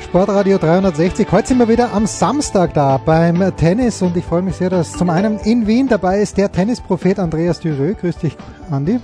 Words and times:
Sportradio 0.00 0.58
360. 0.58 1.30
Heute 1.30 1.48
sind 1.48 1.58
wir 1.58 1.68
wieder 1.68 1.92
am 1.92 2.06
Samstag 2.06 2.72
da 2.74 2.96
beim 2.96 3.54
Tennis 3.56 4.00
und 4.00 4.16
ich 4.16 4.24
freue 4.24 4.42
mich 4.42 4.56
sehr, 4.56 4.70
dass 4.70 4.92
zum 4.92 5.10
einen 5.10 5.38
in 5.40 5.66
Wien 5.66 5.86
dabei 5.86 6.20
ist 6.20 6.38
der 6.38 6.50
Tennisprophet 6.50 7.18
Andreas 7.18 7.60
Dürö. 7.60 7.94
Grüß 7.94 8.18
dich, 8.18 8.36
Andi. 8.70 9.00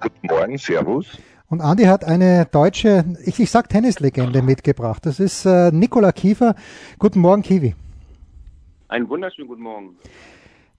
Guten 0.00 0.26
Morgen, 0.26 0.56
Servus. 0.56 1.06
Und 1.50 1.60
Andi 1.60 1.84
hat 1.84 2.04
eine 2.04 2.46
deutsche, 2.46 3.04
ich, 3.24 3.38
ich 3.40 3.50
sag 3.50 3.68
Tennislegende 3.68 4.42
mitgebracht. 4.42 5.04
Das 5.04 5.20
ist 5.20 5.44
äh, 5.44 5.70
Nikola 5.70 6.12
Kiefer. 6.12 6.54
Guten 6.98 7.20
Morgen, 7.20 7.42
Kiwi. 7.42 7.74
Einen 8.88 9.08
wunderschönen 9.08 9.48
guten 9.48 9.62
Morgen. 9.62 9.96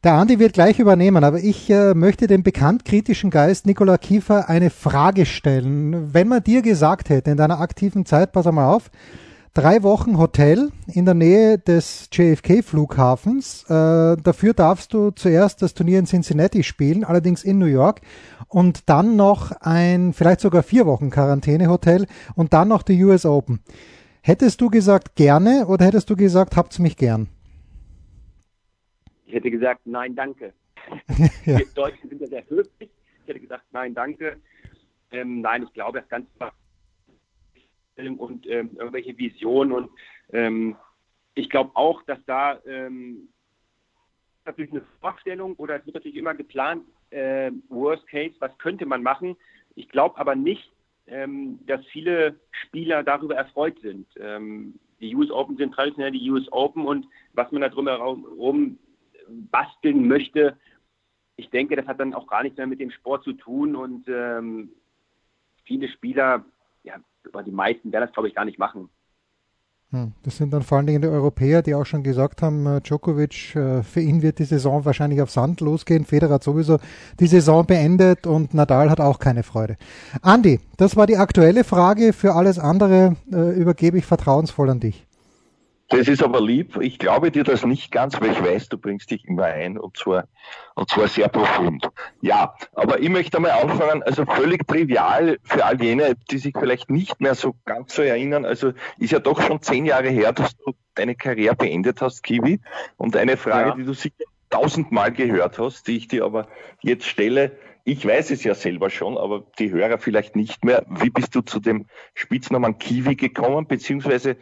Der 0.06 0.14
Andi 0.14 0.40
wird 0.40 0.54
gleich 0.54 0.80
übernehmen, 0.80 1.26
aber 1.26 1.40
ich 1.40 1.70
äh, 1.70 1.94
möchte 1.94 2.28
dem 2.28 2.42
bekannt 2.42 2.86
kritischen 2.86 3.30
Geist 3.30 3.66
Nikola 3.66 3.98
Kiefer 3.98 4.48
eine 4.48 4.70
Frage 4.70 5.26
stellen. 5.26 6.14
Wenn 6.14 6.30
man 6.30 6.42
dir 6.42 6.62
gesagt 6.62 7.10
hätte 7.10 7.32
in 7.32 7.36
deiner 7.36 7.60
aktiven 7.60 8.06
Zeit, 8.06 8.32
pass 8.32 8.46
mal 8.46 8.74
auf, 8.74 8.92
drei 9.54 9.84
Wochen 9.84 10.18
Hotel 10.18 10.72
in 10.88 11.04
der 11.04 11.16
Nähe 11.16 11.58
des 11.58 12.08
JFK-Flughafens, 12.14 13.66
äh, 13.66 14.16
dafür 14.16 14.54
darfst 14.54 14.94
du 14.94 15.12
zuerst 15.12 15.62
das 15.62 15.74
Turnier 15.74 16.00
in 16.00 16.06
Cincinnati 16.06 16.64
spielen, 16.64 17.04
allerdings 17.04 17.44
in 17.44 17.58
New 17.58 17.66
York, 17.66 18.00
und 18.48 18.88
dann 18.88 19.18
noch 19.18 19.52
ein, 19.60 20.14
vielleicht 20.14 20.40
sogar 20.40 20.64
vier 20.64 20.86
Wochen 20.86 21.10
Quarantäne-Hotel 21.10 22.08
und 22.36 22.54
dann 22.54 22.70
noch 22.70 22.84
die 22.84 23.04
US 23.04 23.26
Open. 23.26 23.60
Hättest 24.22 24.62
du 24.62 24.70
gesagt 24.70 25.16
gerne 25.16 25.68
oder 25.68 25.88
hättest 25.88 26.10
du 26.10 26.16
gesagt, 26.16 26.56
habt's 26.56 26.80
mich 26.80 26.96
gern? 26.96 27.28
Ich 29.30 29.36
hätte 29.36 29.52
gesagt, 29.52 29.82
nein, 29.86 30.16
danke. 30.16 30.54
ja. 31.46 31.60
Wir 31.60 31.68
Deutschen 31.76 32.10
sind 32.10 32.20
ja 32.20 32.28
sehr 32.28 32.50
höflich. 32.50 32.90
Ich 33.22 33.28
hätte 33.28 33.40
gesagt, 33.40 33.64
nein, 33.72 33.94
danke. 33.94 34.42
Ähm, 35.12 35.42
nein, 35.42 35.62
ich 35.62 35.74
glaube, 35.74 36.00
das 36.00 36.10
Ganze 36.10 36.28
war 36.40 36.52
und 38.18 38.48
ähm, 38.48 38.72
irgendwelche 38.78 39.16
Visionen 39.18 39.74
und 39.74 39.92
ähm, 40.32 40.78
ich 41.36 41.50
glaube 41.50 41.72
auch, 41.76 42.02
dass 42.04 42.18
da 42.26 42.58
ähm, 42.66 43.28
natürlich 44.46 44.72
eine 44.72 44.84
Vorstellung 45.02 45.54
oder 45.56 45.76
es 45.76 45.86
wird 45.86 45.96
natürlich 45.96 46.18
immer 46.18 46.34
geplant, 46.34 46.86
äh, 47.10 47.52
Worst 47.68 48.08
Case, 48.08 48.34
was 48.40 48.58
könnte 48.58 48.86
man 48.86 49.04
machen. 49.04 49.36
Ich 49.76 49.90
glaube 49.90 50.18
aber 50.18 50.34
nicht, 50.34 50.72
ähm, 51.08 51.60
dass 51.68 51.86
viele 51.88 52.40
Spieler 52.52 53.04
darüber 53.04 53.36
erfreut 53.36 53.78
sind. 53.82 54.08
Ähm, 54.18 54.80
die 55.02 55.14
US 55.14 55.30
Open 55.30 55.58
sind 55.58 55.74
traditionell 55.74 56.12
die 56.12 56.32
US 56.32 56.50
Open 56.52 56.86
und 56.86 57.06
was 57.34 57.52
man 57.52 57.62
da 57.62 57.70
drumherum 57.70 58.80
basteln 59.52 60.08
möchte. 60.08 60.58
Ich 61.36 61.50
denke, 61.50 61.76
das 61.76 61.88
hat 61.88 62.00
dann 62.00 62.14
auch 62.14 62.28
gar 62.28 62.44
nichts 62.44 62.58
mehr 62.58 62.68
mit 62.68 62.80
dem 62.80 62.92
Sport 62.92 63.24
zu 63.24 63.34
tun 63.34 63.76
und 63.76 64.08
ähm, 64.08 64.70
viele 65.64 65.88
Spieler, 65.88 66.44
ja, 66.84 66.96
aber 67.32 67.44
die 67.44 67.52
meisten 67.52 67.92
werden 67.92 68.06
das, 68.06 68.14
glaube 68.14 68.28
ich, 68.28 68.36
gar 68.36 68.46
nicht 68.46 68.60
machen. 68.60 68.90
Hm, 69.92 70.12
Das 70.22 70.38
sind 70.38 70.54
dann 70.54 70.62
vor 70.62 70.78
allen 70.78 70.86
Dingen 70.86 71.02
die 71.02 71.08
Europäer, 71.08 71.64
die 71.64 71.74
auch 71.74 71.86
schon 71.86 72.04
gesagt 72.04 72.44
haben, 72.44 72.66
äh, 72.68 72.82
Djokovic, 72.82 73.56
äh, 73.56 73.82
für 73.82 74.02
ihn 74.02 74.22
wird 74.22 74.38
die 74.38 74.44
Saison 74.44 74.86
wahrscheinlich 74.86 75.22
auf 75.22 75.32
Sand 75.32 75.62
losgehen. 75.62 76.06
Federer 76.06 76.36
hat 76.36 76.44
sowieso 76.44 76.78
die 77.20 77.26
Saison 77.26 77.66
beendet 77.66 78.28
und 78.28 78.54
Nadal 78.54 78.92
hat 78.92 79.00
auch 79.00 79.18
keine 79.18 79.42
Freude. 79.42 79.78
Andi, 80.22 80.60
das 80.78 80.96
war 80.96 81.08
die 81.08 81.18
aktuelle 81.18 81.64
Frage. 81.64 82.14
Für 82.14 82.36
alles 82.36 82.60
andere 82.60 83.16
äh, 83.32 83.60
übergebe 83.60 83.98
ich 83.98 84.06
vertrauensvoll 84.06 84.70
an 84.70 84.80
dich. 84.80 85.08
Das 85.90 86.08
ist 86.08 86.22
aber 86.22 86.40
lieb. 86.40 86.78
Ich 86.82 87.00
glaube 87.00 87.32
dir 87.32 87.44
das 87.44 87.66
nicht 87.66 87.92
ganz, 87.92 88.22
weil 88.22 88.32
ich 88.32 88.44
weiß, 88.44 88.70
du 88.70 88.78
bringst 88.78 89.10
dich 89.10 89.26
immer 89.26 89.46
ein 89.46 89.78
und 89.78 89.98
zwar, 89.98 90.28
und 90.76 90.88
zwar 90.90 91.08
sehr 91.08 91.28
profund. 91.30 91.90
Ja, 92.22 92.56
aber 92.76 93.00
ich 93.00 93.10
möchte 93.10 93.38
einmal 93.38 93.52
anfangen, 93.52 94.04
also 94.04 94.24
völlig 94.26 94.68
trivial 94.68 95.40
für 95.44 95.66
all 95.66 95.82
jene, 95.82 96.16
die 96.30 96.38
sich 96.38 96.54
vielleicht 96.58 96.92
nicht 96.92 97.20
mehr 97.20 97.34
so 97.34 97.56
ganz 97.66 97.96
so 97.96 98.04
erinnern. 98.04 98.46
Also 98.46 98.74
ist 99.00 99.12
ja 99.12 99.20
doch 99.20 99.42
schon 99.42 99.62
zehn 99.64 99.86
Jahre 99.88 100.10
her, 100.10 100.32
dass 100.32 100.56
du 100.58 100.74
deine 100.94 101.16
Karriere 101.16 101.56
beendet 101.56 102.02
hast, 102.02 102.22
Kiwi. 102.22 102.60
Und 102.98 103.16
eine 103.16 103.36
Frage, 103.36 103.70
Ja. 103.70 103.76
die 103.76 103.84
du 103.84 103.94
sicher 103.94 104.26
tausendmal 104.52 105.12
gehört 105.12 105.58
hast, 105.58 105.88
die 105.88 105.98
ich 105.98 106.08
dir 106.08 106.24
aber 106.24 106.48
jetzt 106.82 107.06
stelle, 107.06 107.58
ich 107.84 108.06
weiß 108.06 108.30
es 108.30 108.44
ja 108.44 108.54
selber 108.54 108.92
schon, 108.92 109.18
aber 109.18 109.46
die 109.58 109.72
Hörer 109.72 109.98
vielleicht 109.98 110.36
nicht 110.36 110.64
mehr. 110.64 110.86
Wie 110.88 111.10
bist 111.10 111.34
du 111.34 111.42
zu 111.42 111.60
dem 111.60 111.88
Spitznamen 112.14 112.78
Kiwi 112.78 113.16
gekommen, 113.16 113.66
beziehungsweise 113.66 114.38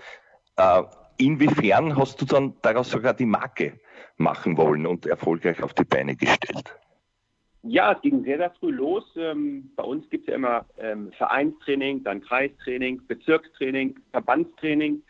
äh, 0.57 0.84
inwiefern 1.18 1.96
hast 1.96 2.22
du 2.22 2.26
dann 2.26 2.54
daraus 2.62 2.90
sogar 2.90 3.14
die 3.14 3.26
Marke 3.26 3.80
machen 4.18 4.58
wollen 4.58 4.86
und 4.86 5.06
erfolgreich 5.06 5.62
auf 5.62 5.74
die 5.74 5.84
Beine 5.84 6.16
gestellt? 6.16 6.78
Ja, 7.64 7.92
es 7.92 8.02
ging 8.02 8.24
sehr, 8.24 8.38
sehr 8.38 8.52
früh 8.52 8.72
los. 8.72 9.04
Ähm, 9.18 9.72
bei 9.76 9.84
uns 9.84 10.10
gibt 10.10 10.24
es 10.24 10.32
ja 10.32 10.36
immer 10.36 10.66
ähm, 10.78 11.12
Vereinstraining, 11.18 12.04
dann 12.04 12.22
Kreistraining, 12.22 13.06
Bezirkstraining, 13.08 14.00
Verbandstraining. 14.12 15.02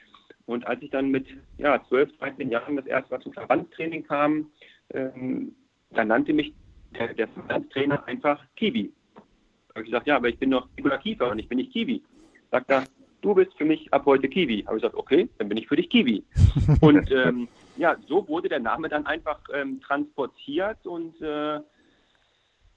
Und 0.45 0.65
als 0.65 0.81
ich 0.81 0.89
dann 0.89 1.09
mit 1.11 1.27
ja, 1.57 1.83
12, 1.87 2.17
13 2.17 2.49
Jahren 2.49 2.77
das 2.77 2.85
erste 2.85 3.13
Mal 3.13 3.21
zum 3.21 3.33
Verbandstraining 3.33 4.03
kam, 4.05 4.49
ähm, 4.93 5.53
dann 5.91 6.07
nannte 6.07 6.33
mich 6.33 6.53
der, 6.97 7.13
der 7.13 7.27
Verbandstrainer 7.27 8.05
einfach 8.07 8.43
Kiwi. 8.55 8.91
Da 9.15 9.75
habe 9.75 9.81
ich 9.81 9.91
gesagt, 9.91 10.07
ja, 10.07 10.15
aber 10.15 10.29
ich 10.29 10.39
bin 10.39 10.51
doch 10.51 10.67
Kiefer 11.03 11.29
und 11.29 11.39
ich 11.39 11.47
bin 11.47 11.57
nicht 11.57 11.73
Kiwi. 11.73 12.01
Sagt 12.49 12.71
er, 12.71 12.85
du 13.21 13.33
bist 13.33 13.53
für 13.57 13.65
mich 13.65 13.91
ab 13.93 14.05
heute 14.05 14.29
Kiwi. 14.29 14.63
Habe 14.63 14.77
ich 14.77 14.81
gesagt, 14.81 14.97
okay, 14.97 15.29
dann 15.37 15.49
bin 15.49 15.57
ich 15.57 15.67
für 15.67 15.75
dich 15.75 15.89
Kiwi. 15.89 16.23
und 16.81 17.11
ähm, 17.11 17.47
ja, 17.77 17.95
so 18.07 18.27
wurde 18.27 18.49
der 18.49 18.59
Name 18.59 18.89
dann 18.89 19.05
einfach 19.05 19.39
ähm, 19.53 19.81
transportiert 19.81 20.85
und 20.85 21.21
äh, 21.21 21.59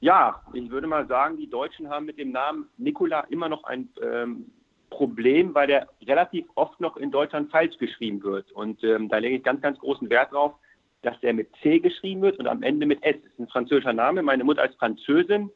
ja, 0.01 0.43
ich 0.55 0.71
würde 0.71 0.87
mal 0.87 1.07
sagen, 1.07 1.37
die 1.37 1.49
Deutschen 1.49 1.91
haben 1.91 2.07
mit 2.07 2.19
dem 2.19 2.33
Namen 2.33 2.69
Nikola 2.79 3.21
immer 3.29 3.51
noch 3.51 3.65
ein 3.65 3.91
ähm, 4.03 4.51
Problem, 4.89 5.55
weil 5.55 5.67
der 5.67 5.89
relativ 6.07 6.47
oft 6.55 6.81
noch 6.81 6.97
in 6.97 7.11
Deutschland 7.11 7.51
falsch 7.51 7.77
geschrieben 7.79 8.23
wird. 8.23 8.51
Und 8.53 8.83
ähm, 8.83 9.09
da 9.09 9.19
lege 9.19 9.37
ich 9.37 9.43
ganz, 9.43 9.61
ganz 9.61 9.79
großen 9.79 10.09
Wert 10.09 10.33
drauf, 10.33 10.55
dass 11.03 11.19
der 11.21 11.35
mit 11.35 11.49
C 11.63 11.81
geschrieben 11.81 12.23
wird 12.23 12.39
und 12.39 12.47
am 12.47 12.63
Ende 12.63 12.87
mit 12.87 13.03
S. 13.03 13.17
Das 13.23 13.33
ist 13.33 13.39
ein 13.39 13.49
französischer 13.49 13.93
Name. 13.93 14.23
Meine 14.23 14.45
Mutter 14.45 14.69
ist 14.69 14.79
Französin, 14.79 15.51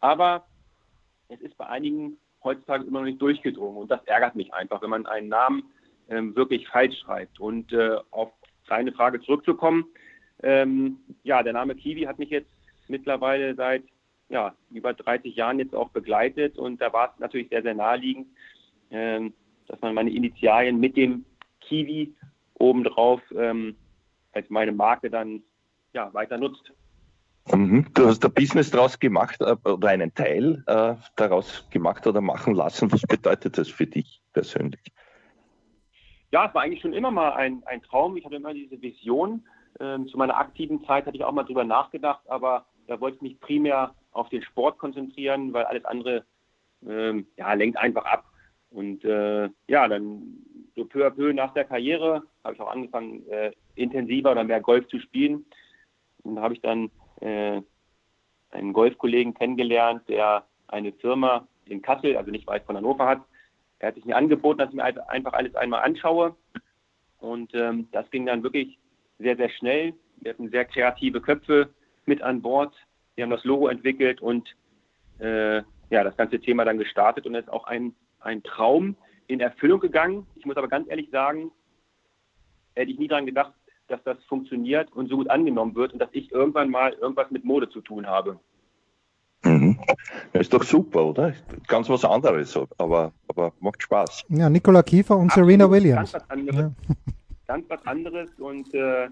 aber 0.00 0.46
es 1.28 1.40
ist 1.40 1.56
bei 1.56 1.66
einigen 1.66 2.18
heutzutage 2.42 2.84
immer 2.84 3.00
noch 3.00 3.06
nicht 3.06 3.22
durchgedrungen. 3.22 3.76
Und 3.82 3.90
das 3.90 4.02
ärgert 4.04 4.34
mich 4.34 4.52
einfach, 4.54 4.82
wenn 4.82 4.90
man 4.90 5.06
einen 5.06 5.28
Namen 5.28 5.64
ähm, 6.08 6.34
wirklich 6.36 6.68
falsch 6.68 6.98
schreibt. 7.00 7.40
Und 7.40 7.72
äh, 7.72 7.98
auf 8.10 8.32
deine 8.66 8.92
Frage 8.92 9.20
zurückzukommen, 9.20 9.84
ähm, 10.42 10.98
ja, 11.22 11.42
der 11.42 11.52
Name 11.52 11.74
Kiwi 11.74 12.02
hat 12.02 12.18
mich 12.18 12.30
jetzt 12.30 12.50
mittlerweile 12.88 13.54
seit 13.54 13.84
ja, 14.30 14.54
über 14.70 14.94
30 14.94 15.34
Jahren 15.34 15.58
jetzt 15.58 15.74
auch 15.74 15.90
begleitet 15.90 16.56
und 16.56 16.80
da 16.80 16.92
war 16.92 17.12
es 17.12 17.18
natürlich 17.18 17.48
sehr, 17.48 17.62
sehr 17.62 17.74
naheliegend, 17.74 18.28
ähm, 18.90 19.34
dass 19.66 19.80
man 19.80 19.94
meine 19.94 20.10
Initialien 20.10 20.78
mit 20.78 20.96
dem 20.96 21.24
Kiwi 21.60 22.14
obendrauf 22.54 23.20
ähm, 23.36 23.76
als 24.32 24.48
meine 24.48 24.72
Marke 24.72 25.10
dann 25.10 25.42
ja, 25.92 26.14
weiter 26.14 26.38
nutzt. 26.38 26.72
Mhm. 27.52 27.86
Du 27.94 28.06
hast 28.06 28.24
ein 28.24 28.32
Business 28.32 28.70
daraus 28.70 28.98
gemacht 28.98 29.40
äh, 29.40 29.56
oder 29.64 29.88
einen 29.88 30.14
Teil 30.14 30.62
äh, 30.66 30.94
daraus 31.16 31.68
gemacht 31.70 32.06
oder 32.06 32.20
machen 32.20 32.54
lassen. 32.54 32.92
Was 32.92 33.02
bedeutet 33.02 33.58
das 33.58 33.68
für 33.68 33.86
dich 33.86 34.20
persönlich? 34.32 34.80
Ja, 36.32 36.46
es 36.46 36.54
war 36.54 36.62
eigentlich 36.62 36.80
schon 36.80 36.92
immer 36.92 37.10
mal 37.10 37.32
ein, 37.32 37.62
ein 37.66 37.82
Traum. 37.82 38.16
Ich 38.16 38.24
hatte 38.24 38.36
immer 38.36 38.54
diese 38.54 38.80
Vision. 38.80 39.44
Ähm, 39.80 40.06
zu 40.08 40.16
meiner 40.16 40.36
aktiven 40.36 40.84
Zeit 40.84 41.06
hatte 41.06 41.16
ich 41.16 41.24
auch 41.24 41.32
mal 41.32 41.44
drüber 41.44 41.64
nachgedacht, 41.64 42.22
aber 42.28 42.66
da 42.86 43.00
wollte 43.00 43.16
ich 43.16 43.22
mich 43.22 43.40
primär 43.40 43.94
auf 44.12 44.28
den 44.28 44.42
Sport 44.42 44.78
konzentrieren, 44.78 45.52
weil 45.52 45.64
alles 45.64 45.84
andere 45.84 46.24
ähm, 46.86 47.26
ja, 47.36 47.52
lenkt 47.54 47.78
einfach 47.78 48.04
ab. 48.04 48.24
Und 48.70 49.04
äh, 49.04 49.48
ja, 49.68 49.88
dann 49.88 50.38
so 50.76 50.84
peu 50.84 51.06
à 51.06 51.10
peu 51.10 51.32
nach 51.32 51.52
der 51.54 51.64
Karriere 51.64 52.22
habe 52.44 52.54
ich 52.54 52.60
auch 52.60 52.70
angefangen, 52.70 53.26
äh, 53.28 53.52
intensiver 53.74 54.32
oder 54.32 54.44
mehr 54.44 54.60
Golf 54.60 54.86
zu 54.88 55.00
spielen. 55.00 55.44
Und 56.22 56.36
da 56.36 56.42
habe 56.42 56.54
ich 56.54 56.60
dann 56.60 56.90
äh, 57.20 57.60
einen 58.50 58.72
Golfkollegen 58.72 59.34
kennengelernt, 59.34 60.08
der 60.08 60.44
eine 60.68 60.92
Firma 60.92 61.46
in 61.64 61.82
Kassel, 61.82 62.16
also 62.16 62.30
nicht 62.30 62.46
weit 62.46 62.64
von 62.64 62.76
Hannover 62.76 63.06
hat. 63.06 63.22
Er 63.78 63.88
hat 63.88 63.94
sich 63.94 64.04
mir 64.04 64.16
angeboten, 64.16 64.58
dass 64.58 64.70
ich 64.70 64.74
mir 64.74 64.84
einfach 64.84 65.32
alles 65.32 65.54
einmal 65.54 65.82
anschaue. 65.82 66.36
Und 67.18 67.54
ähm, 67.54 67.88
das 67.92 68.10
ging 68.10 68.26
dann 68.26 68.42
wirklich 68.42 68.78
sehr, 69.18 69.36
sehr 69.36 69.50
schnell. 69.50 69.94
Wir 70.16 70.32
hatten 70.32 70.50
sehr 70.50 70.64
kreative 70.64 71.20
Köpfe 71.20 71.70
mit 72.06 72.22
an 72.22 72.42
Bord. 72.42 72.74
Wir 73.14 73.24
haben 73.24 73.30
das 73.30 73.44
Logo 73.44 73.68
entwickelt 73.68 74.20
und 74.20 74.54
äh, 75.18 75.62
ja, 75.90 76.04
das 76.04 76.16
ganze 76.16 76.40
Thema 76.40 76.64
dann 76.64 76.78
gestartet 76.78 77.26
und 77.26 77.34
es 77.34 77.44
ist 77.44 77.52
auch 77.52 77.64
ein, 77.64 77.94
ein 78.20 78.42
Traum 78.42 78.96
in 79.26 79.40
Erfüllung 79.40 79.80
gegangen. 79.80 80.26
Ich 80.36 80.46
muss 80.46 80.56
aber 80.56 80.68
ganz 80.68 80.88
ehrlich 80.88 81.10
sagen, 81.10 81.50
hätte 82.74 82.90
ich 82.90 82.98
nie 82.98 83.08
daran 83.08 83.26
gedacht, 83.26 83.52
dass 83.90 84.02
das 84.04 84.22
funktioniert 84.24 84.92
und 84.92 85.08
so 85.08 85.16
gut 85.16 85.30
angenommen 85.30 85.74
wird 85.74 85.92
und 85.92 85.98
dass 85.98 86.10
ich 86.12 86.30
irgendwann 86.32 86.70
mal 86.70 86.92
irgendwas 86.94 87.30
mit 87.30 87.44
Mode 87.44 87.68
zu 87.68 87.80
tun 87.80 88.06
habe. 88.06 88.38
Mhm. 89.42 89.78
Das 90.32 90.42
ist 90.42 90.52
doch 90.52 90.62
super, 90.62 91.06
oder? 91.06 91.32
Ganz 91.66 91.88
was 91.88 92.04
anderes, 92.04 92.58
aber, 92.78 93.12
aber 93.28 93.52
macht 93.60 93.82
Spaß. 93.82 94.24
Ja, 94.28 94.50
Nicola 94.50 94.82
Kiefer 94.82 95.16
und 95.16 95.28
Absolut, 95.28 95.48
Serena 95.48 95.70
Williams. 95.70 96.12
Ganz 96.12 96.14
was 96.14 96.30
anderes, 96.30 96.72
ja. 96.88 96.94
ganz 97.46 97.70
was 97.70 97.86
anderes 97.86 98.30
und 98.38 98.74
äh, 98.74 99.08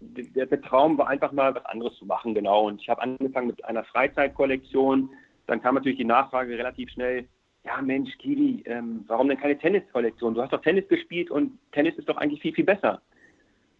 der, 0.00 0.46
der, 0.46 0.62
Traum 0.62 0.96
war 0.96 1.08
einfach 1.08 1.32
mal 1.32 1.54
was 1.54 1.64
anderes 1.66 1.94
zu 1.96 2.06
machen, 2.06 2.34
genau. 2.34 2.66
Und 2.68 2.80
ich 2.80 2.88
habe 2.88 3.02
angefangen 3.02 3.48
mit 3.48 3.64
einer 3.64 3.84
Freizeitkollektion. 3.84 5.10
Dann 5.46 5.60
kam 5.60 5.74
natürlich 5.74 5.98
die 5.98 6.04
Nachfrage 6.04 6.56
relativ 6.56 6.90
schnell, 6.90 7.26
ja 7.64 7.82
Mensch, 7.82 8.16
Kili, 8.18 8.62
ähm, 8.66 9.04
warum 9.08 9.28
denn 9.28 9.38
keine 9.38 9.58
Tenniskollektion? 9.58 10.34
Du 10.34 10.42
hast 10.42 10.52
doch 10.52 10.62
Tennis 10.62 10.86
gespielt 10.88 11.30
und 11.30 11.58
Tennis 11.72 11.96
ist 11.96 12.08
doch 12.08 12.16
eigentlich 12.16 12.40
viel, 12.40 12.54
viel 12.54 12.64
besser. 12.64 13.02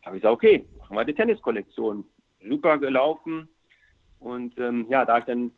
Habe 0.05 0.17
ich 0.17 0.23
gesagt, 0.23 0.35
okay, 0.35 0.67
machen 0.79 0.97
wir 0.97 1.01
eine 1.01 1.15
Tenniskollektion. 1.15 2.05
Super 2.47 2.79
gelaufen. 2.79 3.49
Und 4.21 4.59
ähm, 4.59 4.87
ja, 4.89 5.05
da 5.05 5.19
ich 5.19 5.25
dann 5.25 5.53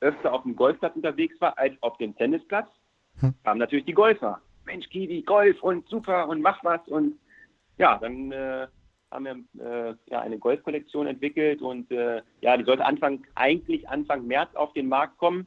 öfter 0.00 0.32
auf 0.32 0.42
dem 0.42 0.56
Golfplatz 0.56 0.96
unterwegs 0.96 1.40
war 1.40 1.56
als 1.58 1.74
auf 1.82 1.96
dem 1.98 2.14
Tennisplatz, 2.16 2.68
hm. 3.20 3.34
kamen 3.42 3.58
natürlich 3.58 3.86
die 3.86 3.94
Golfer. 3.94 4.40
Mensch, 4.66 4.88
Kiwi, 4.88 5.22
Golf 5.22 5.62
und 5.62 5.88
super 5.88 6.28
und 6.28 6.40
mach 6.40 6.62
was. 6.64 6.80
Und 6.88 7.18
ja, 7.78 7.98
dann 7.98 8.32
äh, 8.32 8.66
haben 9.10 9.46
wir 9.56 9.64
äh, 9.64 9.94
ja, 10.10 10.20
eine 10.20 10.38
Golfkollektion 10.38 11.06
entwickelt 11.06 11.62
und 11.62 11.90
äh, 11.90 12.22
ja, 12.40 12.56
die 12.56 12.64
sollte 12.64 12.84
Anfang, 12.84 13.24
eigentlich 13.34 13.88
Anfang 13.88 14.26
März 14.26 14.54
auf 14.54 14.72
den 14.72 14.88
Markt 14.88 15.18
kommen. 15.18 15.46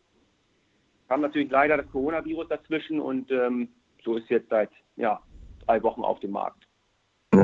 Kam 1.07 1.21
natürlich 1.21 1.51
leider 1.51 1.77
das 1.77 1.89
Coronavirus 1.91 2.47
dazwischen 2.49 2.99
und 2.99 3.31
ähm, 3.31 3.69
so 4.03 4.17
ist 4.17 4.29
jetzt 4.29 4.49
seit 4.49 4.69
ja, 4.95 5.21
drei 5.65 5.81
Wochen 5.83 6.03
auf 6.03 6.19
dem 6.19 6.31
Markt. 6.31 6.66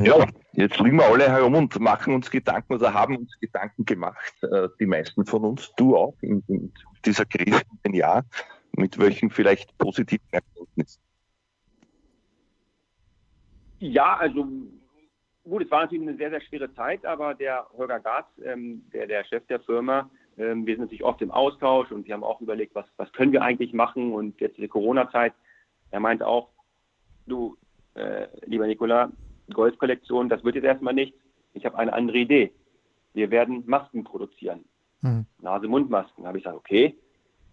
Ja, 0.01 0.25
jetzt 0.54 0.80
liegen 0.80 0.98
wir 0.98 1.06
alle 1.06 1.30
herum 1.30 1.56
und 1.56 1.80
machen 1.80 2.16
uns 2.16 2.31
Gedanken 2.31 2.74
oder 2.74 2.94
haben 2.94 3.18
uns 3.18 3.40
Gedanken 3.40 3.86
gemacht, 3.86 4.34
äh, 4.44 4.69
die 4.80 4.86
meisten 4.86 5.25
von 5.25 5.44
uns, 5.44 5.72
du 5.78 5.95
auch, 5.95 6.16
in, 6.22 6.44
in 6.48 6.74
dieser 7.06 7.25
Krise, 7.25 7.62
in 7.84 7.94
Jahr, 7.94 8.25
mit 8.75 8.98
welchen 8.98 9.30
vielleicht 9.30 9.78
positiven 9.78 10.25
Erkenntnissen. 10.31 11.01
Ja, 13.80 14.16
also 14.18 14.48
gut, 15.44 15.63
es 15.63 15.72
war 15.72 15.81
natürlich 15.81 16.07
eine 16.07 16.18
sehr, 16.18 16.30
sehr 16.30 16.42
schwere 16.42 16.74
Zeit, 16.74 17.06
aber 17.06 17.36
der 17.36 17.68
Holger 17.78 18.00
Garz, 18.00 18.28
ähm, 18.44 18.84
der, 18.94 19.07
der 19.07 19.25
Chef 19.25 19.45
der 19.48 19.60
Firma, 19.60 20.10
ähm, 20.38 20.66
wir 20.66 20.75
sind 20.75 20.86
natürlich 20.86 21.04
oft 21.04 21.22
im 21.22 21.31
Austausch 21.31 21.92
und 21.92 22.07
wir 22.07 22.13
haben 22.13 22.24
auch 22.24 22.42
überlegt, 22.42 22.74
was, 22.74 22.86
was 22.98 23.12
können 23.13 23.31
wir 23.31 23.44
eigentlich 23.44 23.74
machen 23.74 24.13
und 24.13 24.40
jetzt 24.42 24.57
in 24.57 24.62
der 24.62 24.69
Corona-Zeit, 24.69 25.34
er 25.92 26.00
meinte 26.00 26.25
auch, 26.25 26.50
du, 27.28 27.57
äh, 27.95 28.28
lieber 28.45 28.66
Nikola, 28.66 29.12
Golfkollektion, 29.53 30.29
das 30.29 30.44
wird 30.44 30.55
jetzt 30.55 30.65
erstmal 30.65 30.94
nicht. 30.94 31.13
Ich 31.53 31.65
habe 31.65 31.77
eine 31.77 31.94
andere 31.94 32.17
Idee. 32.17 32.51
Wir 33.13 33.31
werden 33.31 33.63
Masken 33.65 34.03
produzieren. 34.03 34.65
Mhm. 35.01 35.25
Nase-Mund-Masken. 35.41 36.25
Habe 36.25 36.38
ich 36.38 36.44
gesagt, 36.44 36.59
okay, 36.59 36.97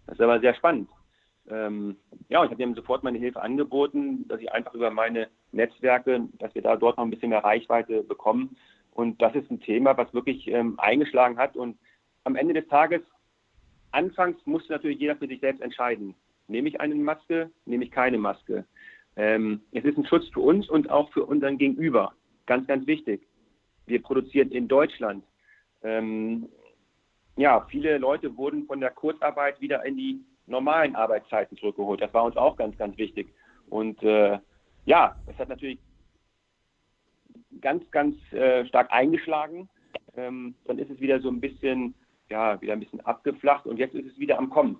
das 0.07 0.15
ist 0.15 0.21
aber 0.21 0.39
sehr 0.39 0.55
spannend. 0.55 0.89
Ähm, 1.49 1.97
ja, 2.29 2.43
ich 2.43 2.51
habe 2.51 2.61
ihm 2.61 2.75
sofort 2.75 3.03
meine 3.03 3.17
Hilfe 3.17 3.41
angeboten, 3.41 4.27
dass 4.27 4.39
ich 4.39 4.51
einfach 4.51 4.73
über 4.73 4.91
meine 4.91 5.27
Netzwerke, 5.51 6.27
dass 6.39 6.53
wir 6.55 6.61
da 6.61 6.75
dort 6.75 6.97
noch 6.97 7.03
ein 7.03 7.09
bisschen 7.09 7.29
mehr 7.29 7.43
Reichweite 7.43 8.03
bekommen. 8.03 8.55
Und 8.91 9.21
das 9.21 9.35
ist 9.35 9.49
ein 9.49 9.59
Thema, 9.59 9.97
was 9.97 10.13
wirklich 10.13 10.47
ähm, 10.47 10.79
eingeschlagen 10.79 11.37
hat. 11.37 11.55
Und 11.55 11.77
am 12.23 12.35
Ende 12.35 12.53
des 12.53 12.67
Tages, 12.67 13.01
anfangs 13.91 14.37
musste 14.45 14.73
natürlich 14.73 14.99
jeder 14.99 15.15
für 15.15 15.27
sich 15.27 15.39
selbst 15.39 15.61
entscheiden. 15.61 16.15
Nehme 16.47 16.69
ich 16.69 16.79
eine 16.79 16.95
Maske, 16.95 17.49
nehme 17.65 17.85
ich 17.85 17.91
keine 17.91 18.17
Maske. 18.17 18.65
Ähm, 19.21 19.61
es 19.71 19.85
ist 19.85 19.99
ein 19.99 20.05
Schutz 20.07 20.27
für 20.29 20.39
uns 20.39 20.67
und 20.67 20.89
auch 20.89 21.11
für 21.11 21.23
unseren 21.23 21.59
Gegenüber. 21.59 22.13
Ganz, 22.47 22.65
ganz 22.65 22.87
wichtig. 22.87 23.21
Wir 23.85 24.01
produzieren 24.01 24.49
in 24.49 24.67
Deutschland. 24.67 25.23
Ähm, 25.83 26.49
ja, 27.37 27.63
viele 27.69 27.99
Leute 27.99 28.35
wurden 28.35 28.65
von 28.65 28.79
der 28.79 28.89
Kurzarbeit 28.89 29.61
wieder 29.61 29.85
in 29.85 29.95
die 29.95 30.25
normalen 30.47 30.95
Arbeitszeiten 30.95 31.55
zurückgeholt. 31.55 32.01
Das 32.01 32.11
war 32.15 32.23
uns 32.23 32.35
auch 32.35 32.57
ganz, 32.57 32.75
ganz 32.79 32.97
wichtig. 32.97 33.31
Und 33.69 34.01
äh, 34.01 34.39
ja, 34.85 35.15
es 35.27 35.37
hat 35.37 35.49
natürlich 35.49 35.77
ganz, 37.61 37.83
ganz 37.91 38.15
äh, 38.33 38.65
stark 38.65 38.91
eingeschlagen. 38.91 39.69
Ähm, 40.17 40.55
dann 40.65 40.79
ist 40.79 40.89
es 40.89 40.99
wieder 40.99 41.19
so 41.19 41.29
ein 41.29 41.39
bisschen, 41.39 41.93
ja, 42.31 42.59
wieder 42.59 42.73
ein 42.73 42.79
bisschen 42.79 43.01
abgeflacht 43.01 43.67
und 43.67 43.77
jetzt 43.77 43.93
ist 43.93 44.13
es 44.13 44.17
wieder 44.17 44.39
am 44.39 44.49
Kommen. 44.49 44.79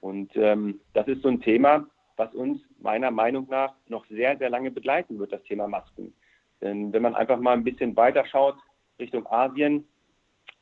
Und 0.00 0.30
ähm, 0.36 0.78
das 0.92 1.08
ist 1.08 1.22
so 1.22 1.28
ein 1.28 1.40
Thema, 1.40 1.88
was 2.20 2.34
uns 2.34 2.60
meiner 2.80 3.10
Meinung 3.10 3.48
nach 3.48 3.72
noch 3.88 4.04
sehr, 4.08 4.36
sehr 4.36 4.50
lange 4.50 4.70
begleiten 4.70 5.18
wird, 5.18 5.32
das 5.32 5.42
Thema 5.44 5.66
Masken. 5.66 6.12
Denn 6.60 6.92
wenn 6.92 7.00
man 7.02 7.14
einfach 7.14 7.40
mal 7.40 7.54
ein 7.54 7.64
bisschen 7.64 7.96
weiter 7.96 8.26
schaut 8.26 8.56
Richtung 8.98 9.26
Asien, 9.26 9.88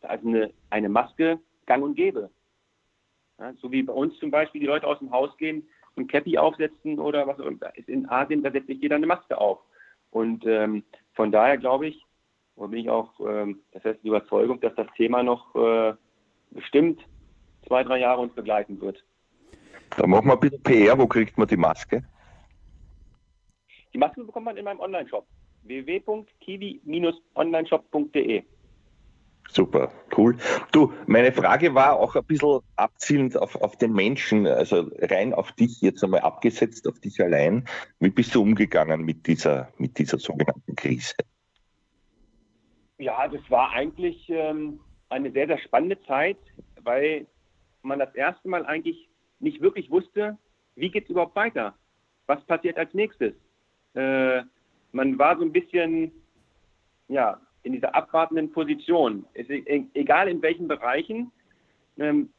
da 0.00 0.14
ist 0.14 0.24
eine, 0.24 0.52
eine 0.70 0.88
Maske 0.88 1.40
gang 1.66 1.82
und 1.82 1.96
gäbe. 1.96 2.30
Ja, 3.40 3.52
so 3.54 3.72
wie 3.72 3.82
bei 3.82 3.92
uns 3.92 4.16
zum 4.18 4.30
Beispiel 4.30 4.60
die 4.60 4.68
Leute 4.68 4.86
aus 4.86 5.00
dem 5.00 5.10
Haus 5.10 5.36
gehen, 5.36 5.68
ein 5.96 6.06
Cappy 6.06 6.38
aufsetzen 6.38 7.00
oder 7.00 7.26
was 7.26 7.40
auch 7.40 7.46
immer. 7.46 7.76
In 7.88 8.08
Asien, 8.08 8.44
da 8.44 8.52
setzt 8.52 8.68
sich 8.68 8.80
jeder 8.80 8.94
eine 8.94 9.08
Maske 9.08 9.36
auf. 9.36 9.58
Und 10.12 10.46
ähm, 10.46 10.84
von 11.14 11.32
daher 11.32 11.58
glaube 11.58 11.88
ich, 11.88 12.06
oder 12.54 12.68
bin 12.68 12.80
ich 12.80 12.90
auch 12.90 13.18
ähm, 13.18 13.62
das 13.72 13.82
heißt 13.82 14.04
die 14.04 14.08
Überzeugung, 14.08 14.60
dass 14.60 14.76
das 14.76 14.86
Thema 14.96 15.24
noch 15.24 15.56
äh, 15.56 15.94
bestimmt 16.52 17.04
zwei, 17.66 17.82
drei 17.82 17.98
Jahre 17.98 18.20
uns 18.20 18.34
begleiten 18.34 18.80
wird. 18.80 19.02
Da 19.96 20.06
machen 20.06 20.26
wir 20.26 20.34
ein 20.34 20.40
bisschen 20.40 20.62
PR. 20.62 20.98
Wo 20.98 21.06
kriegt 21.06 21.38
man 21.38 21.48
die 21.48 21.56
Maske? 21.56 22.04
Die 23.92 23.98
Maske 23.98 24.24
bekommt 24.24 24.46
man 24.46 24.56
in 24.56 24.64
meinem 24.64 24.80
Online-Shop 24.80 25.26
www.kiwi-onlineshop.de. 25.62 28.42
Super, 29.50 29.90
cool. 30.16 30.36
Du, 30.72 30.92
meine 31.06 31.32
Frage 31.32 31.74
war 31.74 31.98
auch 31.98 32.14
ein 32.14 32.24
bisschen 32.24 32.60
abzielend 32.76 33.38
auf, 33.38 33.56
auf 33.56 33.76
den 33.76 33.94
Menschen, 33.94 34.46
also 34.46 34.90
rein 35.00 35.32
auf 35.32 35.52
dich 35.52 35.80
jetzt 35.80 36.04
einmal 36.04 36.20
abgesetzt, 36.20 36.86
auf 36.86 37.00
dich 37.00 37.18
allein. 37.22 37.66
Wie 37.98 38.10
bist 38.10 38.34
du 38.34 38.42
umgegangen 38.42 39.00
mit 39.02 39.26
dieser, 39.26 39.72
mit 39.78 39.98
dieser 39.98 40.18
sogenannten 40.18 40.76
Krise? 40.76 41.14
Ja, 42.98 43.26
das 43.26 43.40
war 43.48 43.70
eigentlich 43.70 44.28
ähm, 44.28 44.80
eine 45.08 45.32
sehr, 45.32 45.46
sehr 45.46 45.58
spannende 45.58 45.98
Zeit, 46.02 46.36
weil 46.82 47.26
man 47.82 48.00
das 48.00 48.14
erste 48.14 48.48
Mal 48.48 48.66
eigentlich 48.66 49.07
nicht 49.40 49.60
wirklich 49.60 49.90
wusste, 49.90 50.38
wie 50.74 50.90
geht 50.90 51.04
es 51.04 51.10
überhaupt 51.10 51.36
weiter? 51.36 51.74
Was 52.26 52.44
passiert 52.44 52.78
als 52.78 52.92
nächstes? 52.94 53.34
Äh, 53.94 54.42
man 54.92 55.18
war 55.18 55.36
so 55.36 55.42
ein 55.42 55.52
bisschen, 55.52 56.12
ja, 57.08 57.40
in 57.62 57.72
dieser 57.72 57.94
abwartenden 57.94 58.50
Position. 58.52 59.26
Es, 59.34 59.48
e, 59.48 59.86
egal 59.94 60.28
in 60.28 60.40
welchen 60.42 60.68
Bereichen. 60.68 61.32
Ähm, 61.98 62.30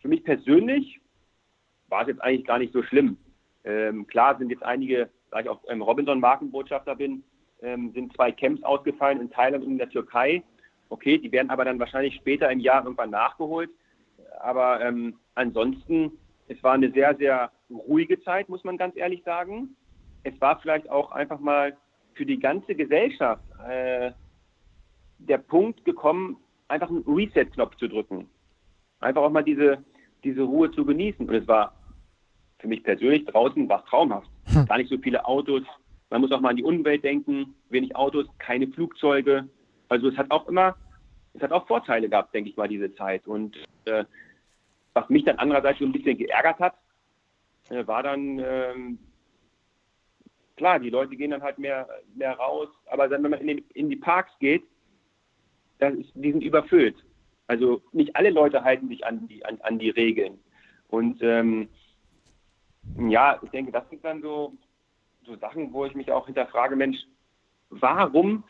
für 0.00 0.08
mich 0.08 0.24
persönlich 0.24 1.00
war 1.88 2.02
es 2.02 2.08
jetzt 2.08 2.22
eigentlich 2.22 2.46
gar 2.46 2.58
nicht 2.58 2.72
so 2.72 2.82
schlimm. 2.82 3.16
Ähm, 3.64 4.06
klar 4.06 4.36
sind 4.38 4.50
jetzt 4.50 4.62
einige, 4.62 5.08
da 5.30 5.40
ich 5.40 5.48
auch 5.48 5.60
ähm, 5.68 5.82
Robinson-Markenbotschafter 5.82 6.96
bin, 6.96 7.22
ähm, 7.62 7.92
sind 7.92 8.14
zwei 8.14 8.32
Camps 8.32 8.62
ausgefallen 8.62 9.20
in 9.20 9.30
Thailand 9.30 9.64
und 9.64 9.72
in 9.72 9.78
der 9.78 9.90
Türkei. 9.90 10.42
Okay, 10.88 11.18
die 11.18 11.32
werden 11.32 11.50
aber 11.50 11.64
dann 11.64 11.78
wahrscheinlich 11.78 12.14
später 12.16 12.50
im 12.50 12.60
Jahr 12.60 12.82
irgendwann 12.82 13.10
nachgeholt. 13.10 13.70
Aber 14.40 14.80
ähm, 14.80 15.18
ansonsten 15.34 16.12
es 16.48 16.62
war 16.62 16.72
eine 16.72 16.90
sehr, 16.90 17.16
sehr 17.16 17.50
ruhige 17.70 18.20
Zeit, 18.22 18.48
muss 18.48 18.64
man 18.64 18.76
ganz 18.76 18.96
ehrlich 18.96 19.22
sagen. 19.24 19.76
Es 20.24 20.38
war 20.40 20.60
vielleicht 20.60 20.88
auch 20.90 21.12
einfach 21.12 21.40
mal 21.40 21.76
für 22.14 22.26
die 22.26 22.38
ganze 22.38 22.74
Gesellschaft 22.74 23.42
äh, 23.66 24.12
der 25.18 25.38
Punkt 25.38 25.84
gekommen, 25.84 26.36
einfach 26.68 26.88
einen 26.88 27.04
Reset-Knopf 27.06 27.76
zu 27.76 27.88
drücken. 27.88 28.28
Einfach 29.00 29.22
auch 29.22 29.30
mal 29.30 29.44
diese, 29.44 29.84
diese 30.24 30.42
Ruhe 30.42 30.70
zu 30.70 30.84
genießen. 30.84 31.28
Und 31.28 31.34
es 31.34 31.48
war 31.48 31.74
für 32.58 32.68
mich 32.68 32.82
persönlich 32.84 33.24
draußen 33.26 33.68
war 33.68 33.84
traumhaft. 33.86 34.30
Hm. 34.46 34.66
Gar 34.66 34.78
nicht 34.78 34.90
so 34.90 34.98
viele 34.98 35.24
Autos. 35.24 35.62
Man 36.10 36.20
muss 36.20 36.32
auch 36.32 36.40
mal 36.40 36.50
an 36.50 36.56
die 36.56 36.64
Umwelt 36.64 37.02
denken. 37.02 37.54
Wenig 37.70 37.96
Autos, 37.96 38.26
keine 38.38 38.68
Flugzeuge. 38.68 39.48
Also 39.88 40.08
es 40.08 40.16
hat 40.16 40.30
auch 40.30 40.48
immer, 40.48 40.76
es 41.34 41.42
hat 41.42 41.52
auch 41.52 41.66
Vorteile 41.66 42.08
gehabt, 42.08 42.34
denke 42.34 42.50
ich 42.50 42.56
mal, 42.56 42.68
diese 42.68 42.94
Zeit. 42.94 43.26
Und 43.26 43.56
äh, 43.86 44.04
was 44.94 45.08
mich 45.08 45.24
dann 45.24 45.38
andererseits 45.38 45.78
so 45.78 45.84
ein 45.84 45.92
bisschen 45.92 46.18
geärgert 46.18 46.58
hat, 46.58 46.74
äh, 47.70 47.86
war 47.86 48.02
dann, 48.02 48.38
ähm, 48.38 48.98
klar, 50.56 50.78
die 50.78 50.90
Leute 50.90 51.16
gehen 51.16 51.30
dann 51.30 51.42
halt 51.42 51.58
mehr, 51.58 51.88
mehr 52.14 52.34
raus, 52.34 52.68
aber 52.86 53.08
dann, 53.08 53.22
wenn 53.22 53.30
man 53.30 53.40
in, 53.40 53.46
den, 53.48 53.58
in 53.74 53.88
die 53.88 53.96
Parks 53.96 54.32
geht, 54.38 54.64
dann 55.78 56.00
ist, 56.00 56.10
die 56.14 56.32
sind 56.32 56.42
überfüllt. 56.42 56.96
Also 57.46 57.82
nicht 57.92 58.14
alle 58.16 58.30
Leute 58.30 58.62
halten 58.64 58.88
sich 58.88 59.04
an 59.04 59.26
die, 59.28 59.44
an, 59.44 59.60
an 59.62 59.78
die 59.78 59.90
Regeln. 59.90 60.38
Und 60.88 61.20
ähm, 61.22 61.68
ja, 62.98 63.38
ich 63.42 63.50
denke, 63.50 63.72
das 63.72 63.88
sind 63.90 64.04
dann 64.04 64.22
so, 64.22 64.54
so 65.24 65.36
Sachen, 65.36 65.72
wo 65.72 65.84
ich 65.84 65.94
mich 65.94 66.10
auch 66.10 66.26
hinterfrage, 66.26 66.76
Mensch, 66.76 66.98
warum 67.70 68.44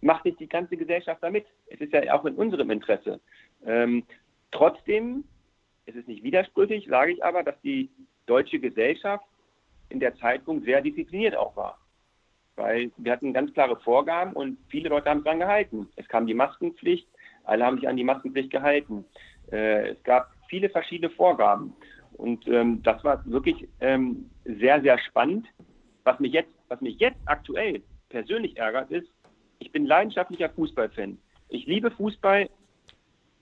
macht 0.00 0.24
nicht 0.24 0.40
die 0.40 0.48
ganze 0.48 0.76
Gesellschaft 0.76 1.22
damit? 1.22 1.46
Es 1.66 1.80
ist 1.80 1.92
ja 1.92 2.14
auch 2.14 2.24
in 2.24 2.36
unserem 2.36 2.70
Interesse. 2.70 3.20
Ähm, 3.64 4.04
trotzdem 4.50 5.24
es 5.88 5.96
ist 5.96 6.08
nicht 6.08 6.22
widersprüchlich, 6.22 6.86
sage 6.88 7.12
ich 7.12 7.24
aber, 7.24 7.42
dass 7.42 7.58
die 7.62 7.90
deutsche 8.26 8.60
Gesellschaft 8.60 9.24
in 9.88 10.00
der 10.00 10.14
Zeitpunkt 10.16 10.66
sehr 10.66 10.82
diszipliniert 10.82 11.34
auch 11.34 11.56
war. 11.56 11.78
Weil 12.56 12.90
wir 12.98 13.12
hatten 13.12 13.32
ganz 13.32 13.54
klare 13.54 13.76
Vorgaben 13.80 14.34
und 14.34 14.58
viele 14.68 14.90
Leute 14.90 15.08
haben 15.08 15.22
es 15.24 15.38
gehalten. 15.38 15.88
Es 15.96 16.06
kam 16.08 16.26
die 16.26 16.34
Maskenpflicht, 16.34 17.08
alle 17.44 17.64
haben 17.64 17.76
sich 17.76 17.88
an 17.88 17.96
die 17.96 18.04
Maskenpflicht 18.04 18.50
gehalten. 18.50 19.06
Äh, 19.50 19.90
es 19.90 20.02
gab 20.02 20.30
viele 20.48 20.68
verschiedene 20.68 21.08
Vorgaben. 21.10 21.72
Und 22.14 22.46
ähm, 22.48 22.82
das 22.82 23.02
war 23.04 23.24
wirklich 23.24 23.66
ähm, 23.80 24.28
sehr, 24.44 24.82
sehr 24.82 24.98
spannend. 24.98 25.46
Was 26.04 26.20
mich 26.20 26.32
jetzt, 26.32 26.50
was 26.68 26.80
mich 26.80 26.98
jetzt 26.98 27.20
aktuell 27.24 27.82
persönlich 28.10 28.58
ärgert, 28.58 28.90
ist, 28.90 29.08
ich 29.60 29.72
bin 29.72 29.86
leidenschaftlicher 29.86 30.50
Fußballfan. 30.50 31.16
Ich 31.48 31.66
liebe 31.66 31.90
Fußball, 31.92 32.50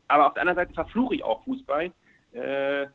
aber 0.09 0.27
auf 0.29 0.35
der 0.35 0.43
anderen 0.43 0.57
Seite 0.57 0.75
verfluche 0.75 1.17
ich 1.17 1.25
auch 1.25 1.43
Fußball. 1.45 1.91
Äh, 2.37 2.87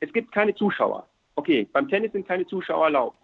es 0.00 0.12
gibt 0.12 0.32
keine 0.32 0.54
Zuschauer. 0.54 1.08
Okay, 1.34 1.68
beim 1.72 1.88
Tennis 1.88 2.12
sind 2.12 2.28
keine 2.28 2.46
Zuschauer 2.46 2.84
erlaubt. 2.84 3.18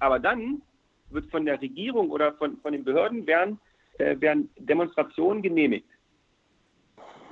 Aber 0.00 0.18
dann 0.18 0.62
wird 1.10 1.30
von 1.30 1.44
der 1.44 1.60
Regierung 1.60 2.10
oder 2.10 2.32
von, 2.34 2.56
von 2.58 2.72
den 2.72 2.84
Behörden 2.84 3.26
werden, 3.26 3.60
äh, 3.98 4.18
werden 4.20 4.48
Demonstrationen 4.56 5.42
genehmigt. 5.42 5.88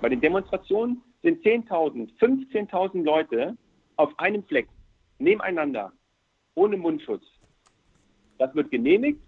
Bei 0.01 0.09
den 0.09 0.21
Demonstrationen 0.21 1.03
sind 1.23 1.45
10.000, 1.45 2.11
15.000 2.19 3.03
Leute 3.03 3.57
auf 3.97 4.19
einem 4.19 4.43
Fleck, 4.45 4.69
nebeneinander, 5.19 5.93
ohne 6.55 6.77
Mundschutz. 6.77 7.25
Das 8.39 8.55
wird 8.55 8.71
genehmigt, 8.71 9.21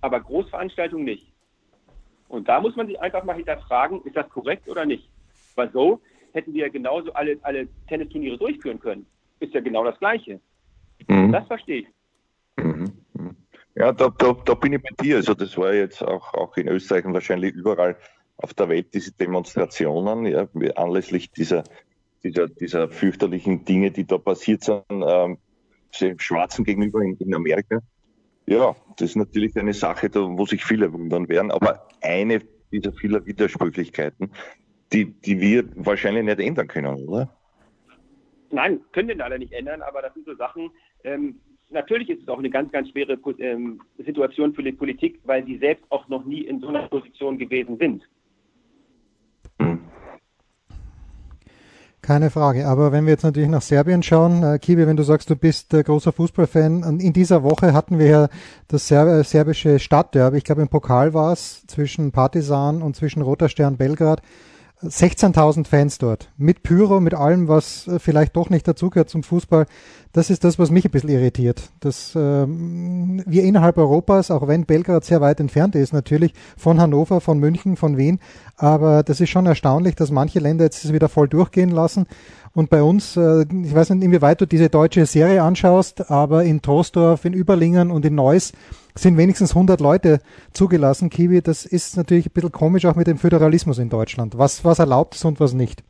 aber 0.00 0.20
Großveranstaltungen 0.20 1.04
nicht. 1.04 1.32
Und 2.28 2.48
da 2.48 2.60
muss 2.60 2.74
man 2.76 2.88
sich 2.88 3.00
einfach 3.00 3.24
mal 3.24 3.36
hinterfragen, 3.36 4.02
ist 4.02 4.16
das 4.16 4.28
korrekt 4.28 4.68
oder 4.68 4.84
nicht? 4.84 5.08
Weil 5.56 5.70
so 5.72 6.00
hätten 6.32 6.54
wir 6.54 6.66
ja 6.66 6.68
genauso 6.68 7.12
alle, 7.12 7.38
alle 7.42 7.66
Tennisturniere 7.88 8.38
durchführen 8.38 8.78
können. 8.78 9.06
Ist 9.40 9.54
ja 9.54 9.60
genau 9.60 9.84
das 9.84 9.98
Gleiche. 9.98 10.40
Mhm. 11.08 11.32
Das 11.32 11.46
verstehe 11.46 11.80
ich. 11.80 11.86
Mhm. 12.64 12.92
mhm. 13.14 13.36
Ja, 13.74 13.92
da, 13.92 14.08
da, 14.08 14.32
da 14.32 14.54
bin 14.54 14.72
ich 14.72 14.82
bei 14.82 15.02
dir. 15.02 15.16
Also 15.16 15.34
das 15.34 15.58
war 15.58 15.74
jetzt 15.74 16.02
auch, 16.02 16.32
auch 16.32 16.56
in 16.56 16.68
Österreich 16.68 17.04
und 17.04 17.12
wahrscheinlich 17.12 17.54
überall 17.54 17.96
auf 18.38 18.54
der 18.54 18.68
Welt 18.68 18.94
diese 18.94 19.12
Demonstrationen, 19.12 20.26
ja, 20.26 20.48
anlässlich 20.76 21.30
dieser, 21.30 21.64
dieser, 22.22 22.48
dieser 22.48 22.88
fürchterlichen 22.88 23.64
Dinge, 23.64 23.90
die 23.90 24.06
da 24.06 24.18
passiert 24.18 24.64
sind, 24.64 24.84
ähm, 24.90 25.38
Schwarzen 26.18 26.64
gegenüber 26.64 27.00
in, 27.00 27.16
in 27.18 27.34
Amerika. 27.34 27.80
Ja, 28.46 28.76
das 28.96 29.10
ist 29.10 29.16
natürlich 29.16 29.56
eine 29.56 29.74
Sache, 29.74 30.08
da, 30.08 30.20
wo 30.20 30.46
sich 30.46 30.64
viele 30.64 30.92
wundern 30.92 31.28
werden, 31.28 31.50
aber 31.50 31.88
eine 32.00 32.40
dieser 32.70 32.92
vielen 32.92 33.24
Widersprüchlichkeiten, 33.26 34.30
die, 34.92 35.06
die 35.06 35.40
wir 35.40 35.64
wahrscheinlich 35.76 36.24
nicht 36.24 36.40
ändern 36.40 36.68
können, 36.68 37.08
oder? 37.08 37.28
Nein, 38.50 38.80
können 38.92 39.08
wir 39.08 39.16
leider 39.16 39.38
nicht 39.38 39.52
ändern, 39.52 39.82
aber 39.82 40.02
das 40.02 40.14
sind 40.14 40.26
so 40.26 40.34
Sachen, 40.36 40.70
ähm, 41.04 41.40
natürlich 41.70 42.08
ist 42.10 42.22
es 42.22 42.28
auch 42.28 42.38
eine 42.38 42.50
ganz, 42.50 42.70
ganz 42.72 42.88
schwere 42.90 43.18
ähm, 43.38 43.80
Situation 43.98 44.54
für 44.54 44.62
die 44.62 44.72
Politik, 44.72 45.20
weil 45.24 45.44
sie 45.44 45.58
selbst 45.58 45.84
auch 45.90 46.08
noch 46.08 46.24
nie 46.24 46.42
in 46.42 46.60
so 46.60 46.68
einer 46.68 46.88
Position 46.88 47.38
gewesen 47.38 47.76
sind. 47.78 48.02
Keine 52.06 52.30
Frage. 52.30 52.68
Aber 52.68 52.92
wenn 52.92 53.04
wir 53.04 53.14
jetzt 53.14 53.24
natürlich 53.24 53.48
nach 53.48 53.62
Serbien 53.62 54.04
schauen, 54.04 54.44
äh, 54.44 54.60
Kibi, 54.60 54.86
wenn 54.86 54.96
du 54.96 55.02
sagst, 55.02 55.28
du 55.28 55.34
bist 55.34 55.74
äh, 55.74 55.82
großer 55.82 56.12
Fußballfan, 56.12 57.00
in 57.00 57.12
dieser 57.12 57.42
Woche 57.42 57.72
hatten 57.72 57.98
wir 57.98 58.06
ja 58.06 58.28
das 58.68 58.86
Serb 58.86 59.26
serbische 59.26 59.80
Stadtderby. 59.80 60.38
Ich 60.38 60.44
glaube, 60.44 60.62
im 60.62 60.68
Pokal 60.68 61.14
war 61.14 61.32
es 61.32 61.66
zwischen 61.66 62.12
Partisan 62.12 62.80
und 62.80 62.94
zwischen 62.94 63.22
Roter 63.22 63.48
Stern 63.48 63.76
Belgrad. 63.76 64.22
16.000 64.82 65.66
Fans 65.66 65.98
dort. 65.98 66.30
Mit 66.36 66.62
Pyro, 66.62 67.00
mit 67.00 67.14
allem, 67.14 67.48
was 67.48 67.88
äh, 67.88 67.98
vielleicht 67.98 68.36
doch 68.36 68.50
nicht 68.50 68.68
dazugehört 68.68 69.08
zum 69.08 69.22
Fußball. 69.22 69.66
Das 70.12 70.28
ist 70.28 70.44
das, 70.44 70.58
was 70.58 70.70
mich 70.70 70.84
ein 70.84 70.90
bisschen 70.90 71.08
irritiert. 71.10 71.70
Dass 71.80 72.12
ähm, 72.14 73.22
wir 73.26 73.44
innerhalb 73.44 73.78
Europas, 73.78 74.30
auch 74.30 74.48
wenn 74.48 74.66
Belgrad 74.66 75.04
sehr 75.04 75.22
weit 75.22 75.40
entfernt 75.40 75.74
ist, 75.74 75.94
natürlich 75.94 76.34
von 76.58 76.80
Hannover, 76.80 77.22
von 77.22 77.38
München, 77.38 77.76
von 77.76 77.96
Wien, 77.96 78.20
aber 78.56 79.02
das 79.02 79.20
ist 79.20 79.30
schon 79.30 79.46
erstaunlich, 79.46 79.94
dass 79.94 80.10
manche 80.10 80.40
Länder 80.40 80.64
jetzt 80.64 80.92
wieder 80.92 81.08
voll 81.08 81.28
durchgehen 81.28 81.70
lassen. 81.70 82.06
Und 82.56 82.70
bei 82.70 82.82
uns, 82.82 83.18
äh, 83.18 83.42
ich 83.42 83.74
weiß 83.74 83.90
nicht, 83.90 84.02
inwieweit 84.02 84.40
du 84.40 84.46
diese 84.46 84.70
deutsche 84.70 85.04
Serie 85.04 85.42
anschaust, 85.42 86.10
aber 86.10 86.42
in 86.42 86.62
Troisdorf, 86.62 87.26
in 87.26 87.34
Überlingen 87.34 87.90
und 87.90 88.06
in 88.06 88.14
Neuss 88.14 88.54
sind 88.94 89.18
wenigstens 89.18 89.54
100 89.54 89.78
Leute 89.78 90.20
zugelassen, 90.54 91.10
Kiwi. 91.10 91.42
Das 91.42 91.66
ist 91.66 91.98
natürlich 91.98 92.28
ein 92.28 92.32
bisschen 92.32 92.52
komisch 92.52 92.86
auch 92.86 92.96
mit 92.96 93.08
dem 93.08 93.18
Föderalismus 93.18 93.78
in 93.78 93.90
Deutschland. 93.90 94.38
Was, 94.38 94.64
was 94.64 94.78
erlaubt 94.78 95.16
ist 95.16 95.26
und 95.26 95.38
was 95.38 95.52
nicht? 95.52 95.84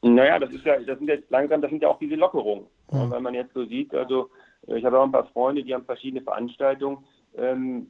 Naja, 0.00 0.38
das 0.38 0.54
ist 0.54 0.64
ja, 0.64 0.80
das 0.80 0.98
sind 0.98 1.08
jetzt 1.08 1.30
langsam, 1.30 1.60
das 1.60 1.70
sind 1.70 1.82
ja 1.82 1.88
auch 1.88 1.98
diese 1.98 2.14
Lockerungen. 2.14 2.64
Ja. 2.90 3.10
Wenn 3.10 3.22
man 3.22 3.34
jetzt 3.34 3.52
so 3.52 3.66
sieht, 3.66 3.94
also 3.94 4.30
ich 4.68 4.82
habe 4.86 4.98
auch 4.98 5.04
ein 5.04 5.12
paar 5.12 5.26
Freunde, 5.26 5.62
die 5.62 5.74
haben 5.74 5.84
verschiedene 5.84 6.22
Veranstaltungen. 6.22 7.04
Ähm, 7.36 7.88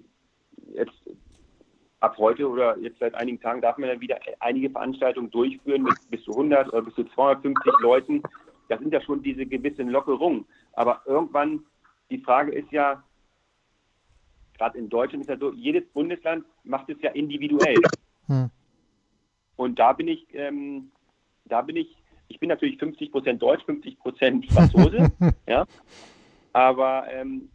jetzt 0.75 0.90
ab 2.00 2.16
heute 2.19 2.49
oder 2.49 2.78
jetzt 2.78 2.99
seit 2.99 3.14
einigen 3.14 3.40
Tagen 3.40 3.61
darf 3.61 3.78
man 3.78 3.90
ja 3.90 4.00
wieder 4.00 4.19
einige 4.40 4.71
Veranstaltungen 4.71 5.30
durchführen 5.30 5.83
mit 5.83 5.95
bis 6.11 6.25
zu 6.25 6.33
100 6.33 6.69
oder 6.73 6.83
bis 6.83 6.95
zu 6.95 7.04
250 7.04 7.73
Leuten. 7.80 8.23
Das 8.69 8.80
sind 8.80 8.92
ja 8.92 9.00
schon 9.00 9.23
diese 9.23 9.47
gewissen 9.47 9.88
Lockerungen. 9.88 10.47
Aber 10.73 11.02
irgendwann, 11.04 11.61
die 12.11 12.19
Frage 12.19 12.52
ist 12.52 12.71
ja, 12.73 13.02
gerade 14.57 14.78
in 14.78 14.88
Deutschland 14.88 15.23
ist 15.23 15.28
ja 15.30 15.37
so, 15.37 15.52
jedes 15.52 15.87
Bundesland 15.92 16.45
macht 16.64 16.88
es 16.88 17.00
ja 17.02 17.11
individuell. 17.11 17.80
Hm. 18.26 18.50
Und 19.57 19.78
da 19.78 19.92
bin 19.92 20.09
ich, 20.09 20.26
ähm, 20.33 20.90
da 21.45 21.61
bin 21.61 21.76
ich, 21.76 21.97
ich 22.28 22.38
bin 22.38 22.49
natürlich 22.49 22.78
50 22.78 23.12
Prozent 23.12 23.42
Deutsch, 23.42 23.64
50 23.64 23.99
Prozent 23.99 24.52
Franzose, 24.52 25.11
ja. 25.47 25.66
Aber 26.52 27.04
ähm, 27.12 27.50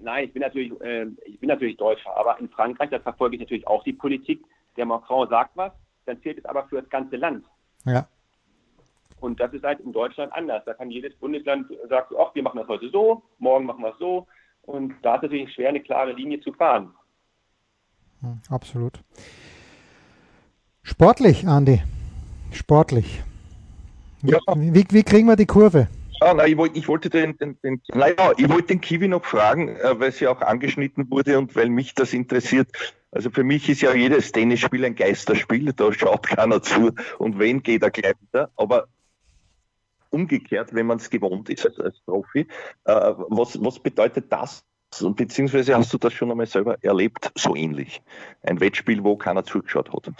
nein, 0.00 0.24
ich 0.24 0.32
bin 0.32 0.42
natürlich, 0.42 0.72
äh, 0.80 1.06
ich 1.24 1.38
bin 1.40 1.48
natürlich 1.48 1.76
Deutscher, 1.76 2.16
aber 2.16 2.38
in 2.38 2.48
Frankreich, 2.48 2.90
da 2.90 3.00
verfolge 3.00 3.36
ich 3.36 3.40
natürlich 3.40 3.66
auch 3.66 3.84
die 3.84 3.92
Politik. 3.92 4.44
Der 4.76 4.86
Macron 4.86 5.28
sagt 5.28 5.56
was, 5.56 5.72
dann 6.06 6.20
zählt 6.22 6.38
es 6.38 6.44
aber 6.44 6.64
für 6.68 6.80
das 6.80 6.90
ganze 6.90 7.16
Land. 7.16 7.44
Ja. 7.84 8.08
Und 9.20 9.38
das 9.38 9.52
ist 9.52 9.64
halt 9.64 9.80
in 9.80 9.92
Deutschland 9.92 10.32
anders. 10.32 10.64
Da 10.64 10.74
kann 10.74 10.90
jedes 10.90 11.14
Bundesland 11.16 11.68
sagen, 11.88 12.16
ach, 12.18 12.34
wir 12.34 12.42
machen 12.42 12.58
das 12.58 12.68
heute 12.68 12.90
so, 12.90 13.22
morgen 13.38 13.66
machen 13.66 13.82
wir 13.82 13.92
es 13.92 13.98
so. 13.98 14.26
Und 14.62 14.94
da 15.02 15.14
ist 15.14 15.18
es 15.18 15.22
natürlich 15.30 15.54
schwer, 15.54 15.68
eine 15.68 15.80
klare 15.80 16.12
Linie 16.12 16.40
zu 16.40 16.52
fahren. 16.52 16.92
Hm, 18.20 18.40
absolut. 18.50 19.00
Sportlich, 20.82 21.46
Andi. 21.46 21.82
Sportlich. 22.52 23.22
Ja. 24.22 24.38
Wie, 24.56 24.84
wie 24.90 25.02
kriegen 25.02 25.28
wir 25.28 25.36
die 25.36 25.46
Kurve? 25.46 25.88
Ah, 26.22 26.34
nein, 26.34 26.52
ich, 26.52 26.56
wollte, 26.56 26.78
ich 26.78 26.88
wollte 26.88 27.10
den, 27.10 27.36
den, 27.36 27.58
den, 27.62 27.82
naja, 27.94 28.32
ich 28.36 28.48
wollte 28.48 28.68
den 28.68 28.80
Kiwi 28.80 29.08
noch 29.08 29.24
fragen, 29.24 29.76
äh, 29.76 29.98
weil 29.98 30.12
sie 30.12 30.28
auch 30.28 30.40
angeschnitten 30.40 31.10
wurde 31.10 31.38
und 31.38 31.54
weil 31.56 31.68
mich 31.68 31.94
das 31.94 32.12
interessiert. 32.12 32.68
Also 33.10 33.30
für 33.30 33.44
mich 33.44 33.68
ist 33.68 33.82
ja 33.82 33.94
jedes 33.94 34.32
Tennisspiel 34.32 34.84
ein 34.84 34.94
Geisterspiel, 34.94 35.72
da 35.72 35.92
schaut 35.92 36.26
keiner 36.26 36.62
zu 36.62 36.92
und 37.18 37.38
wenn 37.38 37.62
geht 37.62 37.82
er 37.82 37.90
gleich 37.90 38.14
wieder. 38.20 38.50
Aber 38.56 38.86
umgekehrt, 40.10 40.74
wenn 40.74 40.86
man 40.86 40.98
es 40.98 41.10
gewohnt 41.10 41.48
ist 41.50 41.66
als, 41.66 41.80
als 41.80 42.00
Profi, 42.00 42.46
äh, 42.84 43.12
was, 43.28 43.62
was 43.62 43.78
bedeutet 43.78 44.26
das? 44.30 44.64
Und 45.00 45.16
beziehungsweise 45.16 45.74
hast 45.74 45.92
du 45.92 45.98
das 45.98 46.12
schon 46.12 46.30
einmal 46.30 46.46
selber 46.46 46.76
erlebt, 46.82 47.32
so 47.34 47.56
ähnlich? 47.56 48.02
Ein 48.42 48.60
Wettspiel, 48.60 49.02
wo 49.02 49.16
keiner 49.16 49.42
zugeschaut 49.42 49.90
hat. 49.90 50.12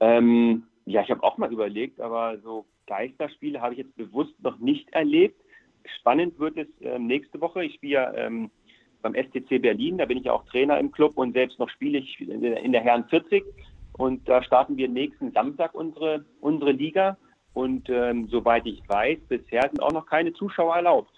Ähm, 0.00 0.64
ja, 0.84 1.02
ich 1.02 1.10
habe 1.10 1.22
auch 1.22 1.38
mal 1.38 1.52
überlegt, 1.52 2.00
aber 2.00 2.38
so 2.38 2.66
Geisterspiele 2.86 3.60
habe 3.60 3.74
ich 3.74 3.78
jetzt 3.78 3.96
bewusst 3.96 4.34
noch 4.42 4.58
nicht 4.58 4.92
erlebt. 4.92 5.40
Spannend 5.98 6.38
wird 6.38 6.56
es 6.56 6.68
äh, 6.80 6.98
nächste 6.98 7.40
Woche. 7.40 7.64
Ich 7.64 7.74
spiele 7.74 7.94
ja 7.94 8.14
ähm, 8.14 8.50
beim 9.02 9.14
STC 9.14 9.60
Berlin, 9.60 9.98
da 9.98 10.06
bin 10.06 10.18
ich 10.18 10.24
ja 10.24 10.32
auch 10.32 10.44
Trainer 10.46 10.78
im 10.78 10.92
Club 10.92 11.16
und 11.16 11.32
selbst 11.32 11.58
noch 11.58 11.68
spiele 11.68 11.98
ich 11.98 12.20
in 12.20 12.72
der 12.72 12.82
Herren 12.82 13.04
40. 13.08 13.44
Und 13.98 14.28
da 14.28 14.42
starten 14.42 14.76
wir 14.76 14.88
nächsten 14.88 15.32
Samstag 15.32 15.74
unsere, 15.74 16.24
unsere 16.40 16.72
Liga. 16.72 17.18
Und 17.52 17.90
ähm, 17.90 18.28
soweit 18.28 18.66
ich 18.66 18.82
weiß, 18.88 19.18
bisher 19.28 19.62
sind 19.62 19.82
auch 19.82 19.92
noch 19.92 20.06
keine 20.06 20.32
Zuschauer 20.32 20.76
erlaubt. 20.76 21.12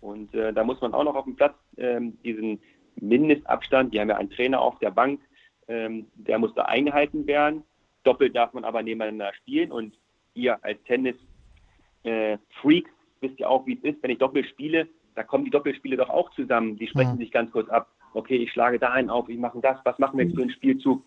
Und 0.00 0.32
äh, 0.34 0.52
da 0.52 0.62
muss 0.62 0.80
man 0.80 0.94
auch 0.94 1.02
noch 1.02 1.16
auf 1.16 1.24
dem 1.24 1.34
Platz 1.34 1.56
ähm, 1.76 2.16
diesen 2.22 2.60
Mindestabstand, 2.96 3.92
die 3.92 4.00
haben 4.00 4.08
ja 4.08 4.16
einen 4.16 4.30
Trainer 4.30 4.60
auf 4.60 4.78
der 4.78 4.90
Bank, 4.90 5.20
ähm, 5.68 6.06
der 6.14 6.38
muss 6.38 6.54
da 6.54 6.62
eingehalten 6.62 7.26
werden. 7.26 7.64
Doppelt 8.06 8.36
darf 8.36 8.52
man 8.52 8.64
aber 8.64 8.82
nebeneinander 8.82 9.32
spielen 9.34 9.72
und 9.72 9.94
ihr 10.34 10.62
als 10.64 10.82
Tennis-Freaks 10.84 12.90
äh, 12.90 12.92
wisst 13.20 13.40
ja 13.40 13.48
auch, 13.48 13.66
wie 13.66 13.74
es 13.74 13.82
ist, 13.82 14.02
wenn 14.02 14.10
ich 14.10 14.18
Doppel 14.18 14.44
spiele, 14.44 14.88
da 15.14 15.22
kommen 15.22 15.44
die 15.44 15.50
Doppelspiele 15.50 15.96
doch 15.96 16.10
auch 16.10 16.30
zusammen. 16.34 16.76
Die 16.76 16.86
sprechen 16.86 17.12
ja. 17.12 17.16
sich 17.16 17.32
ganz 17.32 17.50
kurz 17.50 17.68
ab. 17.70 17.90
Okay, 18.12 18.36
ich 18.36 18.52
schlage 18.52 18.78
da 18.78 18.92
einen 18.92 19.10
auf, 19.10 19.28
ich 19.28 19.38
mache 19.38 19.60
das, 19.60 19.78
was 19.84 19.98
machen 19.98 20.18
wir 20.18 20.26
jetzt 20.26 20.36
für 20.36 20.42
einen 20.42 20.50
Spielzug? 20.50 21.02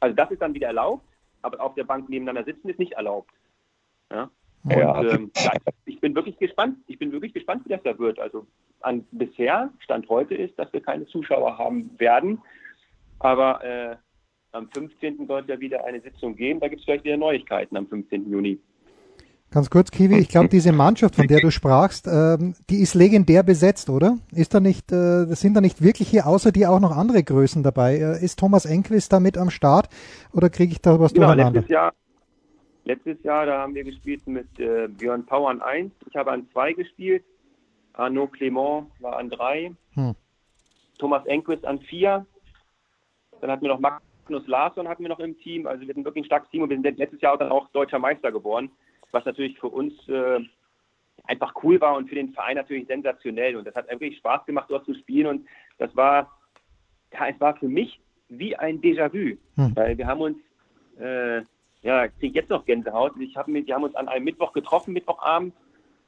Also 0.00 0.14
das 0.14 0.30
ist 0.30 0.40
dann 0.40 0.54
wieder 0.54 0.68
erlaubt, 0.68 1.04
aber 1.42 1.60
auf 1.60 1.74
der 1.74 1.84
Bank 1.84 2.08
nebeneinander 2.08 2.44
sitzen 2.44 2.68
ist 2.68 2.78
nicht 2.78 2.92
erlaubt. 2.92 3.30
Ja? 4.10 4.30
Und, 4.64 4.72
ja. 4.72 5.02
Ähm, 5.02 5.30
ich 5.84 6.00
bin 6.00 6.14
wirklich 6.14 6.38
gespannt. 6.38 6.78
Ich 6.86 6.98
bin 6.98 7.12
wirklich 7.12 7.34
gespannt, 7.34 7.64
wie 7.64 7.70
das 7.70 7.82
da 7.82 7.98
wird. 7.98 8.18
Also 8.18 8.46
an 8.80 9.06
bisher 9.10 9.70
Stand 9.80 10.08
heute 10.08 10.34
ist, 10.34 10.58
dass 10.58 10.72
wir 10.72 10.80
keine 10.80 11.06
Zuschauer 11.06 11.58
haben 11.58 11.90
werden. 11.98 12.40
Aber 13.18 13.62
äh, 13.64 13.96
am 14.54 14.68
15. 14.68 15.26
soll 15.26 15.40
es 15.40 15.48
ja 15.48 15.60
wieder 15.60 15.84
eine 15.84 16.00
Sitzung 16.00 16.36
geben. 16.36 16.60
Da 16.60 16.68
gibt 16.68 16.80
es 16.80 16.84
vielleicht 16.84 17.04
wieder 17.04 17.16
Neuigkeiten 17.16 17.76
am 17.76 17.86
15. 17.86 18.30
Juni. 18.30 18.58
Ganz 19.50 19.70
kurz, 19.70 19.92
Kiwi, 19.92 20.18
ich 20.18 20.28
glaube, 20.28 20.48
diese 20.48 20.72
Mannschaft, 20.72 21.14
von 21.14 21.28
der 21.28 21.38
du 21.40 21.52
sprachst, 21.52 22.08
ähm, 22.08 22.56
die 22.70 22.80
ist 22.80 22.94
legendär 22.94 23.44
besetzt, 23.44 23.88
oder? 23.88 24.18
Ist 24.32 24.52
da 24.52 24.58
nicht, 24.58 24.90
äh, 24.90 25.26
sind 25.26 25.54
da 25.54 25.60
nicht 25.60 25.80
wirklich 25.80 26.08
hier 26.08 26.26
außer 26.26 26.50
dir 26.50 26.72
auch 26.72 26.80
noch 26.80 26.90
andere 26.96 27.22
Größen 27.22 27.62
dabei? 27.62 27.98
Äh, 27.98 28.24
ist 28.24 28.40
Thomas 28.40 28.64
Enquist 28.64 29.12
da 29.12 29.20
mit 29.20 29.38
am 29.38 29.50
Start 29.50 29.88
oder 30.32 30.50
kriege 30.50 30.72
ich 30.72 30.80
da 30.80 30.98
was 30.98 31.14
genau, 31.14 31.28
durcheinander? 31.28 31.60
Letztes 31.60 31.72
Jahr, 31.72 31.92
letztes 32.84 33.22
Jahr, 33.22 33.46
da 33.46 33.60
haben 33.60 33.76
wir 33.76 33.84
gespielt 33.84 34.26
mit 34.26 34.58
äh, 34.58 34.88
Björn 34.88 35.24
Pau 35.24 35.46
an 35.46 35.62
1. 35.62 35.92
Ich 36.08 36.16
habe 36.16 36.32
an 36.32 36.48
2 36.52 36.72
gespielt. 36.72 37.22
Arnaud 37.92 38.32
Clément 38.34 38.86
war 38.98 39.18
an 39.18 39.30
3. 39.30 39.70
Hm. 39.94 40.16
Thomas 40.98 41.24
Enquist 41.26 41.64
an 41.64 41.78
4. 41.78 42.26
Dann 43.40 43.50
hatten 43.52 43.62
wir 43.62 43.68
noch 43.68 43.78
Magnus 44.24 44.46
Larsson 44.46 44.88
hatten 44.88 45.02
wir 45.02 45.10
noch 45.10 45.20
im 45.20 45.38
Team. 45.38 45.66
Also 45.66 45.82
wir 45.82 45.88
hatten 45.88 46.04
wirklich 46.04 46.24
ein 46.24 46.26
starkes 46.26 46.50
Team 46.50 46.62
und 46.62 46.70
wir 46.70 46.80
sind 46.80 46.98
letztes 46.98 47.20
Jahr 47.20 47.36
dann 47.38 47.50
auch 47.50 47.68
deutscher 47.70 47.98
Meister 47.98 48.32
geworden 48.32 48.70
was 49.14 49.24
natürlich 49.24 49.58
für 49.58 49.68
uns 49.68 49.94
äh, 50.08 50.40
einfach 51.22 51.54
cool 51.62 51.80
war 51.80 51.96
und 51.96 52.08
für 52.08 52.16
den 52.16 52.32
Verein 52.32 52.56
natürlich 52.56 52.86
sensationell. 52.86 53.56
Und 53.56 53.66
das 53.66 53.74
hat 53.74 53.88
wirklich 53.88 54.18
Spaß 54.18 54.44
gemacht, 54.44 54.66
dort 54.68 54.84
zu 54.84 54.94
spielen. 54.94 55.26
Und 55.26 55.46
das 55.78 55.94
war, 55.96 56.36
ja, 57.12 57.28
es 57.28 57.40
war 57.40 57.56
für 57.56 57.68
mich 57.68 57.98
wie 58.28 58.54
ein 58.56 58.82
Déjà-vu, 58.82 59.38
hm. 59.56 59.76
weil 59.76 59.96
wir 59.96 60.06
haben 60.06 60.20
uns, 60.20 60.36
äh, 60.98 61.42
ja, 61.82 62.08
kriege 62.08 62.40
jetzt 62.40 62.50
noch 62.50 62.66
Gänsehaut. 62.66 63.12
Ich 63.20 63.36
hab 63.36 63.46
wir 63.46 63.74
haben 63.74 63.84
uns 63.84 63.94
an 63.94 64.08
einem 64.08 64.24
Mittwoch 64.24 64.52
getroffen, 64.52 64.92
Mittwochabend, 64.92 65.54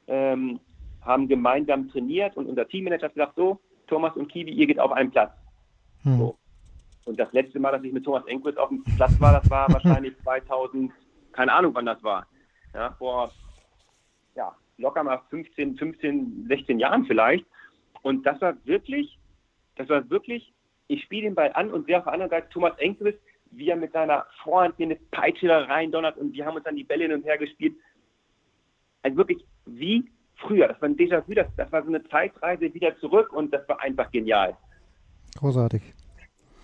ähm, 0.07 0.59
haben 1.01 1.27
gemeinsam 1.27 1.89
trainiert 1.89 2.35
und 2.35 2.47
unser 2.47 2.67
Teammanager 2.67 3.05
hat 3.05 3.13
gesagt, 3.13 3.35
so, 3.35 3.59
Thomas 3.87 4.15
und 4.17 4.27
Kiwi, 4.27 4.51
ihr 4.51 4.67
geht 4.67 4.79
auf 4.79 4.91
einen 4.91 5.11
Platz. 5.11 5.31
Hm. 6.03 6.17
So. 6.17 6.37
Und 7.07 7.17
das 7.17 7.31
letzte 7.31 7.59
Mal, 7.59 7.71
dass 7.71 7.83
ich 7.83 7.93
mit 7.93 8.03
Thomas 8.03 8.25
Enquist 8.27 8.57
auf 8.57 8.69
dem 8.69 8.83
Platz 8.83 9.19
war, 9.19 9.39
das 9.39 9.49
war 9.49 9.67
wahrscheinlich 9.73 10.17
2000, 10.23 10.91
keine 11.31 11.53
Ahnung, 11.53 11.73
wann 11.73 11.85
das 11.85 12.03
war 12.03 12.27
ja, 12.73 12.91
vor 12.97 13.31
ja, 14.35 14.55
locker 14.77 15.03
mal 15.03 15.21
15, 15.29 15.77
15, 15.77 16.45
16 16.47 16.79
Jahren 16.79 17.05
vielleicht. 17.05 17.45
Und 18.03 18.25
das 18.25 18.39
war 18.41 18.55
wirklich, 18.65 19.17
das 19.75 19.89
war 19.89 20.09
wirklich, 20.09 20.53
ich 20.87 21.01
spiele 21.03 21.23
den 21.23 21.35
Ball 21.35 21.51
an 21.53 21.71
und 21.71 21.85
sehe 21.85 21.97
auf 21.97 22.03
der 22.03 22.13
anderen 22.13 22.29
Seite 22.29 22.49
Thomas 22.49 22.77
Enquist, 22.77 23.19
wie 23.51 23.69
er 23.69 23.77
mit 23.77 23.93
seiner 23.93 24.25
Vorhand 24.43 24.77
mir 24.77 24.85
eine 24.85 24.95
Peitsche 25.11 25.47
da 25.47 25.63
rein 25.63 25.91
donnert 25.91 26.17
und 26.17 26.33
wir 26.33 26.45
haben 26.45 26.55
uns 26.55 26.65
dann 26.65 26.75
die 26.75 26.83
Bälle 26.83 27.05
hin 27.05 27.13
und 27.13 27.25
her 27.25 27.37
gespielt. 27.37 27.75
Also 29.01 29.17
wirklich 29.17 29.43
wie 29.65 30.09
früher. 30.35 30.67
Das 30.67 30.79
war 30.81 30.89
ein 30.89 30.97
Déjà-vu, 30.97 31.33
das, 31.33 31.47
das 31.55 31.71
war 31.71 31.81
so 31.81 31.87
eine 31.87 32.03
Zeitreise 32.09 32.73
wieder 32.73 32.95
zurück 32.99 33.33
und 33.33 33.53
das 33.53 33.67
war 33.67 33.81
einfach 33.81 34.11
genial. 34.11 34.55
Großartig. 35.39 35.81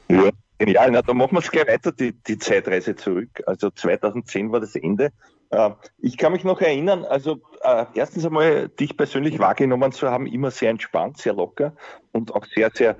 Ja, 0.09 0.29
genial. 0.57 0.91
Na, 0.91 1.01
dann 1.01 1.17
machen 1.17 1.33
wir 1.33 1.39
es 1.39 1.51
gleich 1.51 1.67
weiter, 1.67 1.91
die, 1.91 2.13
die 2.13 2.37
Zeitreise 2.37 2.95
zurück. 2.95 3.41
Also 3.45 3.69
2010 3.69 4.51
war 4.51 4.59
das 4.59 4.75
Ende. 4.75 5.11
Äh, 5.53 5.71
ich 5.99 6.17
kann 6.17 6.31
mich 6.33 6.43
noch 6.43 6.61
erinnern, 6.61 7.05
also 7.05 7.39
äh, 7.61 7.85
erstens 7.93 8.25
einmal 8.25 8.69
dich 8.69 8.97
persönlich 8.97 9.39
wahrgenommen 9.39 9.91
zu 9.91 10.09
haben, 10.09 10.25
immer 10.25 10.51
sehr 10.51 10.71
entspannt, 10.71 11.17
sehr 11.17 11.33
locker 11.33 11.73
und 12.11 12.33
auch 12.33 12.45
sehr, 12.45 12.71
sehr 12.73 12.97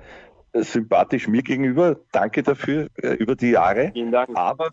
äh, 0.52 0.62
sympathisch 0.62 1.26
mir 1.26 1.42
gegenüber. 1.42 1.96
Danke 2.12 2.42
dafür 2.44 2.88
äh, 3.02 3.14
über 3.14 3.34
die 3.34 3.50
Jahre. 3.50 3.90
Vielen 3.92 4.12
Dank. 4.12 4.30
Aber, 4.34 4.70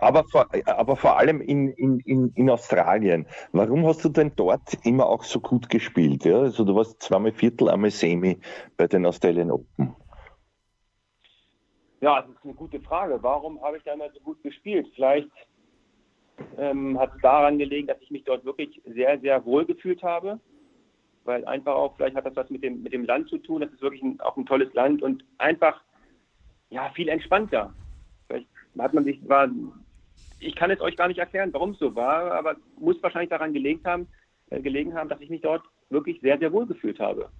aber, 0.00 0.24
vor, 0.24 0.46
aber 0.66 0.96
vor 0.96 1.18
allem 1.18 1.40
in, 1.40 1.68
in, 1.68 1.98
in, 2.00 2.32
in 2.34 2.48
Australien. 2.48 3.26
Warum 3.52 3.84
hast 3.86 4.04
du 4.04 4.08
denn 4.08 4.32
dort 4.36 4.74
immer 4.84 5.06
auch 5.06 5.24
so 5.24 5.40
gut 5.40 5.68
gespielt? 5.68 6.24
Ja? 6.24 6.38
Also 6.38 6.64
du 6.64 6.76
warst 6.76 7.02
zweimal 7.02 7.32
Viertel, 7.32 7.68
einmal 7.68 7.90
Semi 7.90 8.38
bei 8.76 8.86
den 8.86 9.04
Australian 9.04 9.50
Open. 9.50 9.96
Ja, 12.06 12.22
das 12.22 12.30
ist 12.30 12.44
eine 12.44 12.54
gute 12.54 12.78
Frage. 12.78 13.20
Warum 13.20 13.60
habe 13.62 13.78
ich 13.78 13.82
da 13.82 13.92
immer 13.92 14.08
so 14.12 14.20
gut 14.20 14.40
gespielt? 14.44 14.86
Vielleicht 14.94 15.28
ähm, 16.56 16.96
hat 17.00 17.10
daran 17.20 17.58
gelegen, 17.58 17.88
dass 17.88 18.00
ich 18.00 18.12
mich 18.12 18.22
dort 18.22 18.44
wirklich 18.44 18.80
sehr, 18.84 19.18
sehr 19.18 19.44
wohl 19.44 19.64
gefühlt 19.66 20.04
habe. 20.04 20.38
Weil 21.24 21.44
einfach 21.46 21.74
auch, 21.74 21.96
vielleicht 21.96 22.14
hat 22.14 22.24
das 22.24 22.36
was 22.36 22.48
mit 22.48 22.62
dem, 22.62 22.84
mit 22.84 22.92
dem 22.92 23.06
Land 23.06 23.28
zu 23.28 23.38
tun. 23.38 23.60
Das 23.60 23.72
ist 23.72 23.82
wirklich 23.82 24.04
ein, 24.04 24.20
auch 24.20 24.36
ein 24.36 24.46
tolles 24.46 24.72
Land 24.72 25.02
und 25.02 25.24
einfach, 25.38 25.82
ja, 26.70 26.88
viel 26.90 27.08
entspannter. 27.08 27.74
Vielleicht 28.28 28.46
hat 28.78 28.94
man 28.94 29.02
sich, 29.02 29.28
war, 29.28 29.50
ich 30.38 30.54
kann 30.54 30.70
es 30.70 30.80
euch 30.80 30.96
gar 30.96 31.08
nicht 31.08 31.18
erklären, 31.18 31.52
warum 31.54 31.70
es 31.70 31.80
so 31.80 31.96
war, 31.96 32.30
aber 32.30 32.54
muss 32.78 33.02
wahrscheinlich 33.02 33.30
daran 33.30 33.52
gelegen 33.52 33.80
haben, 33.84 34.06
äh, 34.50 34.60
gelegen 34.60 34.94
haben, 34.94 35.08
dass 35.08 35.20
ich 35.20 35.28
mich 35.28 35.40
dort 35.40 35.64
wirklich 35.90 36.20
sehr, 36.20 36.38
sehr 36.38 36.52
wohl 36.52 36.66
gefühlt 36.66 37.00
habe. 37.00 37.30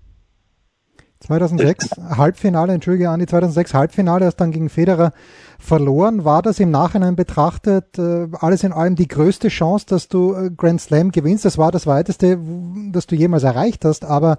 2006 1.21 1.91
Halbfinale, 2.17 2.75
entschuldige 2.75 3.09
Andi, 3.09 3.27
2006 3.27 3.75
Halbfinale, 3.75 4.27
hast 4.27 4.37
dann 4.37 4.53
gegen 4.53 4.69
Federer 4.69 5.13
verloren. 5.59 6.25
War 6.25 6.43
das 6.43 6.61
im 6.61 6.71
Nachhinein 6.71 7.17
betrachtet 7.17 7.99
äh, 7.99 8.29
alles 8.33 8.63
in 8.65 8.73
allem 8.73 8.97
die 8.97 9.09
größte 9.09 9.49
Chance, 9.49 9.87
dass 9.89 10.09
du 10.09 10.35
äh, 10.35 10.51
Grand 10.55 10.81
Slam 10.81 11.11
gewinnst? 11.13 11.45
Das 11.45 11.57
war 11.57 11.73
das 11.73 11.87
weiteste, 11.87 12.39
das 12.93 13.07
du 13.07 13.15
jemals 13.15 13.45
erreicht 13.45 13.85
hast. 13.85 14.05
Aber 14.05 14.37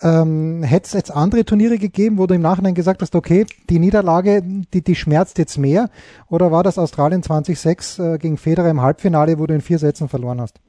ähm, 0.00 0.62
hätte 0.62 0.86
es 0.86 0.92
jetzt 0.94 1.10
andere 1.10 1.44
Turniere 1.44 1.78
gegeben, 1.78 2.16
wo 2.16 2.26
du 2.26 2.34
im 2.34 2.42
Nachhinein 2.42 2.74
gesagt 2.74 3.02
hast, 3.02 3.14
okay, 3.14 3.46
die 3.68 3.78
Niederlage, 3.78 4.42
die, 4.42 4.82
die 4.82 4.94
schmerzt 4.94 5.38
jetzt 5.38 5.58
mehr? 5.58 5.90
Oder 6.30 6.50
war 6.50 6.62
das 6.62 6.78
Australien 6.78 7.22
2006 7.22 7.98
äh, 7.98 8.18
gegen 8.18 8.38
Federer 8.38 8.70
im 8.70 8.80
Halbfinale, 8.80 9.38
wo 9.38 9.46
du 9.46 9.54
in 9.54 9.60
vier 9.60 9.78
Sätzen 9.78 10.08
verloren 10.08 10.40
hast? 10.40 10.60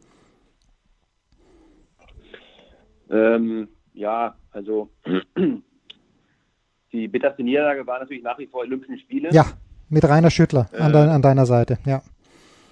Ähm, 3.10 3.70
ja, 3.96 4.36
also 4.52 4.90
die 6.92 7.08
bitterste 7.08 7.44
Niederlage 7.44 7.86
war 7.88 8.00
natürlich 8.00 8.24
nach 8.24 8.38
wie 8.38 8.48
vor 8.48 8.62
Olympischen 8.62 9.00
Spiele. 9.00 9.30
Ja, 9.32 9.46
mit 9.90 10.04
Rainer 10.08 10.32
Schüttler 10.32 10.70
an, 10.78 10.94
dein, 10.94 11.10
an 11.10 11.22
deiner 11.22 11.46
Seite, 11.46 11.78
ja. 11.86 12.02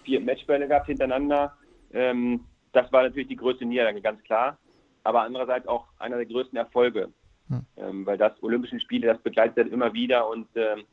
Vier 0.03 0.21
Matchbälle 0.21 0.67
gehabt 0.67 0.87
hintereinander. 0.87 1.53
Ähm, 1.93 2.41
das 2.73 2.91
war 2.91 3.03
natürlich 3.03 3.27
die 3.27 3.35
größte 3.35 3.65
Niederlage, 3.65 4.01
ganz 4.01 4.21
klar. 4.23 4.57
Aber 5.03 5.21
andererseits 5.21 5.67
auch 5.67 5.87
einer 5.99 6.17
der 6.17 6.25
größten 6.25 6.57
Erfolge. 6.57 7.09
Hm. 7.49 7.65
Ähm, 7.77 8.05
weil 8.05 8.17
das 8.17 8.31
Olympischen 8.41 8.79
Spiele, 8.79 9.07
das 9.07 9.21
begleitet 9.21 9.71
immer 9.71 9.93
wieder 9.93 10.29
und 10.29 10.47
ähm, 10.55 10.83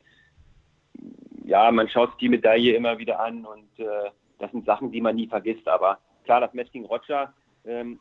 ja, 1.45 1.71
man 1.71 1.89
schaut 1.89 2.11
sich 2.11 2.19
die 2.19 2.29
Medaille 2.29 2.75
immer 2.75 2.97
wieder 2.97 3.19
an 3.19 3.45
und 3.45 3.79
äh, 3.79 4.11
das 4.39 4.51
sind 4.51 4.65
Sachen, 4.65 4.91
die 4.91 5.01
man 5.01 5.15
nie 5.15 5.27
vergisst. 5.27 5.67
Aber 5.67 5.99
klar, 6.25 6.41
das 6.41 6.53
Match 6.53 6.71
gegen 6.71 6.85
Roger 6.85 7.33
ähm, 7.65 7.99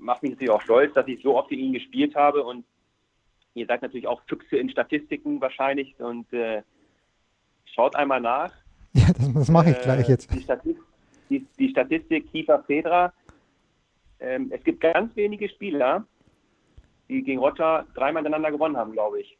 macht 0.00 0.22
mich 0.22 0.32
natürlich 0.32 0.50
auch 0.50 0.62
stolz, 0.62 0.92
dass 0.94 1.06
ich 1.06 1.22
so 1.22 1.36
oft 1.36 1.50
in 1.52 1.60
ihn 1.60 1.72
gespielt 1.72 2.14
habe 2.14 2.42
und 2.42 2.64
ihr 3.54 3.66
seid 3.66 3.82
natürlich 3.82 4.06
auch 4.06 4.22
Füchse 4.26 4.56
in 4.56 4.70
Statistiken 4.70 5.40
wahrscheinlich 5.40 5.94
und 5.98 6.32
äh, 6.32 6.62
schaut 7.74 7.94
einmal 7.96 8.20
nach. 8.20 8.52
Ja, 8.92 9.06
das, 9.16 9.32
das 9.32 9.48
mache 9.48 9.70
ich 9.70 9.76
äh, 9.76 9.82
gleich 9.84 10.08
jetzt. 10.08 10.34
Die 10.34 10.40
Statistik, 10.40 10.82
die, 11.28 11.46
die 11.60 11.68
Statistik 11.68 12.28
Kiefer 12.32 12.60
Fedra. 12.64 13.12
Ähm, 14.18 14.50
es 14.52 14.64
gibt 14.64 14.80
ganz 14.80 15.14
wenige 15.14 15.48
Spieler, 15.48 16.04
die 17.08 17.22
gegen 17.22 17.38
Roger 17.38 17.86
dreimal 17.94 18.24
miteinander 18.24 18.50
gewonnen 18.50 18.76
haben, 18.76 18.90
glaube 18.90 19.20
ich. 19.20 19.38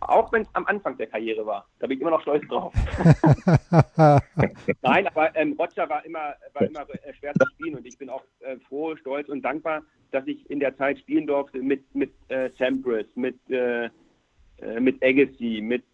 Auch 0.00 0.32
wenn 0.32 0.42
es 0.42 0.48
am 0.54 0.66
Anfang 0.66 0.96
der 0.96 1.06
Karriere 1.06 1.44
war. 1.44 1.66
Da 1.78 1.86
bin 1.86 1.96
ich 1.96 2.00
immer 2.00 2.10
noch 2.10 2.22
stolz 2.22 2.46
drauf. 2.48 2.72
Nein, 4.82 5.06
aber 5.06 5.36
ähm, 5.36 5.54
Roger 5.58 5.88
war 5.88 6.04
immer, 6.04 6.34
war 6.54 6.62
immer 6.62 6.86
äh, 7.04 7.12
schwer 7.14 7.34
zu 7.34 7.46
spielen 7.52 7.76
und 7.76 7.86
ich 7.86 7.98
bin 7.98 8.08
auch 8.08 8.24
äh, 8.40 8.56
froh, 8.68 8.96
stolz 8.96 9.28
und 9.28 9.42
dankbar, 9.42 9.82
dass 10.10 10.26
ich 10.26 10.48
in 10.50 10.58
der 10.58 10.76
Zeit 10.76 10.98
spielen 10.98 11.26
durfte 11.26 11.58
mit, 11.58 11.82
mit 11.94 12.12
äh, 12.28 12.50
Sampras, 12.58 13.06
mit, 13.14 13.38
äh, 13.50 13.84
äh, 13.84 14.80
mit 14.80 15.02
Agassi, 15.04 15.60
mit, 15.62 15.84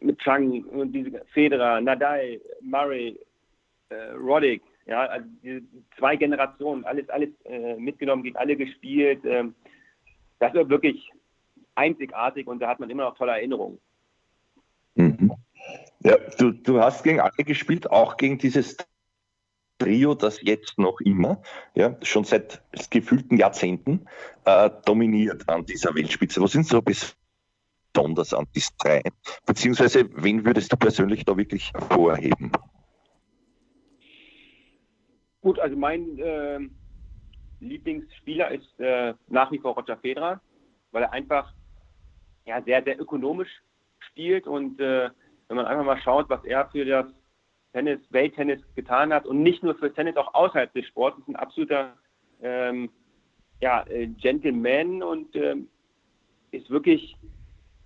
mit 0.00 0.18
Chang 0.20 0.64
und 0.64 0.92
diese 0.92 1.24
Federer, 1.32 1.80
Nadal, 1.80 2.40
Murray, 2.62 3.18
äh, 3.88 4.12
Roddick. 4.12 4.62
Ja, 4.86 5.06
also 5.06 5.28
zwei 5.98 6.16
Generationen, 6.16 6.84
alles, 6.84 7.08
alles 7.10 7.28
äh, 7.44 7.76
mitgenommen, 7.76 8.22
gegen 8.22 8.36
alle 8.36 8.56
gespielt. 8.56 9.20
Ähm, 9.24 9.54
das 10.40 10.54
war 10.54 10.68
wirklich 10.68 11.10
einzigartig 11.80 12.46
und 12.46 12.60
da 12.60 12.68
hat 12.68 12.78
man 12.78 12.90
immer 12.90 13.04
noch 13.04 13.16
tolle 13.16 13.32
Erinnerungen. 13.32 13.78
Mhm. 14.94 15.32
Ja, 16.00 16.16
du, 16.38 16.52
du 16.52 16.80
hast 16.80 17.04
gegen 17.04 17.20
alle 17.20 17.44
gespielt, 17.44 17.90
auch 17.90 18.16
gegen 18.16 18.38
dieses 18.38 18.76
Trio, 19.78 20.14
das 20.14 20.42
jetzt 20.42 20.78
noch 20.78 21.00
immer, 21.00 21.42
ja, 21.74 21.96
schon 22.02 22.24
seit 22.24 22.62
gefühlten 22.90 23.38
Jahrzehnten 23.38 24.06
äh, 24.44 24.70
dominiert 24.84 25.48
an 25.48 25.64
dieser 25.64 25.94
Weltspitze. 25.94 26.40
Was 26.42 26.52
sind 26.52 26.66
so 26.66 26.82
besonders 26.82 28.34
an 28.34 28.46
diesen 28.54 28.74
drei? 28.78 29.02
Beziehungsweise, 29.46 30.08
wen 30.22 30.44
würdest 30.44 30.70
du 30.72 30.76
persönlich 30.76 31.24
da 31.24 31.36
wirklich 31.36 31.72
hervorheben? 31.72 32.52
Gut, 35.40 35.58
also 35.58 35.76
mein 35.76 36.18
äh, 36.18 36.60
Lieblingsspieler 37.60 38.50
ist 38.50 38.78
äh, 38.78 39.14
nach 39.28 39.50
wie 39.50 39.58
vor 39.58 39.74
Roger 39.74 39.96
Federer, 39.96 40.42
weil 40.92 41.04
er 41.04 41.12
einfach 41.12 41.54
ja, 42.50 42.60
sehr, 42.62 42.82
sehr 42.82 43.00
ökonomisch 43.00 43.62
spielt 44.00 44.46
und 44.46 44.80
äh, 44.80 45.08
wenn 45.48 45.56
man 45.56 45.66
einfach 45.66 45.84
mal 45.84 46.00
schaut, 46.00 46.28
was 46.28 46.44
er 46.44 46.68
für 46.70 46.84
das 46.84 47.06
Tennis, 47.72 48.00
Welttennis 48.10 48.60
getan 48.74 49.12
hat 49.12 49.24
und 49.24 49.42
nicht 49.42 49.62
nur 49.62 49.76
für 49.76 49.92
Tennis, 49.92 50.16
auch 50.16 50.34
außerhalb 50.34 50.72
des 50.72 50.86
Sports, 50.86 51.18
ist 51.18 51.28
ein 51.28 51.36
absoluter 51.36 51.96
ähm, 52.42 52.90
ja, 53.60 53.84
äh, 53.86 54.08
Gentleman 54.08 55.00
und 55.02 55.36
ähm, 55.36 55.68
ist 56.50 56.68
wirklich 56.70 57.16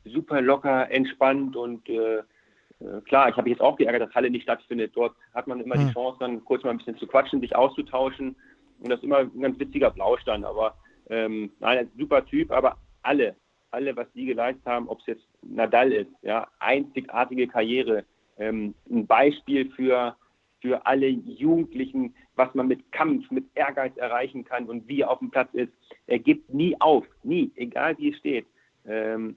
super 0.06 0.40
locker, 0.40 0.90
entspannt 0.90 1.56
und 1.56 1.86
äh, 1.90 2.18
äh, 2.18 3.00
klar, 3.04 3.28
ich 3.28 3.36
habe 3.36 3.42
mich 3.42 3.58
jetzt 3.58 3.62
auch 3.62 3.76
geärgert, 3.76 4.08
dass 4.08 4.14
Halle 4.14 4.30
nicht 4.30 4.44
stattfindet. 4.44 4.92
Dort 4.94 5.14
hat 5.34 5.46
man 5.46 5.60
immer 5.60 5.74
hm. 5.74 5.88
die 5.88 5.92
Chance, 5.92 6.18
dann 6.20 6.42
kurz 6.44 6.64
mal 6.64 6.70
ein 6.70 6.78
bisschen 6.78 6.96
zu 6.96 7.06
quatschen, 7.06 7.40
sich 7.40 7.54
auszutauschen. 7.54 8.34
Und 8.80 8.88
das 8.90 8.98
ist 8.98 9.04
immer 9.04 9.18
ein 9.18 9.40
ganz 9.40 9.58
witziger 9.58 9.90
Blausch 9.90 10.24
dann. 10.24 10.44
Aber 10.44 10.76
ähm, 11.10 11.52
nein, 11.60 11.78
ein 11.78 11.90
super 11.98 12.24
Typ, 12.24 12.50
aber 12.50 12.78
alle, 13.02 13.36
alle, 13.74 13.96
was 13.96 14.10
die 14.12 14.26
geleistet 14.26 14.64
haben, 14.64 14.88
ob 14.88 15.00
es 15.00 15.06
jetzt 15.06 15.26
Nadal 15.42 15.92
ist, 15.92 16.10
ja, 16.22 16.48
einzigartige 16.60 17.48
Karriere, 17.48 18.04
ähm, 18.38 18.74
ein 18.90 19.06
Beispiel 19.06 19.70
für, 19.72 20.16
für 20.60 20.86
alle 20.86 21.08
Jugendlichen, 21.08 22.14
was 22.36 22.54
man 22.54 22.68
mit 22.68 22.90
Kampf, 22.92 23.30
mit 23.30 23.44
Ehrgeiz 23.54 23.96
erreichen 23.96 24.44
kann 24.44 24.66
und 24.66 24.88
wie 24.88 25.02
er 25.02 25.10
auf 25.10 25.18
dem 25.18 25.30
Platz 25.30 25.52
ist. 25.52 25.72
Er 26.06 26.18
gibt 26.18 26.52
nie 26.52 26.74
auf, 26.80 27.04
nie, 27.22 27.50
egal 27.56 27.98
wie 27.98 28.10
es 28.10 28.18
steht. 28.18 28.46
Ähm, 28.86 29.36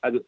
also 0.00 0.20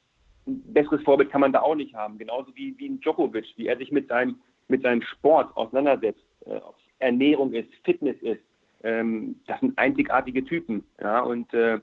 ein 0.47 0.63
besseres 0.73 1.03
Vorbild 1.03 1.31
kann 1.31 1.41
man 1.41 1.53
da 1.53 1.61
auch 1.61 1.75
nicht 1.75 1.95
haben. 1.95 2.19
Genauso 2.19 2.55
wie, 2.55 2.77
wie 2.79 2.89
ein 2.89 3.01
Djokovic, 3.01 3.47
wie 3.57 3.67
er 3.67 3.77
sich 3.77 3.91
mit 3.91 4.09
seinem, 4.09 4.39
mit 4.69 4.83
seinem 4.83 5.03
Sport 5.03 5.55
auseinandersetzt, 5.57 6.25
äh, 6.47 6.57
ob 6.57 6.77
es 6.77 6.85
Ernährung 6.99 7.53
ist, 7.53 7.69
Fitness 7.85 8.17
ist. 8.23 8.43
Ähm, 8.83 9.41
das 9.47 9.61
sind 9.61 9.77
einzigartige 9.79 10.45
Typen. 10.45 10.85
Ja, 11.01 11.21
und 11.21 11.53
äh, 11.53 11.81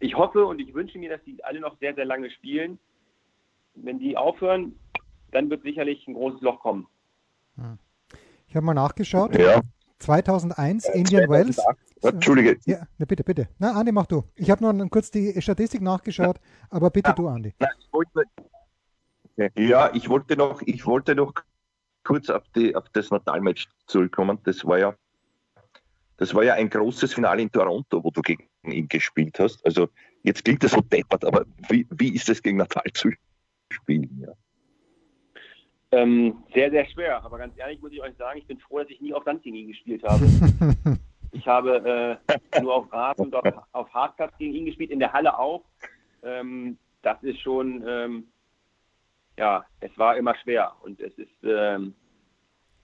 ich 0.00 0.14
hoffe 0.14 0.44
und 0.46 0.60
ich 0.60 0.74
wünsche 0.74 0.98
mir, 0.98 1.10
dass 1.10 1.22
die 1.24 1.42
alle 1.44 1.60
noch 1.60 1.78
sehr, 1.78 1.94
sehr 1.94 2.04
lange 2.04 2.30
spielen. 2.30 2.78
Wenn 3.74 3.98
die 3.98 4.16
aufhören, 4.16 4.78
dann 5.32 5.50
wird 5.50 5.62
sicherlich 5.62 6.06
ein 6.08 6.14
großes 6.14 6.40
Loch 6.40 6.60
kommen. 6.60 6.86
Hm. 7.56 7.78
Ich 8.46 8.56
habe 8.56 8.64
mal 8.64 8.74
nachgeschaut. 8.74 9.36
Ja. 9.36 9.60
2001 9.98 10.84
äh, 10.84 10.98
Indian 10.98 11.28
Wells. 11.28 11.58
Entschuldige. 12.02 12.58
Ja, 12.64 12.86
na 12.98 13.04
bitte, 13.04 13.24
bitte. 13.24 13.48
Na, 13.58 13.72
Andi, 13.72 13.92
mach 13.92 14.06
du. 14.06 14.24
Ich 14.36 14.50
habe 14.50 14.62
nur 14.62 14.88
kurz 14.88 15.10
die 15.10 15.40
Statistik 15.42 15.82
nachgeschaut, 15.82 16.38
aber 16.70 16.90
bitte 16.90 17.10
ja. 17.10 17.14
du, 17.14 17.28
Andi. 17.28 17.54
Ja, 19.56 19.90
ich 19.94 20.08
wollte 20.08 20.36
noch, 20.36 20.62
ich 20.62 20.86
wollte 20.86 21.14
noch 21.14 21.32
kurz 22.04 22.30
auf, 22.30 22.42
die, 22.54 22.74
auf 22.74 22.88
das 22.92 23.10
Natalmatch 23.10 23.68
zurückkommen. 23.86 24.38
Das 24.44 24.64
war 24.64 24.78
ja, 24.78 24.94
das 26.18 26.34
war 26.34 26.42
ja 26.42 26.54
ein 26.54 26.68
großes 26.68 27.14
Finale 27.14 27.42
in 27.42 27.50
Toronto, 27.50 28.02
wo 28.02 28.10
du 28.10 28.20
gegen 28.20 28.48
ihn 28.64 28.88
gespielt 28.88 29.38
hast. 29.38 29.64
Also 29.64 29.88
jetzt 30.24 30.44
klingt 30.44 30.62
das 30.62 30.72
so 30.72 30.80
deppert, 30.80 31.24
aber 31.24 31.46
wie, 31.68 31.86
wie 31.90 32.14
ist 32.14 32.28
es 32.28 32.42
gegen 32.42 32.58
Natal 32.58 32.90
zu 32.92 33.10
spielen? 33.72 34.26
Ja. 34.26 34.32
Ähm, 35.92 36.42
sehr, 36.52 36.70
sehr 36.70 36.86
schwer. 36.86 37.24
Aber 37.24 37.38
ganz 37.38 37.56
ehrlich 37.56 37.80
muss 37.80 37.92
ich 37.92 38.02
euch 38.02 38.16
sagen, 38.16 38.38
ich 38.38 38.46
bin 38.46 38.58
froh, 38.58 38.80
dass 38.80 38.90
ich 38.90 39.00
nie 39.00 39.14
auf 39.14 39.24
Sand 39.24 39.42
gegen 39.44 39.56
ihn 39.56 39.68
gespielt 39.68 40.02
habe. 40.02 40.26
ich 41.32 41.46
habe 41.46 42.18
äh, 42.26 42.60
nur 42.60 42.74
auf 42.74 42.92
Rad 42.92 43.18
und 43.20 43.34
auf, 43.34 43.44
auf 43.72 43.94
Hartplatz 43.94 44.36
gegen 44.38 44.54
ihn 44.54 44.66
gespielt, 44.66 44.90
in 44.90 44.98
der 44.98 45.12
Halle 45.12 45.38
auch. 45.38 45.64
Ähm, 46.24 46.78
das 47.02 47.22
ist 47.22 47.40
schon, 47.40 47.84
ähm, 47.86 48.26
ja, 49.38 49.64
es 49.80 49.96
war 49.96 50.16
immer 50.16 50.34
schwer. 50.42 50.72
Und 50.82 51.00
es 51.00 51.16
ist, 51.16 51.44
ähm, 51.44 51.94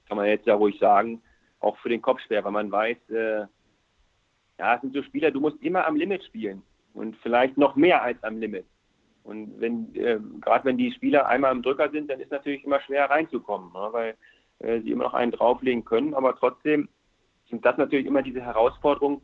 kann 0.06 0.16
man 0.16 0.26
jetzt 0.26 0.46
ja 0.46 0.54
ruhig 0.54 0.78
sagen, 0.78 1.20
auch 1.64 1.76
für 1.78 1.88
den 1.88 2.02
Kopf 2.02 2.20
schwer, 2.20 2.44
weil 2.44 2.52
man 2.52 2.70
weiß, 2.70 2.96
äh, 3.10 3.46
ja, 4.58 4.74
es 4.74 4.80
sind 4.80 4.94
so 4.94 5.02
Spieler, 5.02 5.30
du 5.30 5.40
musst 5.40 5.60
immer 5.62 5.86
am 5.86 5.96
Limit 5.96 6.24
spielen. 6.24 6.62
Und 6.92 7.16
vielleicht 7.22 7.58
noch 7.58 7.74
mehr 7.74 8.02
als 8.02 8.22
am 8.22 8.38
Limit. 8.38 8.66
Und 9.24 9.60
wenn, 9.60 9.92
äh, 9.96 10.20
gerade 10.40 10.64
wenn 10.64 10.76
die 10.76 10.92
Spieler 10.92 11.26
einmal 11.26 11.50
im 11.52 11.62
Drücker 11.62 11.90
sind, 11.90 12.08
dann 12.08 12.20
ist 12.20 12.30
natürlich 12.30 12.62
immer 12.64 12.80
schwer 12.82 13.10
reinzukommen, 13.10 13.72
ne? 13.72 13.88
weil 13.90 14.16
äh, 14.60 14.80
sie 14.80 14.90
immer 14.90 15.04
noch 15.04 15.14
einen 15.14 15.32
drauflegen 15.32 15.84
können. 15.84 16.14
Aber 16.14 16.36
trotzdem 16.36 16.88
sind 17.50 17.64
das 17.64 17.76
natürlich 17.76 18.06
immer 18.06 18.22
diese 18.22 18.42
Herausforderungen, 18.42 19.22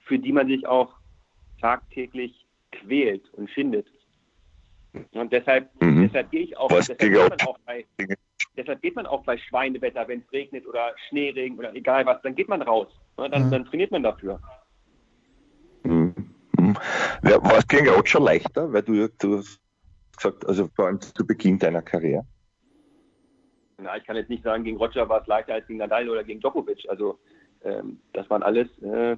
für 0.00 0.18
die 0.18 0.32
man 0.32 0.48
sich 0.48 0.66
auch 0.66 0.94
tagtäglich 1.60 2.46
quält 2.72 3.22
und 3.34 3.50
schindet. 3.50 3.86
Und 5.12 5.32
deshalb, 5.32 5.70
mhm. 5.80 6.02
deshalb 6.06 6.30
gehe 6.30 6.42
ich 6.42 6.56
auch, 6.56 6.68
deshalb 6.68 6.98
geht, 6.98 7.12
man 7.12 7.40
auch 7.46 7.58
bei, 7.64 7.86
deshalb 8.56 8.82
geht 8.82 8.96
man 8.96 9.06
auch 9.06 9.24
bei 9.24 9.36
Schweinewetter, 9.36 10.06
wenn 10.08 10.20
es 10.20 10.32
regnet 10.32 10.66
oder 10.66 10.94
Schneeregen 11.08 11.58
oder 11.58 11.74
egal 11.74 12.06
was, 12.06 12.20
dann 12.22 12.34
geht 12.34 12.48
man 12.48 12.62
raus. 12.62 12.88
Ne? 13.18 13.30
Dann, 13.30 13.46
mhm. 13.46 13.50
dann 13.50 13.64
trainiert 13.66 13.90
man 13.90 14.02
dafür. 14.02 14.40
War 17.22 17.58
es 17.58 17.66
gegen 17.68 17.88
Roger 17.88 18.20
leichter, 18.20 18.72
weil 18.72 18.82
du, 18.82 19.08
du 19.08 19.38
hast 19.38 19.60
gesagt, 20.16 20.46
also 20.46 20.68
vor 20.74 20.86
allem 20.86 21.00
zu 21.00 21.26
Beginn 21.26 21.58
deiner 21.58 21.82
Karriere? 21.82 22.24
Na, 23.78 23.96
ich 23.96 24.04
kann 24.04 24.16
jetzt 24.16 24.30
nicht 24.30 24.44
sagen, 24.44 24.64
gegen 24.64 24.76
Roger 24.76 25.08
war 25.08 25.22
es 25.22 25.26
leichter 25.26 25.54
als 25.54 25.66
gegen 25.66 25.78
Nadal 25.78 26.08
oder 26.08 26.22
gegen 26.22 26.40
Djokovic. 26.40 26.88
Also 26.88 27.18
ähm, 27.64 28.00
das 28.12 28.28
waren 28.30 28.42
alles 28.42 28.68
äh, 28.82 29.16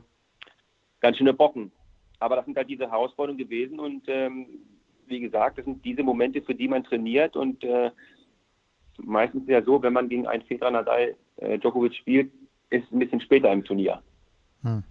ganz 1.01 1.19
schöne 1.19 1.35
Bocken. 1.35 1.71
Aber 2.19 2.37
das 2.37 2.47
sind 2.47 2.57
halt 2.57 2.71
diese 2.71 2.91
Herausforderungen 2.91 3.39
gewesen 3.39 3.79
und 3.79 4.05
ähm, 4.07 4.47
wie 5.07 5.21
gesagt, 5.21 5.59
das 5.59 5.67
sind 5.67 5.85
diese 5.85 6.03
Momente, 6.03 6.41
für 6.41 6.55
die 6.55 6.69
man 6.69 6.85
trainiert 6.85 7.37
und 7.37 7.63
äh, 7.63 7.91
meistens 9.03 9.43
ist 9.43 9.49
ja 9.49 9.63
so, 9.63 9.83
wenn 9.83 9.93
man 9.93 10.09
gegen 10.09 10.27
einen 10.27 10.43
Federer 10.43 10.71
Nadal 10.71 11.15
äh, 11.37 11.59
Djokovic 11.59 11.95
spielt, 11.95 12.31
ist 12.71 12.85
es 12.87 12.93
ein 12.93 12.99
bisschen 12.99 13.21
später 13.21 13.53
im 13.53 13.65
Turnier. 13.65 14.01
Hm. 14.63 14.83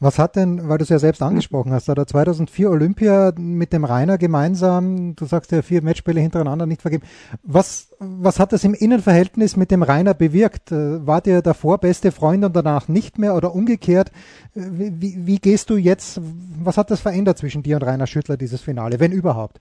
Was 0.00 0.20
hat 0.20 0.36
denn, 0.36 0.68
weil 0.68 0.78
du 0.78 0.84
es 0.84 0.90
ja 0.90 1.00
selbst 1.00 1.22
angesprochen 1.22 1.72
hast, 1.72 1.88
da 1.88 2.06
2004 2.06 2.70
Olympia 2.70 3.32
mit 3.36 3.72
dem 3.72 3.84
Rainer 3.84 4.16
gemeinsam, 4.16 5.16
du 5.16 5.24
sagst 5.24 5.50
ja 5.50 5.60
vier 5.60 5.82
Matchspiele 5.82 6.20
hintereinander 6.20 6.66
nicht 6.66 6.82
vergeben. 6.82 7.02
Was, 7.42 7.90
was 7.98 8.38
hat 8.38 8.52
das 8.52 8.62
im 8.62 8.74
Innenverhältnis 8.74 9.56
mit 9.56 9.72
dem 9.72 9.82
Rainer 9.82 10.14
bewirkt? 10.14 10.70
Äh, 10.70 11.04
Wart 11.04 11.26
ihr 11.26 11.42
davor 11.42 11.78
beste 11.78 12.12
Freunde 12.12 12.46
und 12.46 12.54
danach 12.54 12.86
nicht 12.86 13.18
mehr 13.18 13.34
oder 13.34 13.52
umgekehrt? 13.56 14.12
Äh, 14.54 14.60
wie, 14.70 15.26
wie 15.26 15.38
gehst 15.38 15.68
du 15.68 15.76
jetzt, 15.76 16.20
was 16.62 16.78
hat 16.78 16.92
das 16.92 17.00
verändert 17.00 17.38
zwischen 17.38 17.64
dir 17.64 17.74
und 17.76 17.82
Rainer 17.82 18.06
Schüttler, 18.06 18.36
dieses 18.36 18.60
Finale, 18.60 19.00
wenn 19.00 19.10
überhaupt? 19.10 19.60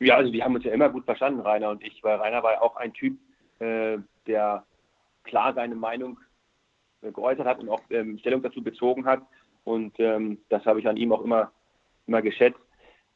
Ja, 0.00 0.16
also 0.16 0.32
wir 0.32 0.44
haben 0.44 0.54
uns 0.54 0.64
ja 0.64 0.72
immer 0.72 0.88
gut 0.88 1.04
verstanden, 1.04 1.40
Rainer 1.40 1.70
und 1.70 1.84
ich, 1.84 2.02
weil 2.02 2.16
Rainer 2.16 2.42
war 2.42 2.52
ja 2.52 2.62
auch 2.62 2.76
ein 2.76 2.92
Typ, 2.92 3.18
äh, 3.58 3.98
der 4.26 4.64
klar 5.24 5.52
seine 5.54 5.74
Meinung 5.74 6.18
geäußert 7.02 7.46
hat 7.46 7.60
und 7.60 7.68
auch 7.68 7.82
ähm, 7.90 8.18
Stellung 8.18 8.42
dazu 8.42 8.62
bezogen 8.62 9.04
hat. 9.04 9.22
Und 9.64 9.98
ähm, 9.98 10.38
das 10.48 10.64
habe 10.64 10.80
ich 10.80 10.88
an 10.88 10.96
ihm 10.96 11.12
auch 11.12 11.22
immer, 11.22 11.52
immer 12.06 12.22
geschätzt. 12.22 12.60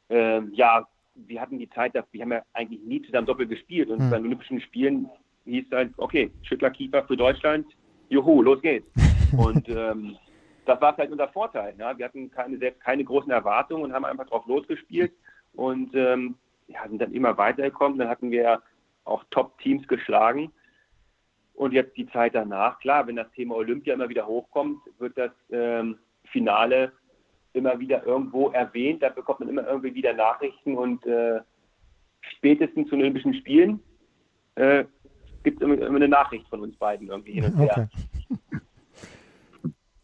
Ähm, 0.09 0.51
ja, 0.53 0.87
wir 1.15 1.41
hatten 1.41 1.59
die 1.59 1.69
Zeit, 1.69 1.93
wir 1.93 2.21
haben 2.21 2.31
ja 2.31 2.43
eigentlich 2.53 2.81
nie 2.81 3.01
zusammen 3.01 3.27
doppelt 3.27 3.49
gespielt. 3.49 3.89
Und 3.89 3.99
mhm. 3.99 4.09
bei 4.09 4.17
den 4.17 4.25
Olympischen 4.27 4.61
Spielen 4.61 5.09
hieß 5.45 5.65
es 5.67 5.71
halt, 5.71 5.93
okay, 5.97 6.31
Schüttler 6.43 6.71
Keeper 6.71 7.03
für 7.03 7.17
Deutschland, 7.17 7.65
juhu, 8.09 8.41
los 8.41 8.61
geht's. 8.61 8.87
und 9.37 9.67
ähm, 9.69 10.17
das 10.65 10.81
war 10.81 10.95
halt 10.97 11.11
unser 11.11 11.29
Vorteil. 11.29 11.75
Ja? 11.77 11.97
Wir 11.97 12.05
hatten 12.05 12.31
keine, 12.31 12.57
selbst 12.57 12.81
keine 12.81 13.03
großen 13.03 13.31
Erwartungen 13.31 13.83
und 13.83 13.93
haben 13.93 14.05
einfach 14.05 14.27
drauf 14.27 14.45
losgespielt 14.47 15.13
und 15.53 15.93
ähm, 15.95 16.35
ja, 16.67 16.87
sind 16.87 17.01
dann 17.01 17.13
immer 17.13 17.37
weitergekommen. 17.37 17.97
Dann 17.97 18.09
hatten 18.09 18.31
wir 18.31 18.61
auch 19.03 19.23
Top-Teams 19.31 19.87
geschlagen. 19.87 20.51
Und 21.53 21.71
jetzt 21.71 21.95
die 21.95 22.07
Zeit 22.07 22.35
danach, 22.35 22.79
klar, 22.79 23.07
wenn 23.07 23.15
das 23.15 23.31
Thema 23.31 23.55
Olympia 23.55 23.93
immer 23.93 24.09
wieder 24.09 24.27
hochkommt, 24.27 24.79
wird 24.99 25.17
das 25.17 25.31
ähm, 25.51 25.97
Finale 26.25 26.91
immer 27.53 27.79
wieder 27.79 28.05
irgendwo 28.05 28.49
erwähnt. 28.49 29.01
Da 29.01 29.09
bekommt 29.09 29.39
man 29.39 29.49
immer 29.49 29.65
irgendwie 29.65 29.95
wieder 29.95 30.13
Nachrichten 30.13 30.77
und 30.77 31.05
äh, 31.05 31.39
spätestens 32.19 32.89
zu 32.89 32.95
den 32.95 33.03
Olympischen 33.03 33.33
Spielen 33.35 33.79
äh, 34.55 34.83
gibt 35.43 35.61
es 35.61 35.65
immer, 35.65 35.75
immer, 35.75 35.95
eine 35.95 36.09
Nachricht 36.09 36.47
von 36.49 36.61
uns 36.61 36.75
beiden 36.75 37.07
irgendwie 37.07 37.33
hin 37.33 37.45
und 37.45 37.57
her. 37.57 37.89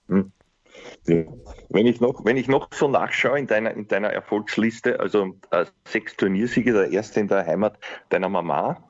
Okay. 0.07 1.27
Wenn 1.73 1.87
ich 1.87 2.01
noch, 2.01 2.25
wenn 2.25 2.35
ich 2.35 2.49
noch 2.49 2.67
so 2.73 2.89
nachschaue 2.89 3.39
in 3.39 3.47
deiner, 3.47 3.71
in 3.71 3.87
deiner 3.87 4.09
Erfolgsliste, 4.09 4.99
also 4.99 5.37
äh, 5.51 5.65
sechs 5.87 6.17
Turniersiege, 6.17 6.73
der 6.73 6.91
erste 6.91 7.21
in 7.21 7.29
der 7.29 7.45
Heimat 7.45 7.79
deiner 8.09 8.27
Mama, 8.27 8.89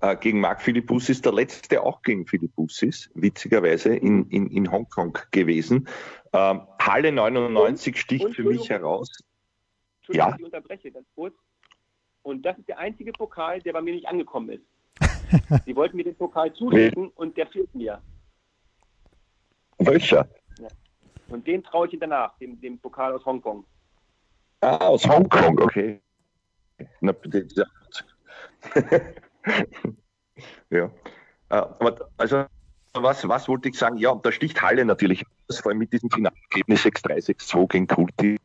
äh, 0.00 0.14
gegen 0.14 0.40
Marc 0.40 0.60
Philippus 0.60 1.06
der 1.22 1.32
letzte 1.32 1.82
auch 1.82 2.02
gegen 2.02 2.26
Philippus 2.26 2.82
witzigerweise 3.14 3.96
in, 3.96 4.28
in, 4.28 4.50
in 4.50 4.70
Hongkong 4.70 5.16
gewesen. 5.30 5.88
Ähm, 6.34 6.66
Halle 6.78 7.12
99 7.12 7.94
und, 7.94 7.98
sticht 7.98 8.24
und, 8.26 8.34
für 8.34 8.44
mich 8.44 8.68
heraus. 8.68 9.08
Ja. 10.08 10.36
Ich 10.38 10.44
unterbreche 10.44 10.90
ganz 10.90 11.06
kurz. 11.14 11.34
Und 12.22 12.42
das 12.42 12.58
ist 12.58 12.68
der 12.68 12.78
einzige 12.78 13.12
Pokal, 13.12 13.62
der 13.62 13.72
bei 13.72 13.80
mir 13.80 13.94
nicht 13.94 14.06
angekommen 14.06 14.50
ist. 14.50 14.64
Sie 15.64 15.74
wollten 15.74 15.96
mir 15.96 16.04
den 16.04 16.16
Pokal 16.16 16.52
zuschicken 16.52 17.08
und 17.08 17.38
der 17.38 17.46
fehlt 17.46 17.74
mir. 17.74 18.02
Welcher? 19.78 20.28
Ja. 21.28 21.34
Und 21.34 21.46
den 21.46 21.62
traue 21.62 21.88
ich 21.88 21.98
danach, 21.98 22.36
dem, 22.38 22.60
dem 22.60 22.78
Pokal 22.78 23.12
aus 23.12 23.24
Hongkong. 23.24 23.64
Ah, 24.60 24.76
aus 24.76 25.06
Hongkong, 25.06 25.60
okay. 25.60 26.00
Na, 27.00 27.14
ja. 30.70 30.90
Äh, 31.50 31.62
also, 32.16 32.44
was, 32.94 33.28
was 33.28 33.48
wollte 33.48 33.68
ich 33.68 33.78
sagen? 33.78 33.96
Ja, 33.98 34.14
da 34.14 34.32
sticht 34.32 34.60
Halle 34.62 34.84
natürlich 34.84 35.24
vor 35.50 35.70
allem 35.70 35.78
mit 35.78 35.92
diesem 35.92 36.10
Finalergebnis 36.10 36.84
6-3, 36.84 37.36
6-2 37.36 37.68
gegen 37.68 37.86
Kulti. 37.86 38.38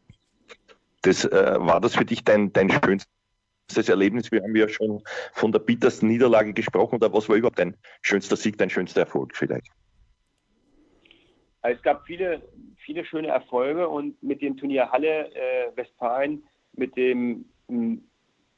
Das, 1.01 1.25
äh, 1.25 1.55
war 1.59 1.81
das 1.81 1.95
für 1.95 2.05
dich 2.05 2.23
dein, 2.23 2.53
dein 2.53 2.69
schönstes 2.69 3.89
Erlebnis? 3.89 4.31
Wir 4.31 4.41
haben 4.41 4.55
ja 4.55 4.69
schon 4.69 5.03
von 5.33 5.51
der 5.51 5.59
bittersten 5.59 6.07
Niederlage 6.07 6.53
gesprochen. 6.53 6.95
Oder 6.95 7.11
was 7.11 7.27
war 7.27 7.35
überhaupt 7.35 7.59
dein 7.59 7.75
schönster 8.01 8.35
Sieg, 8.35 8.57
dein 8.57 8.69
schönster 8.69 9.01
Erfolg 9.01 9.35
vielleicht? 9.35 9.67
Also 11.63 11.77
es 11.77 11.83
gab 11.83 12.05
viele, 12.05 12.41
viele 12.77 13.05
schöne 13.05 13.29
Erfolge 13.29 13.87
und 13.87 14.21
mit 14.21 14.41
dem 14.41 14.57
Turnier 14.57 14.91
Halle 14.91 15.33
äh, 15.33 15.75
Westfalen, 15.75 16.43
mit 16.73 16.95
dem 16.95 17.45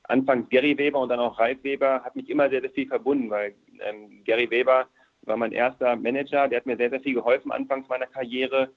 anfangs 0.03 0.49
Gary 0.49 0.77
Weber 0.77 0.99
und 0.99 1.09
dann 1.09 1.19
auch 1.19 1.39
Ralf 1.39 1.63
Weber 1.63 2.03
hat 2.03 2.15
mich 2.15 2.29
immer 2.29 2.49
sehr, 2.49 2.61
sehr 2.61 2.71
viel 2.71 2.87
verbunden, 2.87 3.29
weil 3.29 3.53
ähm, 3.79 4.23
Gary 4.25 4.49
Weber 4.49 4.87
war 5.21 5.37
mein 5.37 5.51
erster 5.51 5.95
Manager, 5.95 6.47
der 6.47 6.59
hat 6.59 6.65
mir 6.65 6.77
sehr, 6.77 6.89
sehr 6.89 6.99
viel 6.99 7.13
geholfen 7.13 7.51
anfangs 7.51 7.87
meiner 7.87 8.07
Karriere 8.07 8.69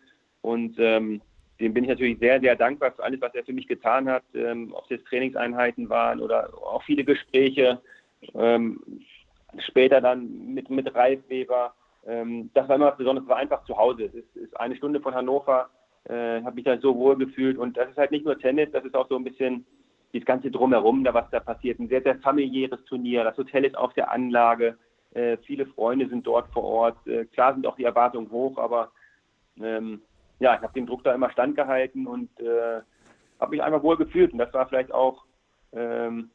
und 0.43 0.77
ähm, 0.79 1.21
dem 1.61 1.75
bin 1.75 1.85
ich 1.85 1.91
natürlich 1.91 2.19
sehr, 2.19 2.41
sehr 2.41 2.55
dankbar 2.55 2.93
für 2.93 3.03
alles, 3.03 3.21
was 3.21 3.35
er 3.35 3.45
für 3.45 3.53
mich 3.53 3.67
getan 3.67 4.09
hat, 4.09 4.23
ähm, 4.35 4.73
ob 4.75 4.85
es 4.85 4.91
jetzt 4.91 5.07
Trainingseinheiten 5.07 5.88
waren 5.88 6.21
oder 6.21 6.53
auch 6.55 6.83
viele 6.85 7.05
Gespräche. 7.05 7.81
Ähm, 8.35 8.81
später 9.59 10.01
dann 10.01 10.55
mit, 10.55 10.71
mit 10.71 10.95
Ralf 10.95 11.21
Weber. 11.29 11.75
Ähm, 12.07 12.51
das 12.55 12.69
war 12.69 12.77
immer 12.77 12.93
besonders, 12.93 13.27
war 13.27 13.37
einfach 13.37 13.65
zu 13.65 13.77
Hause. 13.77 14.05
Es 14.05 14.15
ist, 14.15 14.37
ist 14.37 14.61
eine 14.61 14.77
Stunde 14.77 15.01
von 15.01 15.15
Hannover, 15.15 15.69
äh, 16.05 16.43
habe 16.43 16.55
mich 16.55 16.65
da 16.65 16.79
so 16.79 16.97
wohl 16.97 17.17
gefühlt 17.17 17.59
und 17.59 17.77
das 17.77 17.91
ist 17.91 17.99
halt 17.99 18.11
nicht 18.11 18.25
nur 18.25 18.39
Tennis, 18.39 18.71
das 18.73 18.85
ist 18.85 18.95
auch 18.95 19.09
so 19.09 19.17
ein 19.17 19.25
bisschen 19.25 19.67
das 20.15 20.25
ganze 20.25 20.51
Drumherum, 20.51 21.05
da 21.05 21.13
was 21.13 21.29
da 21.31 21.41
passiert. 21.41 21.79
Ein 21.79 21.89
sehr, 21.89 22.03
sehr 22.03 22.19
familiäres 22.21 22.83
Turnier. 22.85 23.25
Das 23.25 23.37
Hotel 23.37 23.65
ist 23.65 23.77
auf 23.77 23.93
der 23.93 24.11
Anlage. 24.11 24.79
Äh, 25.13 25.37
viele 25.39 25.67
Freunde 25.67 26.09
sind 26.09 26.27
dort 26.27 26.49
vor 26.49 26.65
Ort. 26.65 27.07
Äh, 27.07 27.27
klar 27.27 27.55
sind 27.55 27.67
auch 27.67 27.77
die 27.77 27.85
Erwartungen 27.85 28.31
hoch, 28.31 28.57
aber 28.59 28.91
ähm, 29.61 30.01
ja, 30.39 30.55
ich 30.55 30.63
habe 30.63 30.73
dem 30.73 30.87
Druck 30.87 31.05
da 31.05 31.15
immer 31.15 31.31
standgehalten 31.31 32.07
und 32.07 32.31
äh, 32.41 32.81
habe 33.41 33.51
mich 33.51 33.63
einfach 33.63 33.83
wohl 33.83 33.97
gefühlt. 33.97 34.33
Und 34.33 34.39
das 34.39 34.53
war 34.55 34.67
vielleicht 34.67 34.93
auch 34.93 35.25
ähm, 35.73 36.31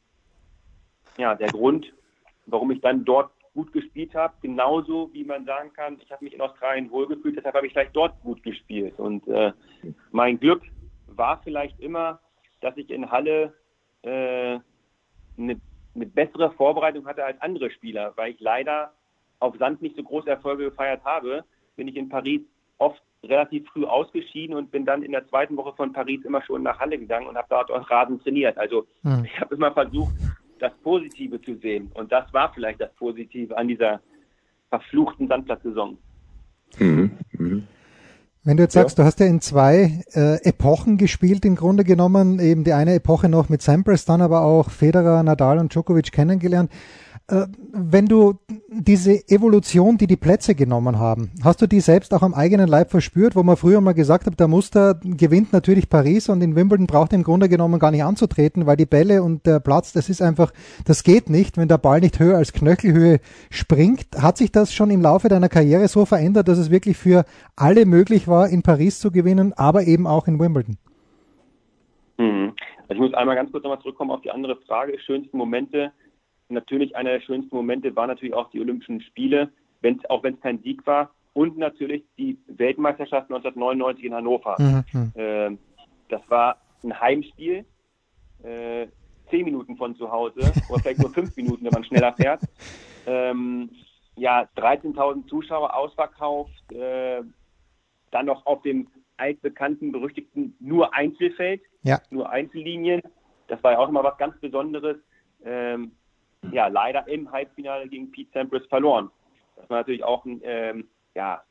ja, 1.17 1.35
der 1.35 1.49
Grund, 1.49 1.91
warum 2.45 2.71
ich 2.71 2.81
dann 2.81 3.05
dort 3.05 3.31
gut 3.53 3.71
gespielt 3.71 4.13
habe. 4.15 4.33
Genauso 4.41 5.09
wie 5.13 5.23
man 5.23 5.45
sagen 5.45 5.71
kann, 5.73 5.97
ich 6.01 6.11
habe 6.11 6.23
mich 6.23 6.33
in 6.33 6.41
Australien 6.41 6.91
wohlgefühlt, 6.91 7.37
deshalb 7.37 7.55
habe 7.55 7.67
ich 7.67 7.73
vielleicht 7.73 7.95
dort 7.95 8.19
gut 8.21 8.41
gespielt. 8.43 8.97
Und 8.99 9.27
äh, 9.27 9.51
mein 10.11 10.39
Glück 10.39 10.63
war 11.07 11.41
vielleicht 11.43 11.79
immer, 11.79 12.19
dass 12.61 12.75
ich 12.77 12.89
in 12.89 13.11
Halle 13.11 13.53
äh, 14.01 14.59
eine, 15.37 15.61
eine 15.95 16.05
bessere 16.05 16.51
Vorbereitung 16.51 17.05
hatte 17.05 17.25
als 17.25 17.39
andere 17.41 17.69
Spieler, 17.71 18.13
weil 18.15 18.31
ich 18.31 18.39
leider 18.39 18.93
auf 19.39 19.57
Sand 19.57 19.81
nicht 19.81 19.95
so 19.95 20.03
große 20.03 20.29
Erfolge 20.29 20.65
gefeiert 20.65 21.03
habe, 21.03 21.43
bin 21.75 21.87
ich 21.87 21.95
in 21.95 22.09
Paris 22.09 22.41
oft 22.77 23.01
relativ 23.23 23.67
früh 23.69 23.85
ausgeschieden 23.85 24.55
und 24.55 24.71
bin 24.71 24.85
dann 24.85 25.03
in 25.03 25.11
der 25.11 25.27
zweiten 25.27 25.55
Woche 25.55 25.73
von 25.75 25.93
Paris 25.93 26.23
immer 26.25 26.41
schon 26.43 26.63
nach 26.63 26.79
Halle 26.79 26.97
gegangen 26.97 27.27
und 27.27 27.37
habe 27.37 27.47
dort 27.49 27.71
auf 27.71 27.89
Rasen 27.89 28.21
trainiert. 28.21 28.57
Also 28.57 28.85
hm. 29.03 29.25
ich 29.25 29.39
habe 29.39 29.55
immer 29.55 29.71
versucht, 29.71 30.13
das 30.63 30.73
Positive 30.81 31.41
zu 31.41 31.55
sehen. 31.57 31.91
Und 31.93 32.11
das 32.11 32.33
war 32.33 32.51
vielleicht 32.53 32.79
das 32.79 32.93
Positive 32.93 33.55
an 33.57 33.67
dieser 33.67 33.99
verfluchten 34.69 35.27
Sandplatzsaison. 35.27 35.97
Mhm. 36.79 37.11
Mhm. 37.33 37.67
Wenn 38.45 38.57
du 38.57 38.63
jetzt 38.63 38.73
sagst, 38.73 38.97
ja. 38.97 39.03
du 39.03 39.07
hast 39.07 39.19
ja 39.19 39.25
in 39.25 39.39
zwei 39.39 40.03
äh, 40.13 40.35
Epochen 40.43 40.97
gespielt, 40.97 41.45
im 41.45 41.55
Grunde 41.55 41.83
genommen, 41.83 42.39
eben 42.39 42.63
die 42.63 42.73
eine 42.73 42.95
Epoche 42.95 43.29
noch 43.29 43.47
mit 43.47 43.61
Sampras, 43.61 44.03
dann 44.05 44.21
aber 44.21 44.41
auch 44.41 44.69
Federer, 44.69 45.23
Nadal 45.23 45.59
und 45.59 45.73
Djokovic 45.73 46.11
kennengelernt. 46.11 46.71
Äh, 47.29 47.45
wenn 47.71 48.07
du 48.07 48.33
diese 48.67 49.29
Evolution, 49.29 49.97
die 49.97 50.07
die 50.07 50.17
Plätze 50.17 50.55
genommen 50.55 50.99
haben, 50.99 51.31
hast 51.41 51.61
du 51.61 51.67
die 51.67 51.79
selbst 51.79 52.13
auch 52.13 52.21
am 52.21 52.33
eigenen 52.33 52.67
Leib 52.67 52.91
verspürt, 52.91 53.37
wo 53.37 53.43
man 53.43 53.55
früher 53.55 53.79
mal 53.79 53.93
gesagt 53.93 54.27
hat, 54.27 54.39
der 54.39 54.49
Muster 54.49 54.99
gewinnt 55.01 55.53
natürlich 55.53 55.89
Paris 55.89 56.27
und 56.27 56.41
in 56.41 56.57
Wimbledon 56.57 56.85
braucht 56.85 57.13
er 57.13 57.19
im 57.19 57.23
Grunde 57.23 57.47
genommen 57.47 57.79
gar 57.79 57.91
nicht 57.91 58.03
anzutreten, 58.03 58.65
weil 58.65 58.75
die 58.75 58.85
Bälle 58.85 59.23
und 59.23 59.45
der 59.45 59.61
Platz, 59.61 59.93
das 59.93 60.09
ist 60.09 60.21
einfach, 60.21 60.51
das 60.85 61.03
geht 61.03 61.29
nicht, 61.29 61.57
wenn 61.57 61.69
der 61.69 61.77
Ball 61.77 62.01
nicht 62.01 62.19
höher 62.19 62.37
als 62.37 62.51
Knöchelhöhe 62.51 63.21
springt. 63.49 64.07
Hat 64.21 64.37
sich 64.37 64.51
das 64.51 64.73
schon 64.73 64.89
im 64.89 65.01
Laufe 65.01 65.29
deiner 65.29 65.49
Karriere 65.49 65.87
so 65.87 66.05
verändert, 66.05 66.49
dass 66.49 66.57
es 66.57 66.71
wirklich 66.71 66.97
für 66.97 67.23
alle 67.55 67.85
möglich 67.85 68.27
war, 68.27 68.49
in 68.49 68.63
Paris 68.63 68.99
zu 68.99 69.11
gewinnen, 69.11 69.53
aber 69.53 69.83
eben 69.83 70.07
auch 70.07 70.27
in 70.27 70.39
Wimbledon? 70.39 70.77
Mhm. 72.17 72.53
Also 72.89 72.95
ich 72.95 72.99
muss 72.99 73.13
einmal 73.13 73.35
ganz 73.37 73.49
kurz 73.49 73.63
nochmal 73.63 73.79
zurückkommen 73.79 74.11
auf 74.11 74.21
die 74.21 74.31
andere 74.31 74.57
Frage. 74.67 74.99
Schönsten 74.99 75.37
Momente 75.37 75.93
natürlich 76.49 76.95
einer 76.95 77.11
der 77.11 77.21
schönsten 77.21 77.55
Momente 77.55 77.95
war 77.95 78.07
natürlich 78.07 78.33
auch 78.33 78.49
die 78.49 78.59
Olympischen 78.59 79.01
Spiele, 79.01 79.51
wenn's, 79.81 80.03
auch 80.09 80.23
wenn 80.23 80.35
es 80.35 80.41
kein 80.41 80.61
Sieg 80.61 80.85
war. 80.85 81.11
Und 81.33 81.57
natürlich 81.57 82.03
die 82.17 82.37
Weltmeisterschaft 82.47 83.31
1999 83.31 84.05
in 84.05 84.13
Hannover. 84.13 84.55
Mhm. 84.59 85.11
Äh, 85.15 85.57
das 86.09 86.21
war 86.29 86.57
ein 86.83 86.99
Heimspiel, 86.99 87.65
äh, 88.43 88.87
zehn 89.29 89.45
Minuten 89.45 89.77
von 89.77 89.95
zu 89.95 90.11
Hause 90.11 90.51
oder 90.69 90.79
vielleicht 90.79 90.99
nur 90.99 91.09
fünf 91.09 91.35
Minuten, 91.35 91.65
wenn 91.65 91.73
man 91.73 91.83
schneller 91.83 92.13
fährt. 92.13 92.41
Ähm, 93.07 93.69
ja, 94.15 94.47
13.000 94.57 95.27
Zuschauer 95.27 95.75
ausverkauft, 95.75 96.71
äh, 96.71 97.21
dann 98.11 98.25
noch 98.27 98.45
auf 98.45 98.61
dem 98.61 98.87
altbekannten, 99.17 99.91
berüchtigten 99.91 100.55
nur 100.59 100.93
Einzelfeld, 100.93 101.61
ja. 101.83 101.99
nur 102.11 102.29
Einzellinien. 102.29 103.01
Das 103.47 103.63
war 103.63 103.73
ja 103.73 103.79
auch 103.79 103.89
immer 103.89 104.03
was 104.03 104.17
ganz 104.17 104.39
Besonderes. 104.39 104.97
Ähm, 105.43 105.93
ja, 106.51 106.67
leider 106.67 107.07
im 107.07 107.31
Halbfinale 107.31 107.87
gegen 107.87 108.11
Pete 108.11 108.31
Sampras 108.33 108.65
verloren. 108.67 109.09
Das 109.55 109.69
war 109.69 109.77
natürlich 109.77 110.03
auch 110.03 110.25
ein, 110.25 110.41
ähm, 110.43 110.87
ja, 111.15 111.43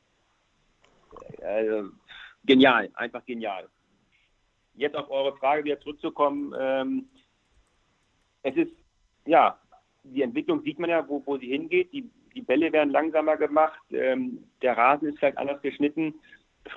äh, 1.41 1.83
genial, 2.45 2.91
einfach 2.95 3.25
genial. 3.25 3.69
Jetzt 4.75 4.97
auf 4.97 5.11
eure 5.11 5.37
Frage 5.37 5.65
wieder 5.65 5.81
zurückzukommen. 5.81 6.55
Ähm, 6.59 7.09
es 8.43 8.57
ist, 8.57 8.73
ja, 9.27 9.59
die 10.05 10.23
Entwicklung 10.23 10.63
sieht 10.63 10.79
man 10.79 10.91
ja, 10.91 11.07
wo, 11.09 11.23
wo 11.27 11.37
sie 11.37 11.49
hingeht. 11.49 11.93
Die, 11.93 12.11
die 12.35 12.43
Bälle 12.43 12.73
werden 12.73 12.91
langsamer 12.91 13.37
gemacht. 13.37 13.81
Ähm, 13.91 14.45
der 14.63 14.77
Rasen 14.77 15.09
ist 15.09 15.19
vielleicht 15.19 15.39
anders 15.39 15.61
geschnitten. 15.63 16.15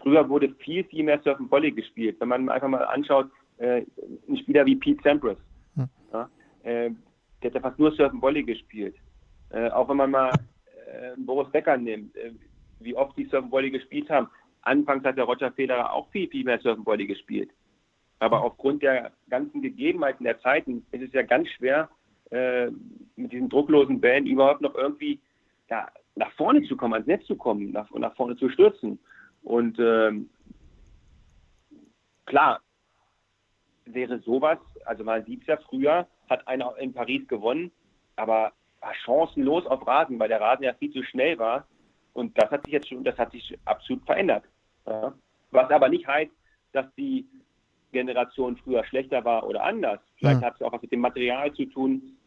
Früher 0.01 0.28
wurde 0.30 0.54
viel, 0.56 0.84
viel 0.84 1.04
mehr 1.04 1.21
Surfen 1.21 1.49
Volley 1.49 1.71
gespielt. 1.71 2.19
Wenn 2.19 2.30
man 2.30 2.49
einfach 2.49 2.67
mal 2.67 2.84
anschaut, 2.84 3.30
äh, 3.58 3.86
ein 4.28 4.38
Spieler 4.38 4.65
wie 4.65 4.75
Pete 4.75 5.01
Sampras, 5.04 5.38
hm. 5.75 5.89
ja, 6.12 6.30
äh, 6.63 6.91
der 7.41 7.50
hat 7.50 7.56
ja 7.56 7.62
fast 7.62 7.80
nur 7.80 7.91
Surfen 7.91 8.21
Volley 8.21 8.43
gespielt. 8.43 8.95
Äh, 9.50 9.69
auch 9.69 9.88
wenn 9.89 9.98
man 9.98 10.12
mal 10.12 10.32
äh, 10.32 11.12
Boris 11.17 11.52
Becker 11.52 11.78
nimmt, 11.78 12.15
äh, 12.15 12.32
wie 12.80 12.95
oft 12.95 13.17
die 13.17 13.26
Surfen 13.26 13.52
Volley 13.52 13.71
gespielt 13.71 14.10
haben. 14.10 14.30
Anfangs 14.62 15.04
hat 15.04 15.17
der 15.17 15.26
Roger 15.26 15.52
Federer 15.52 15.93
auch 15.93 16.10
viel, 16.10 16.28
viel 16.28 16.43
mehr 16.43 16.60
Surfen 16.60 16.86
Volley 16.86 17.06
gespielt. 17.06 17.52
Aber 18.19 18.41
aufgrund 18.41 18.82
der 18.82 19.12
ganzen 19.30 19.62
Gegebenheiten 19.62 20.24
der 20.24 20.39
Zeiten 20.39 20.86
ist 20.91 21.04
es 21.04 21.13
ja 21.13 21.21
ganz 21.21 21.48
schwer, 21.50 21.89
äh, 22.32 22.71
mit 23.15 23.32
diesen 23.32 23.50
drucklosen 23.50 24.02
Bällen 24.02 24.26
überhaupt 24.26 24.62
noch 24.62 24.76
irgendwie 24.76 25.19
ja, 25.69 25.88
nach 26.15 26.32
vorne 26.34 26.63
zu 26.63 26.76
kommen, 26.76 26.93
ans 26.93 27.08
Netz 27.08 27.26
zu 27.26 27.36
kommen, 27.36 27.71
nach, 27.71 27.89
nach 27.91 28.15
vorne 28.15 28.36
zu 28.38 28.50
stürzen. 28.50 29.00
Und 29.43 29.78
ähm, 29.80 30.30
klar, 32.26 32.62
wäre 33.86 34.19
sowas, 34.19 34.58
also 34.86 35.04
man 35.04 35.24
sieht 35.26 35.41
es 35.41 35.48
ja 35.48 35.58
früher, 35.58 36.08
hat 36.30 36.48
einer 36.48 36.76
in 36.78 36.93
Paris 36.93 37.28
gewonnen, 37.28 37.71
aber 38.15 38.52
war 38.82 38.93
chancenlos 39.04 39.65
auf 39.65 39.86
Rasen, 39.88 40.19
weil 40.19 40.30
der 40.30 40.41
Rasen 40.41 40.63
ja 40.63 40.74
viel 40.74 40.91
zu 40.91 41.04
schnell 41.04 41.38
war. 41.39 41.67
Und 42.13 42.38
das 42.38 42.50
hat 42.52 42.63
sich 42.63 42.74
jetzt 42.74 42.88
schon, 42.88 43.04
das 43.04 43.17
hat 43.17 43.32
sich 43.32 43.58
absolut 43.65 44.06
verändert. 44.06 44.43
Ja. 44.86 45.13
Was 45.52 45.69
aber 45.71 45.89
nicht 45.89 46.08
heißt, 46.08 46.32
dass 46.71 46.86
die 46.95 47.28
Generation 47.91 48.58
früher 48.58 48.84
schlechter 48.86 49.24
war 49.26 49.48
oder 49.48 49.63
anders. 49.63 50.00
Vielleicht 50.17 50.41
ja. 50.41 50.48
hat 50.48 50.56
es 50.56 50.62
auch 50.62 50.71
was 50.71 50.82
mit 50.82 50.91
dem 50.91 51.00
Material 51.00 51.52
zu 51.54 51.65
tun. 51.65 52.17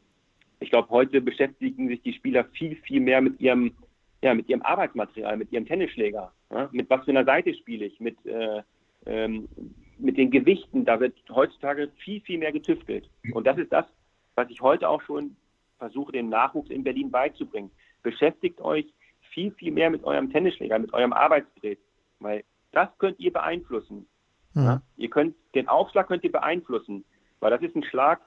Ich 0.60 0.70
glaube, 0.70 0.88
heute 0.88 1.20
beschäftigen 1.20 1.88
sich 1.88 2.02
die 2.02 2.14
Spieler 2.14 2.44
viel, 2.44 2.76
viel 2.76 3.00
mehr 3.00 3.20
mit 3.20 3.40
ihrem, 3.40 3.74
ja, 4.22 4.34
mit 4.34 4.48
ihrem 4.48 4.62
Arbeitsmaterial, 4.62 5.36
mit 5.36 5.52
ihrem 5.52 5.66
Tennisschläger. 5.66 6.32
Ja. 6.50 6.68
Mit 6.72 6.90
was 6.90 7.04
für 7.04 7.10
einer 7.10 7.24
Seite 7.24 7.54
spiele 7.54 7.84
ich, 7.84 8.00
mit 8.00 8.16
äh, 8.26 8.62
ähm, 9.06 9.48
mit 9.98 10.16
den 10.16 10.30
Gewichten, 10.30 10.84
da 10.84 11.00
wird 11.00 11.14
heutzutage 11.30 11.88
viel, 11.98 12.20
viel 12.20 12.38
mehr 12.38 12.52
getüftelt. 12.52 13.08
Und 13.32 13.46
das 13.46 13.58
ist 13.58 13.72
das, 13.72 13.86
was 14.34 14.48
ich 14.50 14.60
heute 14.60 14.88
auch 14.88 15.02
schon 15.02 15.36
versuche, 15.78 16.12
dem 16.12 16.28
Nachwuchs 16.28 16.70
in 16.70 16.84
Berlin 16.84 17.10
beizubringen. 17.10 17.70
Beschäftigt 18.02 18.60
euch 18.60 18.86
viel, 19.32 19.50
viel 19.52 19.72
mehr 19.72 19.90
mit 19.90 20.04
eurem 20.04 20.30
Tennisschläger, 20.30 20.78
mit 20.78 20.92
eurem 20.92 21.12
Arbeitsgerät, 21.12 21.78
weil 22.20 22.44
das 22.72 22.88
könnt 22.98 23.18
ihr 23.18 23.32
beeinflussen. 23.32 24.06
Mhm. 24.54 24.62
Ja? 24.62 24.82
Ihr 24.96 25.10
könnt, 25.10 25.36
den 25.54 25.68
Aufschlag 25.68 26.08
könnt 26.08 26.24
ihr 26.24 26.32
beeinflussen, 26.32 27.04
weil 27.40 27.50
das 27.50 27.62
ist 27.62 27.74
ein 27.74 27.84
Schlag, 27.84 28.20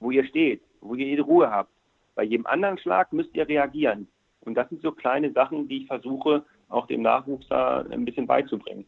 wo 0.00 0.10
ihr 0.10 0.24
steht, 0.24 0.62
wo 0.80 0.94
ihr 0.94 1.06
jede 1.06 1.22
Ruhe 1.22 1.50
habt. 1.50 1.70
Bei 2.14 2.22
jedem 2.22 2.46
anderen 2.46 2.78
Schlag 2.78 3.12
müsst 3.12 3.34
ihr 3.34 3.48
reagieren. 3.48 4.08
Und 4.40 4.54
das 4.54 4.68
sind 4.68 4.82
so 4.82 4.92
kleine 4.92 5.32
Sachen, 5.32 5.68
die 5.68 5.82
ich 5.82 5.86
versuche, 5.86 6.44
auch 6.68 6.86
dem 6.86 7.02
Nachwuchs 7.02 7.46
da 7.48 7.80
ein 7.90 8.04
bisschen 8.04 8.26
beizubringen. 8.26 8.86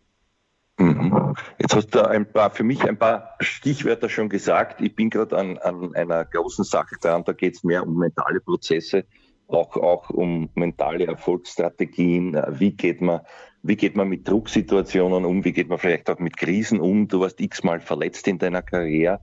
Mhm. 0.79 1.35
Jetzt 1.59 1.75
hast 1.75 1.95
du 1.95 2.09
ein 2.09 2.31
paar, 2.31 2.51
für 2.51 2.63
mich 2.63 2.83
ein 2.85 2.97
paar 2.97 3.35
Stichwörter 3.41 4.09
schon 4.09 4.29
gesagt. 4.29 4.81
Ich 4.81 4.95
bin 4.95 5.11
gerade 5.11 5.37
an, 5.37 5.59
an 5.59 5.95
einer 5.95 6.25
großen 6.25 6.65
Sache 6.65 6.95
dran, 7.01 7.25
da 7.25 7.33
geht 7.33 7.57
es 7.57 7.65
mehr 7.65 7.85
um 7.85 7.99
mentale 7.99 8.41
Prozesse, 8.41 9.05
auch, 9.49 9.77
auch 9.77 10.11
um 10.11 10.51
mentale 10.55 11.07
Erfolgsstrategien. 11.07 12.41
Wie 12.51 12.71
geht 12.71 13.01
man, 13.01 13.21
wie 13.63 13.77
geht 13.77 13.97
man 13.97 14.09
mit 14.09 14.29
Drucksituationen 14.29 15.25
um? 15.25 15.45
Wie 15.45 15.53
geht 15.53 15.69
man 15.69 15.79
vielleicht 15.79 16.09
auch 16.11 16.21
mit 16.21 16.37
Krisen 16.37 16.81
um? 16.81 17.09
Du 17.09 17.21
warst 17.21 17.41
x-mal 17.41 17.81
verletzt 17.81 18.29
in 18.29 18.39
deiner 18.39 18.63
Karriere. 18.63 19.21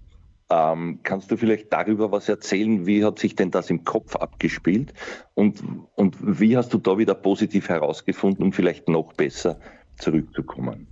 Ähm, 0.50 1.00
kannst 1.04 1.32
du 1.32 1.38
vielleicht 1.38 1.72
darüber 1.72 2.12
was 2.12 2.28
erzählen? 2.28 2.86
Wie 2.86 3.04
hat 3.04 3.18
sich 3.18 3.36
denn 3.36 3.50
das 3.50 3.70
im 3.70 3.84
Kopf 3.84 4.15
abgespielt? 4.18 4.94
Und, 5.34 5.63
und 5.96 6.18
wie 6.20 6.58
hast 6.58 6.74
du 6.74 6.80
da 6.80 6.98
wieder 6.98 7.15
positiv 7.15 7.70
herausgefunden, 7.70 8.44
um 8.44 8.52
vielleicht 8.52 8.89
noch 8.89 9.13
besser 9.13 9.58
zurückzukommen? 9.98 10.88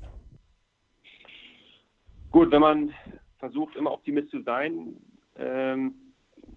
Gut, 2.34 2.50
wenn 2.50 2.62
man 2.62 2.94
versucht, 3.38 3.76
immer 3.76 3.92
Optimist 3.92 4.32
zu 4.32 4.42
sein, 4.42 4.96
ähm, 5.38 5.94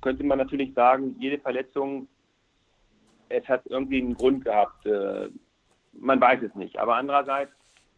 könnte 0.00 0.24
man 0.24 0.38
natürlich 0.38 0.72
sagen, 0.72 1.14
jede 1.18 1.38
Verletzung, 1.38 2.08
es 3.28 3.46
hat 3.46 3.60
irgendwie 3.66 4.00
einen 4.00 4.14
Grund 4.14 4.46
gehabt. 4.46 4.86
Äh, 4.86 5.28
man 5.92 6.18
weiß 6.18 6.40
es 6.42 6.54
nicht. 6.54 6.78
Aber 6.78 6.96
andererseits, 6.96 7.52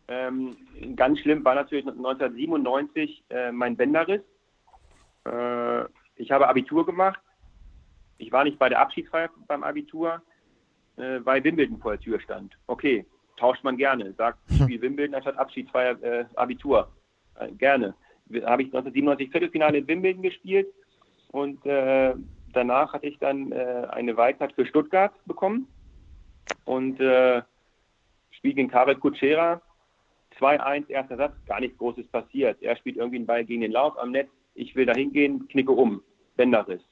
ähm, 0.09 0.57
ganz 0.97 1.21
schlimm 1.21 1.45
war 1.45 1.55
natürlich 1.55 1.87
1997 1.87 3.23
äh, 3.31 3.53
mein 3.53 3.77
Bänderriss. 3.77 4.23
Äh, 5.25 5.85
ich 6.17 6.33
habe 6.33 6.49
Abitur 6.49 6.85
gemacht. 6.85 7.21
Ich 8.17 8.33
war 8.33 8.43
nicht 8.43 8.59
bei 8.59 8.69
der 8.69 8.81
Abschiedsfeier 8.81 9.31
beim 9.47 9.63
Abitur, 9.63 10.21
äh, 10.97 11.21
weil 11.23 11.45
Wimbledon 11.45 11.79
vor 11.79 11.93
der 11.93 12.01
Tür 12.01 12.19
stand. 12.19 12.59
Okay, 12.67 13.07
tauscht 13.37 13.63
man 13.63 13.77
gerne. 13.77 14.15
Sagt, 14.15 14.41
ich 14.49 14.63
spiele 14.63 14.83
Wimbledon 14.83 15.15
anstatt 15.15 15.39
Abschiedsfeier 15.39 16.03
äh, 16.03 16.25
Abitur. 16.35 16.91
Äh, 17.39 17.53
gerne. 17.53 17.95
Habe 18.45 18.63
ich 18.63 18.69
1997 18.69 19.31
Viertelfinale 19.31 19.79
in 19.79 19.89
Wimbledon 19.89 20.23
gespielt 20.23 20.69
und 21.33 21.65
äh, 21.65 22.15
danach 22.53 22.93
hatte 22.93 23.07
ich 23.07 23.19
dann 23.19 23.53
äh, 23.53 23.87
eine 23.91 24.17
Weizheit 24.17 24.53
für 24.53 24.67
Stuttgart 24.67 25.13
bekommen 25.27 25.67
und 26.65 27.01
äh, 27.01 27.43
Spiel 28.31 28.55
gegen 28.55 28.69
Karel 28.69 28.97
Kutschera. 28.97 29.61
2-1, 30.39 30.89
erster 30.89 31.17
Satz, 31.17 31.35
gar 31.47 31.59
nichts 31.59 31.79
Großes 31.79 32.07
passiert. 32.09 32.63
Er 32.63 32.77
spielt 32.77 32.97
irgendwie 32.97 33.17
einen 33.17 33.27
Ball 33.27 33.45
gegen 33.45 33.63
den 33.63 33.73
Lauf 33.73 33.99
am 33.99 34.13
Netz. 34.13 34.29
Ich 34.55 34.77
will 34.77 34.87
da 34.87 34.95
hingehen, 34.95 35.49
knicke 35.49 35.73
um. 35.73 36.03
Bänderriss. 36.37 36.83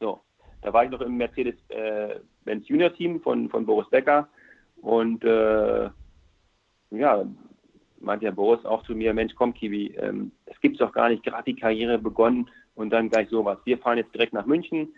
So. 0.00 0.20
Da 0.62 0.72
war 0.72 0.84
ich 0.84 0.90
noch 0.90 1.02
im 1.02 1.16
Mercedes-Benz 1.16 2.64
äh, 2.64 2.68
Junior 2.68 2.92
Team 2.94 3.20
von, 3.20 3.48
von 3.50 3.66
Boris 3.66 3.88
Becker. 3.90 4.28
Und 4.80 5.22
äh, 5.22 5.90
ja, 6.90 7.24
meinte 8.04 8.26
Herr 8.26 8.32
Boris 8.32 8.64
auch 8.64 8.82
zu 8.84 8.94
mir, 8.94 9.14
Mensch, 9.14 9.34
komm 9.34 9.54
Kiwi, 9.54 9.94
ähm, 9.98 10.32
es 10.46 10.60
gibt 10.60 10.80
doch 10.80 10.92
gar 10.92 11.08
nicht, 11.08 11.22
gerade 11.22 11.44
die 11.44 11.56
Karriere 11.56 11.98
begonnen 11.98 12.48
und 12.74 12.90
dann 12.90 13.10
gleich 13.10 13.28
sowas. 13.28 13.58
Wir 13.64 13.78
fahren 13.78 13.98
jetzt 13.98 14.14
direkt 14.14 14.32
nach 14.32 14.46
München. 14.46 14.88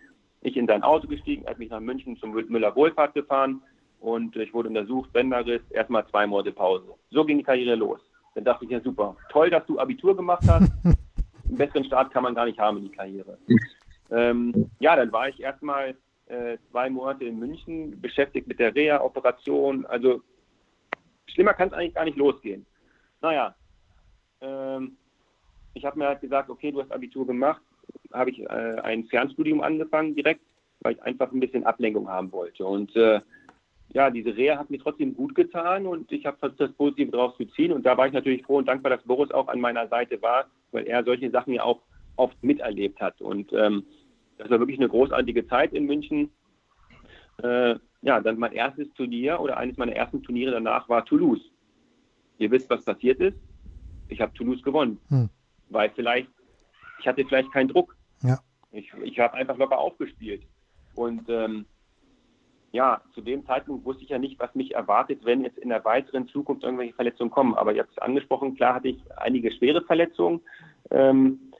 Ich 0.42 0.57
in 0.57 0.66
sein 0.66 0.83
Auto 0.83 1.09
gestiegen, 1.09 1.45
er 1.45 1.51
hat 1.51 1.59
mich 1.59 1.71
nach 1.71 1.81
München 1.81 2.16
zum 2.19 2.33
Müller-Wohlfahrt 2.33 3.14
gefahren 3.14 3.62
und 4.01 4.37
ich 4.37 4.53
wurde 4.53 4.69
untersucht, 4.69 5.12
Bänderriss, 5.12 5.62
erstmal 5.71 6.07
zwei 6.09 6.27
Monate 6.27 6.53
Pause. 6.53 6.95
So 7.11 7.25
ging 7.25 7.38
die 7.38 7.45
Karriere 7.45 7.75
los. 7.75 8.01
Dann 8.35 8.45
dachte 8.45 8.64
ich, 8.64 8.71
ja 8.71 8.81
super, 8.81 9.16
toll, 9.31 9.51
dass 9.51 9.64
du 9.66 9.79
Abitur 9.79 10.14
gemacht 10.14 10.45
hast. 10.47 10.71
Einen 10.85 11.57
besseren 11.57 11.85
Start 11.85 12.12
kann 12.12 12.23
man 12.23 12.35
gar 12.35 12.45
nicht 12.45 12.59
haben 12.59 12.79
in 12.79 12.85
die 12.85 12.97
Karriere. 12.97 13.38
Ähm, 14.09 14.71
ja, 14.79 14.95
dann 14.95 15.11
war 15.11 15.29
ich 15.29 15.40
erstmal 15.40 15.97
äh, 16.27 16.59
zwei 16.71 16.88
Monate 16.90 17.25
in 17.25 17.38
München 17.38 18.01
beschäftigt 18.01 18.47
mit 18.47 18.59
der 18.59 18.73
Reha-Operation. 18.73 19.85
Also 19.87 20.23
schlimmer 21.27 21.55
kann 21.55 21.69
es 21.69 21.75
eigentlich 21.75 21.95
gar 21.95 22.05
nicht 22.05 22.16
losgehen. 22.16 22.66
Naja, 23.20 23.55
ähm, 24.40 24.96
ich 25.74 25.85
habe 25.85 25.98
mir 25.98 26.07
halt 26.07 26.20
gesagt, 26.20 26.50
okay, 26.50 26.72
du 26.72 26.81
hast 26.81 26.92
Abitur 26.92 27.26
gemacht, 27.26 27.61
habe 28.12 28.31
ich 28.31 28.40
äh, 28.40 28.81
ein 28.83 29.05
Fernstudium 29.05 29.61
angefangen 29.61 30.14
direkt, 30.14 30.40
weil 30.81 30.94
ich 30.94 31.02
einfach 31.02 31.33
ein 31.33 31.40
bisschen 31.40 31.64
Ablenkung 31.64 32.09
haben 32.09 32.33
wollte. 32.33 32.64
Und 32.64 32.94
äh, 32.96 33.20
ja, 33.92 34.11
diese 34.11 34.37
Reha 34.37 34.59
hat 34.59 34.70
mir 34.70 34.79
trotzdem 34.79 35.14
gut 35.14 35.35
getan 35.35 35.87
und 35.87 36.11
ich 36.12 36.26
habe 36.26 36.38
versucht, 36.38 36.61
das 36.61 36.72
Positive 36.72 37.11
daraus 37.11 37.37
zu 37.37 37.44
ziehen. 37.46 37.72
Und 37.72 37.87
da 37.87 37.96
war 37.96 38.07
ich 38.07 38.12
natürlich 38.12 38.44
froh 38.44 38.57
und 38.59 38.66
dankbar, 38.68 38.90
dass 38.90 39.02
Boris 39.05 39.31
auch 39.31 39.48
an 39.48 39.61
meiner 39.61 39.88
Seite 39.88 40.20
war, 40.22 40.46
weil 40.72 40.87
er 40.87 41.05
solche 41.05 41.31
Sachen 41.31 41.55
ja 41.55 41.62
auch 41.62 41.81
oft 42.16 42.42
miterlebt 42.42 43.00
hat. 43.00 43.20
Und 43.20 43.52
ähm, 43.52 43.85
das 44.38 44.50
war 44.50 44.59
wirklich 44.59 44.79
eine 44.79 44.88
großartige 44.88 45.46
Zeit 45.46 45.72
in 45.72 45.87
München. 45.87 46.31
Äh, 47.42 47.76
ja, 48.02 48.20
dann 48.20 48.38
mein 48.38 48.52
erstes 48.52 48.92
Turnier 48.94 49.40
oder 49.40 49.57
eines 49.57 49.76
meiner 49.76 49.94
ersten 49.94 50.22
Turniere 50.22 50.52
danach 50.52 50.88
war 50.88 51.05
Toulouse. 51.05 51.40
Ihr 52.38 52.51
wisst, 52.51 52.68
was 52.70 52.85
passiert 52.85 53.20
ist. 53.20 53.38
Ich 54.09 54.20
habe 54.20 54.33
Toulouse 54.35 54.62
gewonnen, 54.62 55.01
hm. 55.09 55.29
weil 55.70 55.90
vielleicht, 55.90 56.29
ich 57.01 57.09
hatte 57.09 57.25
vielleicht 57.25 57.53
keinen 57.53 57.68
Druck. 57.68 57.96
Ja. 58.22 58.38
Ich, 58.70 58.92
ich 59.03 59.18
habe 59.18 59.35
einfach 59.35 59.57
locker 59.57 59.79
aufgespielt. 59.79 60.42
Und 60.94 61.29
ähm, 61.29 61.66
ja, 62.72 63.01
zu 63.14 63.20
dem 63.20 63.46
Zeitpunkt 63.46 63.85
wusste 63.85 64.05
ich 64.05 64.11
ja 64.11 64.18
nicht, 64.18 64.38
was 64.38 64.55
mich 64.55 64.75
erwartet, 64.75 65.25
wenn 65.25 65.42
jetzt 65.42 65.59
in 65.59 65.70
der 65.70 65.85
weiteren 65.85 66.29
Zukunft 66.29 66.62
irgendwelche 66.62 66.94
Verletzungen 66.94 67.31
kommen. 67.31 67.55
Aber 67.55 67.75
jetzt 67.75 68.01
angesprochen, 68.03 68.55
klar 68.55 68.75
hatte 68.75 68.88
ich 68.88 69.03
einige 69.16 69.51
schwere 69.53 69.83
Verletzungen. 69.83 70.40
Ähm, 70.90 71.53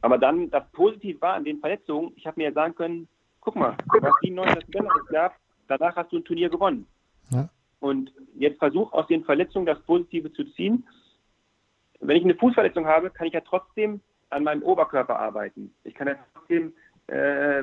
aber 0.00 0.18
dann 0.18 0.50
das 0.50 0.64
Positive 0.72 1.20
war 1.20 1.34
an 1.34 1.44
den 1.44 1.58
Verletzungen, 1.58 2.12
ich 2.16 2.26
habe 2.26 2.40
mir 2.40 2.48
ja 2.48 2.52
sagen 2.52 2.74
können, 2.74 3.08
guck 3.40 3.56
mal, 3.56 3.76
du 3.92 4.00
hast 4.00 4.20
97 4.22 4.66
Bänder 4.68 4.94
gehabt, 5.10 5.40
danach 5.66 5.96
hast 5.96 6.12
du 6.12 6.18
ein 6.18 6.24
Turnier 6.24 6.48
gewonnen. 6.48 6.86
Ja. 7.30 7.48
Und 7.80 8.12
jetzt 8.34 8.58
versuch 8.58 8.92
aus 8.92 9.06
den 9.06 9.24
Verletzungen 9.24 9.66
das 9.66 9.80
Positive 9.82 10.32
zu 10.32 10.44
ziehen. 10.52 10.86
Wenn 12.00 12.16
ich 12.16 12.24
eine 12.24 12.34
Fußverletzung 12.34 12.86
habe, 12.86 13.10
kann 13.10 13.26
ich 13.26 13.34
ja 13.34 13.40
trotzdem 13.40 14.00
an 14.30 14.44
meinem 14.44 14.62
Oberkörper 14.62 15.18
arbeiten. 15.18 15.74
Ich 15.84 15.94
kann 15.94 16.08
ja 16.08 16.16
trotzdem 16.34 16.72
äh, 17.06 17.62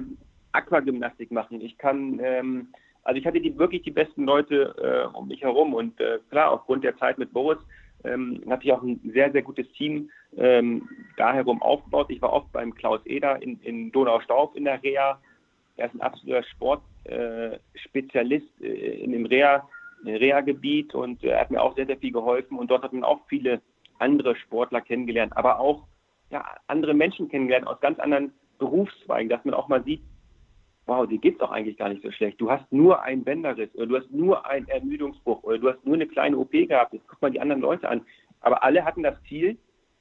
Aquagymnastik 0.52 1.32
machen. 1.32 1.62
Ich 1.62 1.78
kann, 1.78 2.20
ähm, 2.22 2.68
also 3.04 3.20
ich 3.20 3.26
hatte 3.26 3.42
die, 3.42 3.58
wirklich 3.58 3.84
die 3.84 3.92
besten 3.92 4.26
Leute 4.26 4.76
äh, 4.78 5.16
um 5.16 5.28
mich 5.28 5.42
herum 5.42 5.74
und 5.74 6.00
äh, 6.00 6.20
klar, 6.30 6.52
aufgrund 6.52 6.84
der 6.84 6.98
Zeit 6.98 7.18
mit 7.18 7.34
Boris 7.34 7.60
ähm, 8.04 8.44
hatte 8.50 8.66
ich 8.66 8.72
auch 8.72 8.82
ein 8.82 9.00
sehr, 9.14 9.32
sehr 9.32 9.42
gutes 9.42 9.68
Team 9.74 10.10
ähm, 10.38 10.88
da 11.18 11.34
herum 11.34 11.62
aufgebaut. 11.62 12.08
Ich 12.10 12.22
war 12.22 12.34
oft 12.34 12.52
beim 12.52 12.74
Klaus 12.74 13.02
Eder 13.06 13.42
in, 13.42 13.60
in 13.62 13.92
Donaustauf 13.92 14.56
in 14.56 14.66
der 14.66 14.82
Reha. 14.82 15.20
Er 15.78 15.88
ist 15.88 15.96
ein 15.96 16.02
absoluter 16.02 16.44
Sportspezialist 16.44 18.62
äh, 18.62 19.04
in 19.04 19.12
dem 19.12 19.26
Reha, 19.26 19.68
Reha-Gebiet 20.08 20.94
und 20.94 21.24
er 21.24 21.40
hat 21.40 21.52
mir 21.52 21.62
auch 21.62 21.76
sehr, 21.76 21.86
sehr 21.86 21.98
viel 21.98 22.12
geholfen 22.12 22.58
und 22.58 22.70
dort 22.70 22.84
hat 22.84 22.94
man 22.94 23.04
auch 23.04 23.22
viele 23.28 23.62
andere 24.00 24.36
Sportler 24.36 24.82
kennengelernt, 24.82 25.36
aber 25.36 25.60
auch 25.60 25.88
ja, 26.30 26.44
andere 26.68 26.94
Menschen 26.94 27.30
kennengelernt 27.30 27.68
aus 27.68 27.80
ganz 27.80 28.00
anderen 28.00 28.34
Berufszweigen, 28.58 29.30
dass 29.30 29.44
man 29.46 29.54
auch 29.54 29.68
mal 29.68 29.84
sieht, 29.84 30.02
wow, 30.86 31.08
dir 31.08 31.18
geht's 31.18 31.40
doch 31.40 31.52
eigentlich 31.52 31.78
gar 31.78 31.90
nicht 31.90 32.04
so 32.04 32.12
schlecht. 32.12 32.40
Du 32.40 32.50
hast 32.52 32.72
nur 32.72 33.02
einen 33.02 33.24
Bänderriss 33.24 33.74
oder 33.76 33.88
du 33.88 33.98
hast 33.98 34.12
nur 34.12 34.46
einen 34.46 34.68
Ermüdungsbruch 34.68 35.44
oder 35.44 35.58
du 35.58 35.70
hast 35.70 35.86
nur 35.86 35.96
eine 35.96 36.08
kleine 36.08 36.38
OP 36.38 36.52
gehabt. 36.52 36.94
Jetzt 36.94 37.08
guck 37.08 37.22
mal 37.22 37.32
die 37.32 37.40
anderen 37.40 37.62
Leute 37.62 37.90
an. 37.90 38.02
Aber 38.42 38.64
alle 38.64 38.86
hatten 38.86 39.04
das 39.04 39.22
Ziel, 39.24 39.58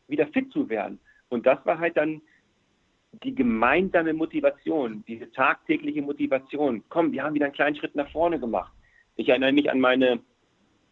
wieder 0.09 0.27
fit 0.29 0.53
zu 0.53 0.69
werden. 0.69 1.01
Und 1.31 1.47
das 1.47 1.64
war 1.64 1.79
halt 1.79 1.97
dann 1.97 2.21
die 3.23 3.35
gemeinsame 3.35 4.12
Motivation, 4.12 5.05
diese 5.07 5.31
tagtägliche 5.33 6.03
Motivation. 6.03 6.83
Komm, 6.88 7.12
wir 7.12 7.23
haben 7.23 7.35
wieder 7.35 7.47
einen 7.47 7.55
kleinen 7.55 7.77
Schritt 7.77 7.95
nach 7.95 8.11
vorne 8.11 8.38
gemacht. 8.38 8.73
Ich 9.16 9.29
erinnere 9.29 9.53
mich 9.53 9.70
an 9.70 9.81
meine, 9.81 10.20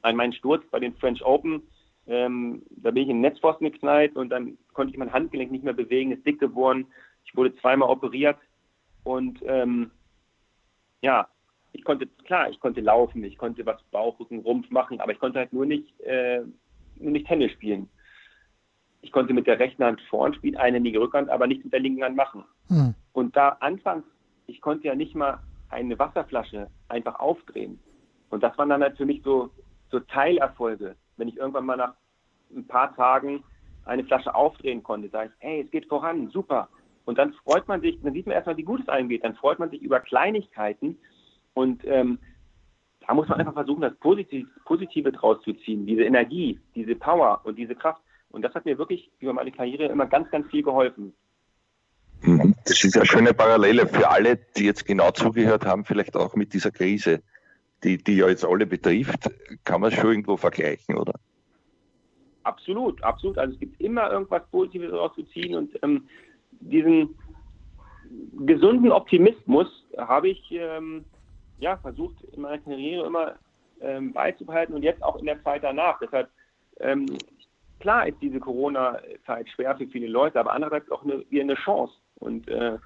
an 0.02 0.16
meinen 0.16 0.32
Sturz 0.32 0.64
bei 0.70 0.80
den 0.80 0.94
French 0.96 1.24
Open. 1.24 1.62
Ähm, 2.06 2.62
da 2.70 2.90
bin 2.90 3.04
ich 3.04 3.08
in 3.08 3.16
den 3.16 3.22
Netzpfosten 3.22 3.70
geknallt 3.70 4.16
und 4.16 4.30
dann 4.30 4.58
konnte 4.72 4.92
ich 4.92 4.98
mein 4.98 5.12
Handgelenk 5.12 5.52
nicht 5.52 5.64
mehr 5.64 5.72
bewegen, 5.72 6.12
ist 6.12 6.26
dick 6.26 6.40
geworden. 6.40 6.87
Ich 7.24 7.37
wurde 7.37 7.54
zweimal 7.56 7.88
operiert 7.88 8.38
und 9.04 9.38
ähm, 9.46 9.90
ja, 11.00 11.28
ich 11.72 11.85
konnte, 11.85 12.06
klar, 12.24 12.50
ich 12.50 12.61
konnte 12.61 12.80
laufen, 12.80 13.24
ich 13.24 13.38
konnte 13.38 13.64
was 13.64 13.82
Bauch, 13.90 14.18
Rücken, 14.20 14.40
Rumpf 14.40 14.70
machen, 14.70 15.00
aber 15.00 15.12
ich 15.12 15.18
konnte 15.18 15.38
halt 15.38 15.52
nur 15.52 15.66
nicht, 15.66 16.00
äh, 16.00 16.42
nur 16.96 17.12
nicht 17.12 17.26
Tennis 17.26 17.52
spielen. 17.52 17.88
Ich 19.00 19.11
konnte 19.11 19.32
mit 19.32 19.46
der 19.46 19.58
rechten 19.58 19.82
Hand 19.85 20.00
vorn 20.02 20.35
spielen, 20.35 20.56
eine 20.56 20.78
linke 20.78 21.00
Rückhand, 21.00 21.28
aber 21.28 21.46
nicht 21.46 21.64
mit 21.64 21.72
der 21.72 21.80
linken 21.80 22.04
Hand 22.04 22.16
machen. 22.16 22.44
Hm. 22.68 22.94
Und 23.12 23.37
da 23.37 23.56
anfangs, 23.61 24.04
ich 24.46 24.61
konnte 24.61 24.87
ja 24.87 24.94
nicht 24.94 25.14
mal 25.14 25.40
eine 25.70 25.98
Wasserflasche 25.98 26.68
einfach 26.88 27.18
aufdrehen. 27.18 27.80
Und 28.33 28.42
das 28.42 28.57
waren 28.57 28.71
dann 28.71 28.83
halt 28.83 28.97
für 28.97 29.05
mich 29.05 29.23
so, 29.23 29.51
so 29.90 30.01
Teilerfolge. 30.01 30.97
Wenn 31.18 31.29
ich 31.29 31.37
irgendwann 31.37 31.66
mal 31.66 31.77
nach 31.77 31.92
ein 32.57 32.66
paar 32.66 32.97
Tagen 32.97 33.45
eine 33.85 34.05
Flasche 34.05 34.35
aufdrehen 34.35 34.83
konnte, 34.83 35.11
sage 35.11 35.29
ich, 35.29 35.47
hey, 35.47 35.61
es 35.61 35.71
geht 35.71 35.87
voran, 35.87 36.31
super. 36.31 36.71
Und 37.05 37.18
dann 37.18 37.35
freut 37.35 37.68
man 37.68 37.83
sich, 37.83 38.01
dann 38.03 38.14
sieht 38.14 38.27
man 38.27 38.35
erstmal, 38.35 38.57
wie 38.57 38.62
gut 38.62 38.81
es 38.81 38.88
einem 38.88 39.11
geht. 39.11 39.23
Dann 39.23 39.35
freut 39.35 39.59
man 39.59 39.68
sich 39.68 39.83
über 39.83 40.01
Kleinigkeiten. 40.01 40.97
Und 41.53 41.85
ähm, 41.85 42.18
da 43.07 43.12
muss 43.12 43.29
man 43.29 43.38
einfach 43.38 43.53
versuchen, 43.53 43.83
das 43.83 43.95
Positive, 43.97 44.49
Positive 44.64 45.12
draus 45.12 45.42
zu 45.42 45.53
ziehen. 45.53 45.85
Diese 45.85 46.05
Energie, 46.05 46.59
diese 46.75 46.95
Power 46.95 47.42
und 47.45 47.59
diese 47.59 47.75
Kraft. 47.75 48.01
Und 48.31 48.40
das 48.40 48.55
hat 48.55 48.64
mir 48.64 48.79
wirklich 48.79 49.11
über 49.21 49.35
meine 49.35 49.53
Karriere 49.53 49.85
immer 49.92 50.07
ganz, 50.07 50.31
ganz 50.31 50.49
viel 50.51 50.62
geholfen. 50.62 51.12
Mhm. 52.23 52.55
Das 52.64 52.83
ist 52.83 52.97
eine 52.97 53.05
schöne 53.05 53.35
Parallele 53.35 53.87
für 53.87 54.09
alle, 54.09 54.38
die 54.57 54.64
jetzt 54.64 54.87
genau 54.87 55.11
zugehört 55.11 55.66
haben, 55.66 55.85
vielleicht 55.85 56.16
auch 56.16 56.35
mit 56.35 56.55
dieser 56.55 56.71
Krise, 56.71 57.23
die, 57.85 57.99
die 57.99 58.16
ja 58.16 58.29
jetzt 58.29 58.45
alle 58.45 58.66
betrifft, 58.66 59.31
kann 59.64 59.81
man 59.81 59.90
schon 59.90 60.11
irgendwo 60.11 60.37
vergleichen, 60.37 60.96
oder? 60.96 61.15
Absolut, 62.44 63.02
absolut. 63.02 63.38
Also 63.38 63.54
es 63.54 63.61
gibt 63.61 63.81
immer 63.81 64.11
irgendwas 64.11 64.42
Positives 64.50 64.90
daraus 64.90 65.15
zu 65.15 65.23
ziehen 65.25 65.54
und 65.54 65.79
ähm, 65.83 66.09
diesen 66.61 67.15
gesunden 68.44 68.92
Optimismus 68.92 69.69
habe 69.96 70.31
ich 70.31 70.50
ähm, 70.50 71.04
ja, 71.59 71.77
versucht 71.79 72.17
in 72.33 72.42
meiner 72.42 72.59
Karriere 72.59 73.06
immer 73.06 73.35
ähm, 73.81 74.13
beizubehalten 74.13 74.75
und 74.75 74.83
jetzt 74.83 75.02
auch 75.02 75.17
in 75.17 75.27
der 75.27 75.42
Zeit 75.42 75.63
danach. 75.63 75.98
Deshalb, 76.00 76.29
ähm, 76.81 77.06
klar 77.81 78.06
ist 78.09 78.21
diese 78.21 78.40
Corona-Zeit 78.40 79.48
schwer 79.50 79.77
für 79.77 79.87
viele 79.87 80.09
Leute, 80.09 80.40
aber 80.40 80.52
andererseits 80.52 80.90
auch 80.90 81.04
eine, 81.04 81.25
eine 81.33 81.54
Chance. 81.54 81.94
Und 82.17 82.48
äh, 82.48 82.79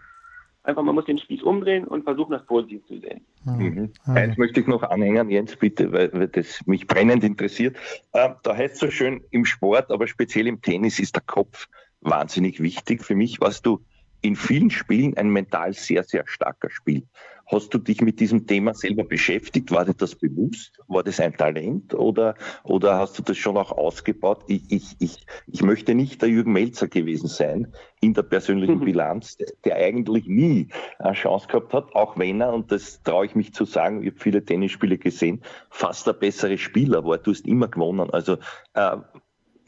einfach, 0.66 0.82
man 0.82 0.94
muss 0.94 1.04
den 1.04 1.18
Spieß 1.18 1.42
umdrehen 1.42 1.86
und 1.86 2.04
versuchen, 2.04 2.32
das 2.32 2.44
positiv 2.44 2.84
zu 2.86 2.98
sehen. 2.98 3.24
Mhm. 3.44 3.92
Mhm. 4.06 4.14
Eins 4.14 4.36
möchte 4.36 4.60
ich 4.60 4.66
noch 4.66 4.82
anhängen, 4.82 5.30
Jens, 5.30 5.56
bitte, 5.56 5.92
weil, 5.92 6.12
weil 6.12 6.28
das 6.28 6.60
mich 6.66 6.86
brennend 6.86 7.24
interessiert. 7.24 7.76
Äh, 8.12 8.30
da 8.42 8.56
heißt 8.56 8.74
es 8.74 8.80
so 8.80 8.90
schön, 8.90 9.22
im 9.30 9.44
Sport, 9.44 9.90
aber 9.90 10.06
speziell 10.06 10.46
im 10.46 10.60
Tennis 10.60 10.98
ist 10.98 11.14
der 11.14 11.22
Kopf 11.22 11.68
wahnsinnig 12.00 12.60
wichtig. 12.60 13.04
Für 13.04 13.14
mich 13.14 13.40
warst 13.40 13.66
du 13.66 13.80
in 14.26 14.36
vielen 14.36 14.70
Spielen 14.70 15.16
ein 15.16 15.30
mental 15.30 15.72
sehr, 15.72 16.02
sehr 16.02 16.24
starker 16.26 16.68
Spiel. 16.70 17.06
Hast 17.48 17.72
du 17.72 17.78
dich 17.78 18.00
mit 18.00 18.18
diesem 18.18 18.48
Thema 18.48 18.74
selber 18.74 19.04
beschäftigt? 19.04 19.70
War 19.70 19.84
dir 19.84 19.94
das 19.94 20.16
bewusst? 20.16 20.80
War 20.88 21.04
das 21.04 21.20
ein 21.20 21.32
Talent 21.36 21.94
oder, 21.94 22.34
oder 22.64 22.98
hast 22.98 23.16
du 23.18 23.22
das 23.22 23.36
schon 23.36 23.56
auch 23.56 23.70
ausgebaut? 23.70 24.42
Ich, 24.48 24.62
ich, 24.68 24.96
ich, 24.98 25.26
ich 25.46 25.62
möchte 25.62 25.94
nicht 25.94 26.20
der 26.22 26.28
Jürgen 26.28 26.52
Melzer 26.52 26.88
gewesen 26.88 27.28
sein 27.28 27.72
in 28.00 28.14
der 28.14 28.24
persönlichen 28.24 28.80
mhm. 28.80 28.84
Bilanz, 28.84 29.38
der 29.64 29.76
eigentlich 29.76 30.26
nie 30.26 30.68
eine 30.98 31.12
Chance 31.12 31.46
gehabt 31.46 31.72
hat, 31.72 31.94
auch 31.94 32.18
wenn 32.18 32.40
er, 32.40 32.52
und 32.52 32.72
das 32.72 33.00
traue 33.04 33.26
ich 33.26 33.36
mich 33.36 33.54
zu 33.54 33.64
sagen, 33.64 34.02
ich 34.02 34.10
habe 34.10 34.20
viele 34.20 34.44
Tennisspiele 34.44 34.98
gesehen, 34.98 35.40
fast 35.70 36.08
der 36.08 36.14
bessere 36.14 36.58
Spieler 36.58 37.04
war. 37.04 37.18
Du 37.18 37.30
hast 37.30 37.46
immer 37.46 37.68
gewonnen. 37.68 38.10
Also 38.10 38.38
äh, 38.74 38.96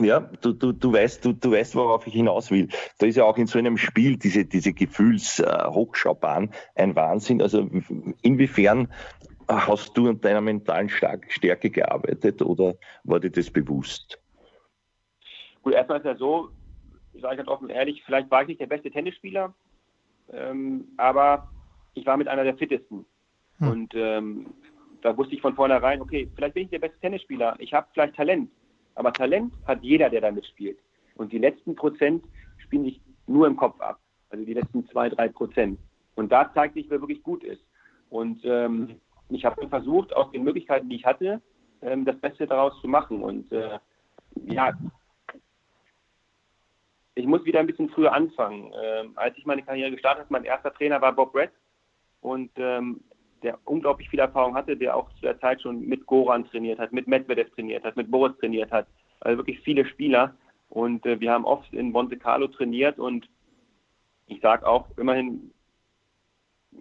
ja, 0.00 0.20
du, 0.20 0.52
du, 0.52 0.72
du 0.72 0.92
weißt, 0.92 1.24
du, 1.24 1.32
du 1.32 1.52
weißt, 1.52 1.74
worauf 1.74 2.06
ich 2.06 2.14
hinaus 2.14 2.50
will. 2.50 2.68
Da 2.98 3.06
ist 3.06 3.16
ja 3.16 3.24
auch 3.24 3.36
in 3.36 3.46
so 3.46 3.58
einem 3.58 3.76
Spiel 3.76 4.16
diese, 4.16 4.44
diese 4.44 4.72
Gefühlshochschaubahn 4.72 6.50
äh, 6.74 6.82
ein 6.82 6.94
Wahnsinn. 6.94 7.42
Also 7.42 7.68
inwiefern 8.22 8.92
hast 9.48 9.96
du 9.96 10.08
an 10.08 10.20
deiner 10.20 10.40
mentalen 10.40 10.88
Stärke 10.88 11.70
gearbeitet 11.70 12.42
oder 12.42 12.74
war 13.04 13.18
dir 13.18 13.30
das 13.30 13.50
bewusst? 13.50 14.20
Gut, 15.62 15.74
erstmal 15.74 15.98
ist 15.98 16.04
ja 16.04 16.16
so, 16.16 16.50
ich 17.14 17.22
sage 17.22 17.38
ganz 17.38 17.48
offen 17.48 17.70
ehrlich, 17.70 18.02
vielleicht 18.04 18.30
war 18.30 18.42
ich 18.42 18.48
nicht 18.48 18.60
der 18.60 18.66
beste 18.66 18.90
Tennisspieler, 18.90 19.54
ähm, 20.32 20.84
aber 20.96 21.48
ich 21.94 22.06
war 22.06 22.16
mit 22.16 22.28
einer 22.28 22.44
der 22.44 22.56
fittesten. 22.56 23.04
Hm. 23.58 23.68
Und 23.68 23.94
ähm, 23.94 24.46
da 25.02 25.16
wusste 25.16 25.34
ich 25.34 25.40
von 25.40 25.54
vornherein, 25.54 26.00
okay, 26.00 26.30
vielleicht 26.34 26.54
bin 26.54 26.64
ich 26.64 26.70
der 26.70 26.78
beste 26.78 26.98
Tennisspieler, 27.00 27.56
ich 27.58 27.72
habe 27.72 27.88
vielleicht 27.92 28.14
Talent. 28.14 28.50
Aber 28.98 29.12
Talent 29.12 29.52
hat 29.64 29.80
jeder, 29.84 30.10
der 30.10 30.20
da 30.20 30.32
mitspielt. 30.32 30.76
Und 31.14 31.32
die 31.32 31.38
letzten 31.38 31.76
Prozent 31.76 32.24
spielen 32.56 32.82
sich 32.82 33.00
nur 33.28 33.46
im 33.46 33.54
Kopf 33.54 33.80
ab. 33.80 34.00
Also 34.28 34.44
die 34.44 34.54
letzten 34.54 34.88
zwei, 34.88 35.08
drei 35.08 35.28
Prozent. 35.28 35.78
Und 36.16 36.32
da 36.32 36.52
zeigt 36.52 36.74
sich, 36.74 36.90
wer 36.90 37.00
wirklich 37.00 37.22
gut 37.22 37.44
ist. 37.44 37.62
Und 38.10 38.40
ähm, 38.44 39.00
ich 39.28 39.44
habe 39.44 39.68
versucht, 39.68 40.12
aus 40.16 40.32
den 40.32 40.42
Möglichkeiten, 40.42 40.88
die 40.88 40.96
ich 40.96 41.06
hatte, 41.06 41.40
ähm, 41.80 42.04
das 42.06 42.18
Beste 42.18 42.48
daraus 42.48 42.72
zu 42.80 42.88
machen. 42.88 43.22
Und 43.22 43.52
äh, 43.52 43.78
ja, 44.46 44.72
ich 47.14 47.26
muss 47.26 47.44
wieder 47.44 47.60
ein 47.60 47.68
bisschen 47.68 47.90
früher 47.90 48.12
anfangen. 48.12 48.72
Ähm, 48.82 49.12
als 49.14 49.38
ich 49.38 49.46
meine 49.46 49.62
Karriere 49.62 49.92
gestartet 49.92 50.24
habe, 50.24 50.32
mein 50.32 50.44
erster 50.44 50.74
Trainer 50.74 51.00
war 51.00 51.12
Bob 51.12 51.32
Brett. 51.32 51.52
Und 52.20 52.50
ähm, 52.56 53.04
der 53.42 53.58
unglaublich 53.64 54.08
viel 54.08 54.20
Erfahrung 54.20 54.54
hatte, 54.54 54.76
der 54.76 54.96
auch 54.96 55.10
zu 55.14 55.22
der 55.22 55.38
Zeit 55.40 55.62
schon 55.62 55.86
mit 55.86 56.06
Goran 56.06 56.46
trainiert 56.46 56.78
hat, 56.78 56.92
mit 56.92 57.06
Medvedev 57.06 57.50
trainiert 57.54 57.84
hat, 57.84 57.96
mit 57.96 58.10
Boris 58.10 58.36
trainiert 58.38 58.70
hat. 58.70 58.86
Also 59.20 59.38
wirklich 59.38 59.60
viele 59.60 59.84
Spieler. 59.84 60.34
Und 60.68 61.06
äh, 61.06 61.18
wir 61.20 61.32
haben 61.32 61.44
oft 61.44 61.72
in 61.72 61.92
Monte 61.92 62.16
Carlo 62.16 62.46
trainiert 62.48 62.98
und 62.98 63.28
ich 64.26 64.40
sage 64.40 64.66
auch 64.66 64.86
immerhin 64.98 65.50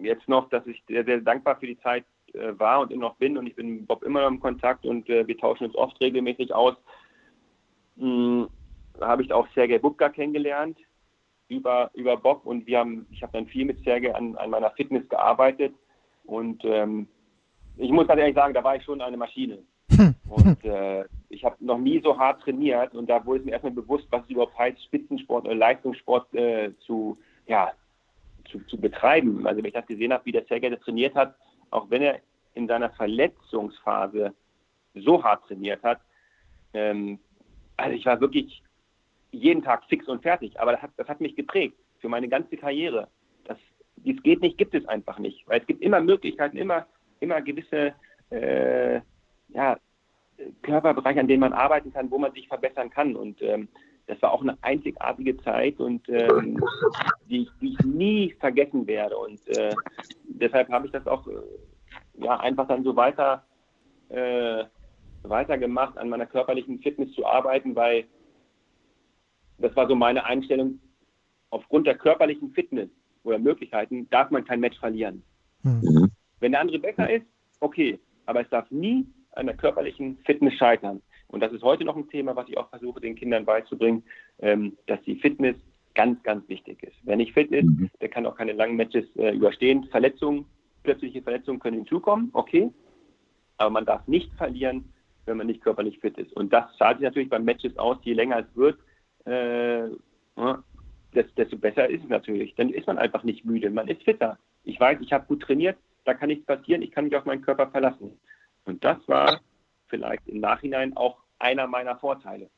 jetzt 0.00 0.28
noch, 0.28 0.48
dass 0.50 0.66
ich 0.66 0.82
sehr, 0.86 1.04
sehr 1.04 1.20
dankbar 1.20 1.56
für 1.56 1.66
die 1.66 1.80
Zeit 1.80 2.04
äh, 2.34 2.58
war 2.58 2.80
und 2.80 2.92
immer 2.92 3.08
noch 3.08 3.16
bin 3.16 3.38
und 3.38 3.46
ich 3.46 3.56
bin 3.56 3.76
mit 3.76 3.88
Bob 3.88 4.02
immer 4.02 4.20
noch 4.20 4.28
im 4.28 4.40
Kontakt 4.40 4.84
und 4.84 5.08
äh, 5.08 5.26
wir 5.26 5.38
tauschen 5.38 5.64
uns 5.64 5.74
oft 5.74 5.98
regelmäßig 6.00 6.54
aus. 6.54 6.74
Hm, 7.96 8.48
habe 9.00 9.22
ich 9.22 9.32
auch 9.32 9.48
Sergei 9.54 9.78
Bubka 9.78 10.10
kennengelernt 10.10 10.78
über, 11.48 11.90
über 11.94 12.16
Bob 12.16 12.44
und 12.44 12.66
wir 12.66 12.78
haben, 12.78 13.06
ich 13.10 13.22
habe 13.22 13.32
dann 13.32 13.46
viel 13.46 13.64
mit 13.64 13.82
Sergei 13.84 14.14
an, 14.14 14.36
an 14.36 14.50
meiner 14.50 14.70
Fitness 14.72 15.08
gearbeitet 15.08 15.72
und 16.28 16.62
ähm, 16.64 17.08
ich 17.78 17.90
muss 17.90 18.06
ganz 18.06 18.20
ehrlich 18.20 18.34
sagen, 18.34 18.52
da 18.52 18.62
war 18.62 18.76
ich 18.76 18.84
schon 18.84 19.00
eine 19.00 19.16
Maschine. 19.16 19.58
Hm. 19.90 20.14
Und 20.28 20.62
äh, 20.64 21.04
ich 21.30 21.42
habe 21.42 21.56
noch 21.60 21.78
nie 21.78 22.00
so 22.02 22.18
hart 22.18 22.42
trainiert 22.42 22.94
und 22.94 23.08
da 23.08 23.24
wurde 23.24 23.40
es 23.40 23.46
mir 23.46 23.52
erstmal 23.52 23.72
bewusst, 23.72 24.06
was 24.10 24.24
es 24.24 24.30
überhaupt 24.30 24.58
heißt, 24.58 24.82
Spitzensport 24.84 25.46
oder 25.46 25.54
Leistungssport 25.54 26.32
äh, 26.34 26.72
zu, 26.80 27.16
ja, 27.46 27.72
zu, 28.50 28.60
zu 28.66 28.78
betreiben. 28.78 29.46
Also 29.46 29.58
wenn 29.58 29.68
ich 29.68 29.74
das 29.74 29.86
gesehen 29.86 30.12
habe, 30.12 30.26
wie 30.26 30.32
der 30.32 30.44
Sergei 30.44 30.68
das 30.68 30.80
trainiert 30.80 31.14
hat, 31.14 31.34
auch 31.70 31.88
wenn 31.88 32.02
er 32.02 32.20
in 32.54 32.66
seiner 32.66 32.90
Verletzungsphase 32.90 34.34
so 34.94 35.24
hart 35.24 35.46
trainiert 35.46 35.82
hat, 35.82 36.00
ähm, 36.74 37.18
also 37.78 37.96
ich 37.96 38.04
war 38.04 38.20
wirklich 38.20 38.62
jeden 39.30 39.62
Tag 39.62 39.84
fix 39.88 40.06
und 40.08 40.22
fertig, 40.22 40.60
aber 40.60 40.72
das 40.72 40.82
hat, 40.82 40.90
das 40.98 41.08
hat 41.08 41.22
mich 41.22 41.36
geprägt 41.36 41.78
für 42.00 42.08
meine 42.10 42.28
ganze 42.28 42.58
Karriere 42.58 43.08
dies 44.04 44.22
geht 44.22 44.40
nicht, 44.40 44.58
gibt 44.58 44.74
es 44.74 44.86
einfach 44.86 45.18
nicht. 45.18 45.46
Weil 45.48 45.60
es 45.60 45.66
gibt 45.66 45.82
immer 45.82 46.00
Möglichkeiten, 46.00 46.56
immer, 46.56 46.86
immer 47.20 47.40
gewisse 47.40 47.94
äh, 48.30 49.00
ja, 49.48 49.78
Körperbereiche, 50.62 51.20
an 51.20 51.28
denen 51.28 51.40
man 51.40 51.52
arbeiten 51.52 51.92
kann, 51.92 52.10
wo 52.10 52.18
man 52.18 52.32
sich 52.32 52.48
verbessern 52.48 52.90
kann. 52.90 53.16
Und 53.16 53.40
ähm, 53.42 53.68
das 54.06 54.20
war 54.22 54.32
auch 54.32 54.42
eine 54.42 54.56
einzigartige 54.62 55.36
Zeit 55.38 55.78
und 55.80 56.08
ähm, 56.08 56.58
die, 57.28 57.48
die, 57.60 57.74
ich 57.74 57.84
nie 57.84 58.32
vergessen 58.40 58.86
werde. 58.86 59.16
Und 59.16 59.46
äh, 59.48 59.74
deshalb 60.24 60.70
habe 60.70 60.86
ich 60.86 60.92
das 60.92 61.06
auch 61.06 61.26
äh, 61.26 62.24
ja, 62.24 62.38
einfach 62.40 62.66
dann 62.68 62.84
so 62.84 62.96
weiter, 62.96 63.44
äh, 64.08 64.64
weitergemacht, 65.22 65.98
an 65.98 66.08
meiner 66.08 66.26
körperlichen 66.26 66.78
Fitness 66.78 67.12
zu 67.12 67.26
arbeiten, 67.26 67.76
weil 67.76 68.06
das 69.58 69.74
war 69.76 69.86
so 69.88 69.94
meine 69.94 70.24
Einstellung. 70.24 70.80
Aufgrund 71.50 71.86
der 71.86 71.96
körperlichen 71.96 72.52
Fitness 72.52 72.90
oder 73.28 73.38
Möglichkeiten 73.38 74.08
darf 74.10 74.30
man 74.30 74.44
kein 74.44 74.60
Match 74.60 74.78
verlieren. 74.78 75.22
Mhm. 75.62 76.10
Wenn 76.40 76.52
der 76.52 76.60
andere 76.60 76.78
besser 76.78 77.10
ist, 77.10 77.26
okay, 77.60 77.98
aber 78.26 78.40
es 78.40 78.48
darf 78.48 78.70
nie 78.70 79.06
an 79.32 79.46
der 79.46 79.56
körperlichen 79.56 80.18
Fitness 80.24 80.54
scheitern. 80.54 81.02
Und 81.28 81.40
das 81.40 81.52
ist 81.52 81.62
heute 81.62 81.84
noch 81.84 81.96
ein 81.96 82.08
Thema, 82.08 82.34
was 82.34 82.48
ich 82.48 82.56
auch 82.56 82.70
versuche, 82.70 83.00
den 83.00 83.14
Kindern 83.14 83.44
beizubringen, 83.44 84.02
ähm, 84.40 84.76
dass 84.86 85.00
die 85.02 85.16
Fitness 85.16 85.56
ganz, 85.94 86.22
ganz 86.22 86.48
wichtig 86.48 86.82
ist. 86.82 86.96
Wer 87.02 87.16
nicht 87.16 87.34
fit 87.34 87.50
ist, 87.50 87.66
mhm. 87.66 87.90
der 88.00 88.08
kann 88.08 88.24
auch 88.24 88.36
keine 88.36 88.52
langen 88.52 88.76
Matches 88.76 89.04
äh, 89.16 89.34
überstehen. 89.34 89.84
Verletzungen, 89.90 90.46
plötzliche 90.82 91.22
Verletzungen 91.22 91.58
können 91.58 91.78
hinzukommen, 91.78 92.30
okay, 92.32 92.70
aber 93.58 93.70
man 93.70 93.84
darf 93.84 94.06
nicht 94.06 94.32
verlieren, 94.34 94.92
wenn 95.26 95.36
man 95.36 95.48
nicht 95.48 95.60
körperlich 95.60 95.98
fit 95.98 96.16
ist. 96.16 96.32
Und 96.32 96.52
das 96.52 96.64
zahlt 96.78 96.98
sich 96.98 97.04
natürlich 97.04 97.28
bei 97.28 97.38
Matches 97.38 97.76
aus, 97.76 97.98
je 98.02 98.14
länger 98.14 98.38
es 98.38 98.56
wird, 98.56 98.78
äh, 99.26 99.88
desto 101.14 101.56
besser 101.56 101.88
ist 101.88 102.04
es 102.04 102.08
natürlich. 102.08 102.54
Dann 102.54 102.70
ist 102.70 102.86
man 102.86 102.98
einfach 102.98 103.22
nicht 103.22 103.44
müde, 103.44 103.70
man 103.70 103.88
ist 103.88 104.02
fitter. 104.02 104.38
Ich 104.64 104.78
weiß, 104.78 104.98
ich 105.00 105.12
habe 105.12 105.26
gut 105.26 105.42
trainiert, 105.42 105.76
da 106.04 106.14
kann 106.14 106.28
nichts 106.28 106.46
passieren, 106.46 106.82
ich 106.82 106.90
kann 106.90 107.04
mich 107.04 107.16
auf 107.16 107.24
meinen 107.24 107.42
Körper 107.42 107.68
verlassen. 107.68 108.18
Und 108.64 108.84
das 108.84 108.96
war 109.06 109.40
vielleicht 109.88 110.28
im 110.28 110.40
Nachhinein 110.40 110.96
auch 110.96 111.18
einer 111.38 111.66
meiner 111.66 111.96
Vorteile. 111.96 112.50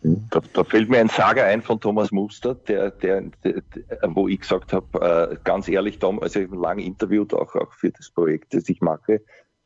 Da, 0.00 0.40
da, 0.52 0.62
fällt 0.62 0.88
mir 0.88 1.00
ein 1.00 1.08
Sager 1.08 1.44
ein 1.44 1.60
von 1.60 1.80
Thomas 1.80 2.12
Muster, 2.12 2.54
der, 2.54 2.92
der, 2.92 3.22
der, 3.42 3.62
wo 4.04 4.28
ich 4.28 4.40
gesagt 4.40 4.72
habe, 4.72 5.32
äh, 5.32 5.36
ganz 5.42 5.66
ehrlich, 5.66 5.98
Tom, 5.98 6.22
also 6.22 6.38
ich 6.38 6.46
habe 6.46 6.56
lange 6.56 6.84
interviewt, 6.84 7.34
auch, 7.34 7.52
auch 7.56 7.72
für 7.72 7.90
das 7.90 8.08
Projekt, 8.10 8.54
das 8.54 8.68
ich 8.68 8.80
mache, 8.80 9.20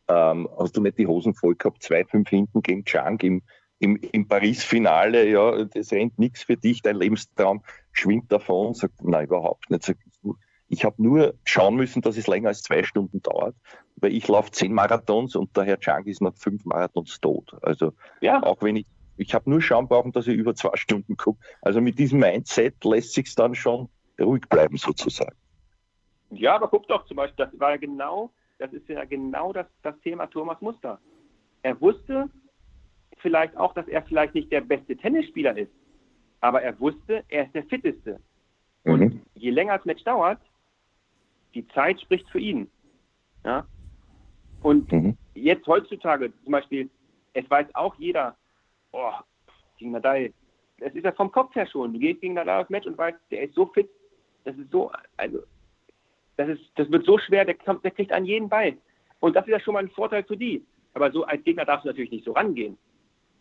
ähm, 0.09 0.49
hast 0.59 0.74
du 0.74 0.80
nicht 0.80 0.97
die 0.97 1.07
Hosen 1.07 1.35
voll 1.35 1.55
gehabt, 1.55 1.83
2-5 1.83 2.28
hinten 2.28 2.62
gegen 2.62 2.85
Chang 2.87 3.20
im, 3.20 3.43
im, 3.83 3.97
im 3.97 4.28
Paris-Finale, 4.28 5.28
ja, 5.28 5.64
das 5.64 5.93
rennt 5.93 6.16
nichts 6.16 6.45
für 6.45 6.57
dich, 6.57 6.83
dein 6.83 6.97
Lebenstraum 6.97 7.64
schwimmt 7.91 8.30
davon, 8.30 8.74
sagt, 8.74 9.03
nein, 9.03 9.26
überhaupt 9.26 9.70
nicht. 9.70 9.83
Sagt, 9.83 10.01
ich 10.68 10.85
habe 10.85 11.03
nur 11.03 11.35
schauen 11.45 11.74
müssen, 11.74 12.01
dass 12.01 12.16
es 12.16 12.28
länger 12.28 12.51
als 12.51 12.62
zwei 12.62 12.85
Stunden 12.85 13.20
dauert, 13.22 13.57
weil 13.97 14.12
ich 14.12 14.28
laufe 14.28 14.53
zehn 14.53 14.72
Marathons 14.72 15.35
und 15.35 15.57
der 15.57 15.64
Herr 15.64 15.80
Chang 15.80 16.05
ist 16.05 16.22
nach 16.22 16.33
fünf 16.37 16.64
Marathons 16.64 17.20
tot. 17.20 17.57
Also 17.62 17.93
ja. 18.20 18.41
auch 18.45 18.62
wenn 18.62 18.76
ich, 18.76 18.87
ich 19.16 19.35
habe 19.35 19.51
nur 19.51 19.61
schauen 19.61 19.89
brauchen, 19.89 20.12
dass 20.12 20.28
ich 20.28 20.37
über 20.37 20.55
zwei 20.55 20.76
Stunden 20.76 21.16
komme. 21.16 21.39
Also 21.61 21.80
mit 21.80 21.99
diesem 21.99 22.20
Mindset 22.20 22.85
lässt 22.85 23.12
sich 23.12 23.35
dann 23.35 23.57
schon 23.57 23.89
ruhig 24.20 24.49
bleiben 24.49 24.76
sozusagen. 24.76 25.37
Ja, 26.30 26.55
aber 26.55 26.68
guck 26.68 26.87
doch 26.87 27.05
zum 27.07 27.16
Beispiel, 27.16 27.47
das 27.47 27.59
war 27.59 27.72
ja 27.72 27.78
genau, 27.78 28.30
das 28.59 28.72
ist 28.72 28.89
ja 28.89 29.05
genau 29.05 29.53
das, 29.53 29.66
das 29.83 29.99
Thema 30.03 30.28
Thomas 30.28 30.61
Muster. 30.61 31.01
Er 31.64 31.80
wusste, 31.80 32.30
vielleicht 33.22 33.56
auch, 33.56 33.72
dass 33.74 33.88
er 33.88 34.02
vielleicht 34.02 34.34
nicht 34.34 34.52
der 34.52 34.60
beste 34.60 34.96
Tennisspieler 34.96 35.56
ist, 35.56 35.72
aber 36.40 36.62
er 36.62 36.78
wusste, 36.78 37.24
er 37.28 37.46
ist 37.46 37.54
der 37.54 37.64
fitteste. 37.64 38.20
Und 38.84 39.00
mhm. 39.00 39.22
je 39.34 39.50
länger 39.50 39.76
das 39.76 39.86
Match 39.86 40.02
dauert, 40.04 40.40
die 41.54 41.66
Zeit 41.68 42.00
spricht 42.00 42.28
für 42.30 42.40
ihn. 42.40 42.68
Ja? 43.44 43.66
Und 44.62 44.90
mhm. 44.92 45.16
jetzt 45.34 45.66
heutzutage 45.66 46.32
zum 46.42 46.52
Beispiel, 46.52 46.90
es 47.34 47.48
weiß 47.48 47.74
auch 47.74 47.94
jeder, 47.96 48.36
oh, 48.92 49.12
gegen 49.78 49.92
Nadal, 49.92 50.32
es 50.78 50.94
ist 50.94 51.04
ja 51.04 51.12
vom 51.12 51.30
Kopf 51.30 51.54
her 51.54 51.66
schon. 51.66 51.92
Du 51.92 51.98
gehst 51.98 52.20
gegen 52.20 52.34
Nadal 52.34 52.62
aufs 52.62 52.70
Match 52.70 52.86
und 52.86 52.98
weißt, 52.98 53.18
der 53.30 53.42
ist 53.42 53.54
so 53.54 53.66
fit, 53.66 53.88
das 54.44 54.56
ist 54.56 54.70
so, 54.70 54.90
also, 55.16 55.42
das 56.36 56.48
ist, 56.48 56.62
das 56.74 56.90
wird 56.90 57.06
so 57.06 57.18
schwer, 57.18 57.44
der, 57.44 57.54
der 57.54 57.90
kriegt 57.90 58.12
an 58.12 58.24
jeden 58.24 58.48
Ball. 58.48 58.76
Und 59.20 59.36
das 59.36 59.44
ist 59.46 59.52
ja 59.52 59.60
schon 59.60 59.74
mal 59.74 59.84
ein 59.84 59.90
Vorteil 59.90 60.24
für 60.24 60.36
die. 60.36 60.64
Aber 60.94 61.10
so 61.12 61.24
als 61.24 61.42
Gegner 61.44 61.64
darfst 61.64 61.84
du 61.84 61.88
natürlich 61.88 62.10
nicht 62.10 62.24
so 62.24 62.32
rangehen. 62.32 62.76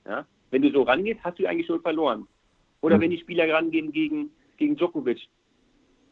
Ja? 0.06 0.26
Wenn 0.50 0.62
du 0.62 0.72
so 0.72 0.84
rangehst, 0.84 1.24
hast 1.24 1.40
du 1.40 1.48
eigentlich 1.48 1.68
schon 1.68 1.82
verloren. 1.82 2.28
Oder 2.82 2.98
mhm. 2.98 3.02
wenn 3.02 3.12
die 3.12 3.20
Spieler 3.20 3.52
rangehen 3.52 3.92
gegen, 3.92 4.32
gegen 4.58 4.76
Djokovic. 4.76 5.28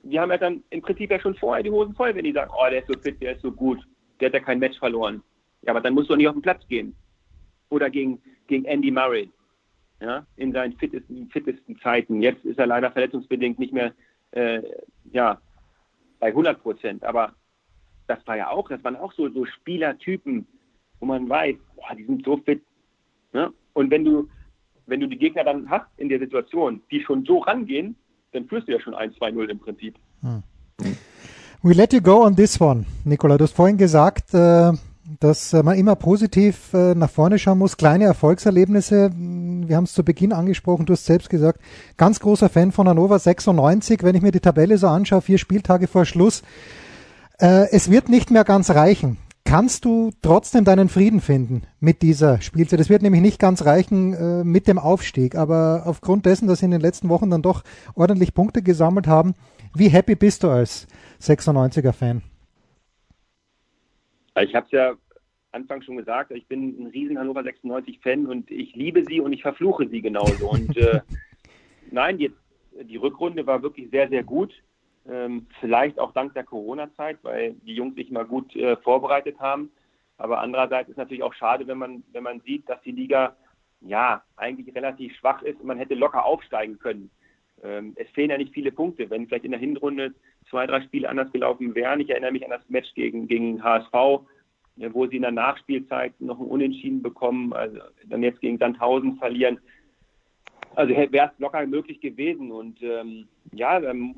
Die 0.03 0.19
haben 0.19 0.31
ja 0.31 0.37
dann 0.37 0.63
im 0.69 0.81
Prinzip 0.81 1.11
ja 1.11 1.19
schon 1.19 1.35
vorher 1.35 1.63
die 1.63 1.71
Hosen 1.71 1.93
voll, 1.93 2.15
wenn 2.15 2.23
die 2.23 2.31
sagen, 2.31 2.51
oh, 2.55 2.69
der 2.69 2.79
ist 2.79 2.87
so 2.87 2.97
fit, 2.99 3.21
der 3.21 3.35
ist 3.35 3.41
so 3.41 3.51
gut, 3.51 3.79
der 4.19 4.27
hat 4.27 4.33
ja 4.33 4.39
kein 4.39 4.59
Match 4.59 4.79
verloren. 4.79 5.21
Ja, 5.61 5.71
aber 5.71 5.81
dann 5.81 5.93
musst 5.93 6.09
du 6.09 6.13
auch 6.13 6.17
nicht 6.17 6.27
auf 6.27 6.35
den 6.35 6.41
Platz 6.41 6.65
gehen. 6.67 6.95
Oder 7.69 7.89
gegen, 7.89 8.21
gegen 8.47 8.63
Andy 8.65 8.91
Murray, 8.91 9.29
ja, 10.01 10.25
in 10.37 10.53
seinen 10.53 10.77
fittesten, 10.77 11.29
fittesten 11.29 11.77
Zeiten. 11.79 12.21
Jetzt 12.21 12.45
ist 12.45 12.57
er 12.57 12.67
leider 12.67 12.91
verletzungsbedingt 12.91 13.59
nicht 13.59 13.73
mehr 13.73 13.93
äh, 14.31 14.61
ja, 15.11 15.41
bei 16.19 16.27
100 16.27 16.61
Prozent. 16.61 17.03
Aber 17.03 17.33
das 18.07 18.25
war 18.25 18.37
ja 18.37 18.49
auch, 18.49 18.69
das 18.69 18.83
waren 18.83 18.95
auch 18.95 19.13
so, 19.13 19.29
so 19.29 19.45
Spielertypen, 19.45 20.47
wo 20.99 21.05
man 21.05 21.27
weiß, 21.27 21.57
boah, 21.75 21.95
die 21.95 22.05
sind 22.05 22.25
so 22.25 22.37
fit. 22.37 22.63
Ne? 23.33 23.53
Und 23.73 23.91
wenn 23.91 24.03
du, 24.03 24.27
wenn 24.85 24.99
du 24.99 25.07
die 25.07 25.17
Gegner 25.17 25.43
dann 25.43 25.69
hast 25.69 25.87
in 25.97 26.09
der 26.09 26.19
Situation, 26.19 26.81
die 26.91 27.01
schon 27.01 27.25
so 27.25 27.39
rangehen, 27.39 27.95
dann 28.31 28.45
führst 28.47 28.67
du 28.67 28.73
ja 28.73 28.79
schon 28.79 28.93
1-2-0 28.93 29.49
im 29.49 29.59
Prinzip. 29.59 29.95
Hm. 30.21 30.43
We 31.61 31.73
let 31.73 31.91
you 31.93 32.01
go 32.01 32.23
on 32.23 32.35
this 32.35 32.59
one, 32.61 32.85
Nicola. 33.03 33.37
Du 33.37 33.43
hast 33.43 33.55
vorhin 33.55 33.77
gesagt, 33.77 34.33
äh, 34.33 34.71
dass 35.19 35.53
man 35.53 35.77
immer 35.77 35.95
positiv 35.95 36.73
äh, 36.73 36.93
nach 36.95 37.09
vorne 37.09 37.39
schauen 37.39 37.57
muss. 37.57 37.77
Kleine 37.77 38.05
Erfolgserlebnisse, 38.05 39.11
wir 39.13 39.75
haben 39.75 39.83
es 39.83 39.93
zu 39.93 40.03
Beginn 40.03 40.31
angesprochen, 40.31 40.85
du 40.85 40.93
hast 40.93 41.05
selbst 41.05 41.29
gesagt, 41.29 41.59
ganz 41.97 42.19
großer 42.19 42.47
Fan 42.47 42.71
von 42.71 42.87
Hannover 42.87 43.19
96. 43.19 44.03
Wenn 44.03 44.15
ich 44.15 44.21
mir 44.21 44.31
die 44.31 44.39
Tabelle 44.39 44.77
so 44.77 44.87
anschaue, 44.87 45.21
vier 45.21 45.37
Spieltage 45.37 45.87
vor 45.87 46.05
Schluss, 46.05 46.43
äh, 47.39 47.67
es 47.71 47.89
wird 47.89 48.07
nicht 48.07 48.31
mehr 48.31 48.43
ganz 48.43 48.69
reichen. 48.69 49.17
Kannst 49.45 49.85
du 49.85 50.11
trotzdem 50.21 50.63
deinen 50.63 50.89
Frieden 50.89 51.21
finden 51.21 51.63
mit 51.79 52.01
dieser 52.01 52.39
Spielzeit? 52.41 52.79
Es 52.79 52.89
wird 52.89 53.01
nämlich 53.01 53.21
nicht 53.21 53.39
ganz 53.39 53.65
reichen 53.65 54.13
äh, 54.13 54.43
mit 54.43 54.67
dem 54.67 54.77
Aufstieg, 54.77 55.35
aber 55.35 55.83
aufgrund 55.85 56.25
dessen, 56.25 56.47
dass 56.47 56.59
sie 56.59 56.65
in 56.65 56.71
den 56.71 56.81
letzten 56.81 57.09
Wochen 57.09 57.31
dann 57.31 57.41
doch 57.41 57.63
ordentlich 57.95 58.33
Punkte 58.33 58.61
gesammelt 58.61 59.07
haben, 59.07 59.33
wie 59.73 59.89
happy 59.89 60.15
bist 60.15 60.43
du 60.43 60.49
als 60.49 60.87
96er-Fan? 61.19 62.21
Ich 64.41 64.55
habe 64.55 64.65
es 64.65 64.71
ja 64.71 64.93
Anfang 65.51 65.81
schon 65.81 65.97
gesagt, 65.97 66.31
ich 66.31 66.47
bin 66.47 66.75
ein 66.79 66.87
riesen 66.87 67.17
Hannover 67.17 67.41
96-Fan 67.41 68.27
und 68.27 68.49
ich 68.51 68.75
liebe 68.75 69.03
sie 69.05 69.19
und 69.19 69.33
ich 69.33 69.41
verfluche 69.41 69.87
sie 69.89 70.01
genauso. 70.01 70.49
Und 70.49 70.77
äh, 70.77 71.01
nein, 71.91 72.19
jetzt, 72.19 72.37
die 72.83 72.97
Rückrunde 72.97 73.45
war 73.47 73.63
wirklich 73.63 73.89
sehr, 73.89 74.09
sehr 74.09 74.23
gut. 74.23 74.53
Ähm, 75.07 75.47
vielleicht 75.59 75.99
auch 75.99 76.13
dank 76.13 76.33
der 76.33 76.43
Corona-Zeit, 76.43 77.19
weil 77.23 77.53
die 77.65 77.73
Jungs 77.73 77.95
sich 77.95 78.11
mal 78.11 78.25
gut 78.25 78.55
äh, 78.55 78.75
vorbereitet 78.77 79.39
haben. 79.39 79.71
Aber 80.17 80.39
andererseits 80.41 80.89
ist 80.89 80.97
natürlich 80.97 81.23
auch 81.23 81.33
schade, 81.33 81.65
wenn 81.67 81.77
man, 81.77 82.03
wenn 82.11 82.23
man 82.23 82.41
sieht, 82.41 82.67
dass 82.67 82.81
die 82.81 82.91
Liga 82.91 83.35
ja 83.81 84.21
eigentlich 84.35 84.75
relativ 84.75 85.15
schwach 85.15 85.41
ist 85.41 85.59
und 85.61 85.67
man 85.67 85.77
hätte 85.77 85.95
locker 85.95 86.25
aufsteigen 86.25 86.77
können. 86.79 87.09
Ähm, 87.63 87.93
es 87.95 88.09
fehlen 88.09 88.29
ja 88.29 88.37
nicht 88.37 88.53
viele 88.53 88.71
Punkte. 88.71 89.09
Wenn 89.09 89.27
vielleicht 89.27 89.45
in 89.45 89.51
der 89.51 89.59
Hinrunde 89.59 90.13
zwei, 90.49 90.67
drei 90.67 90.81
Spiele 90.81 91.09
anders 91.09 91.31
gelaufen 91.31 91.75
wären, 91.75 92.01
ich 92.01 92.09
erinnere 92.09 92.31
mich 92.31 92.43
an 92.43 92.51
das 92.51 92.69
Match 92.69 92.93
gegen, 92.93 93.27
gegen 93.27 93.63
HSV, 93.63 93.93
wo 94.91 95.07
sie 95.07 95.17
in 95.17 95.23
der 95.23 95.31
Nachspielzeit 95.31 96.19
noch 96.21 96.39
ein 96.39 96.47
Unentschieden 96.47 97.01
bekommen, 97.01 97.53
also 97.53 97.79
dann 98.05 98.23
jetzt 98.23 98.39
gegen 98.39 98.57
Sandhausen 98.57 99.17
verlieren. 99.17 99.59
Also 100.75 100.93
wäre 100.95 101.31
es 101.33 101.39
locker 101.39 101.65
möglich 101.65 101.99
gewesen. 101.99 102.51
Und 102.51 102.81
ähm, 102.81 103.27
ja, 103.51 103.81
ähm, 103.81 104.15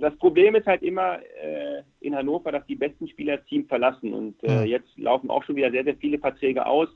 das 0.00 0.16
Problem 0.16 0.54
ist 0.54 0.66
halt 0.66 0.82
immer 0.82 1.18
äh, 1.42 1.82
in 2.00 2.14
Hannover, 2.14 2.52
dass 2.52 2.66
die 2.66 2.76
besten 2.76 3.08
Spieler 3.08 3.38
das 3.38 3.46
Team 3.46 3.66
verlassen. 3.66 4.12
Und 4.12 4.42
äh, 4.44 4.64
jetzt 4.64 4.96
laufen 4.96 5.30
auch 5.30 5.42
schon 5.44 5.56
wieder 5.56 5.70
sehr, 5.70 5.84
sehr 5.84 5.96
viele 5.96 6.18
Verträge 6.18 6.66
aus. 6.66 6.88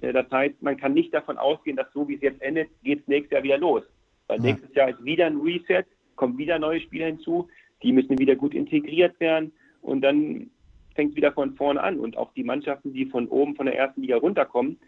Äh, 0.00 0.12
das 0.12 0.30
heißt, 0.30 0.60
man 0.62 0.76
kann 0.76 0.94
nicht 0.94 1.14
davon 1.14 1.38
ausgehen, 1.38 1.76
dass 1.76 1.92
so 1.92 2.06
wie 2.08 2.14
es 2.16 2.20
jetzt 2.20 2.42
endet, 2.42 2.68
geht 2.82 3.00
es 3.00 3.08
nächstes 3.08 3.32
Jahr 3.32 3.42
wieder 3.42 3.58
los. 3.58 3.82
Weil 4.26 4.38
ja. 4.38 4.44
nächstes 4.44 4.74
Jahr 4.74 4.90
ist 4.90 5.04
wieder 5.04 5.26
ein 5.26 5.40
Reset, 5.40 5.84
kommen 6.16 6.38
wieder 6.38 6.58
neue 6.58 6.80
Spieler 6.80 7.06
hinzu, 7.06 7.48
die 7.82 7.92
müssen 7.92 8.18
wieder 8.18 8.36
gut 8.36 8.54
integriert 8.54 9.18
werden 9.18 9.52
und 9.80 10.02
dann 10.02 10.50
fängt 10.94 11.10
es 11.10 11.16
wieder 11.16 11.32
von 11.32 11.54
vorne 11.54 11.82
an. 11.82 11.98
Und 11.98 12.16
auch 12.16 12.32
die 12.34 12.44
Mannschaften, 12.44 12.92
die 12.92 13.06
von 13.06 13.28
oben 13.28 13.56
von 13.56 13.66
der 13.66 13.76
ersten 13.76 14.02
Liga 14.02 14.16
runterkommen, 14.16 14.78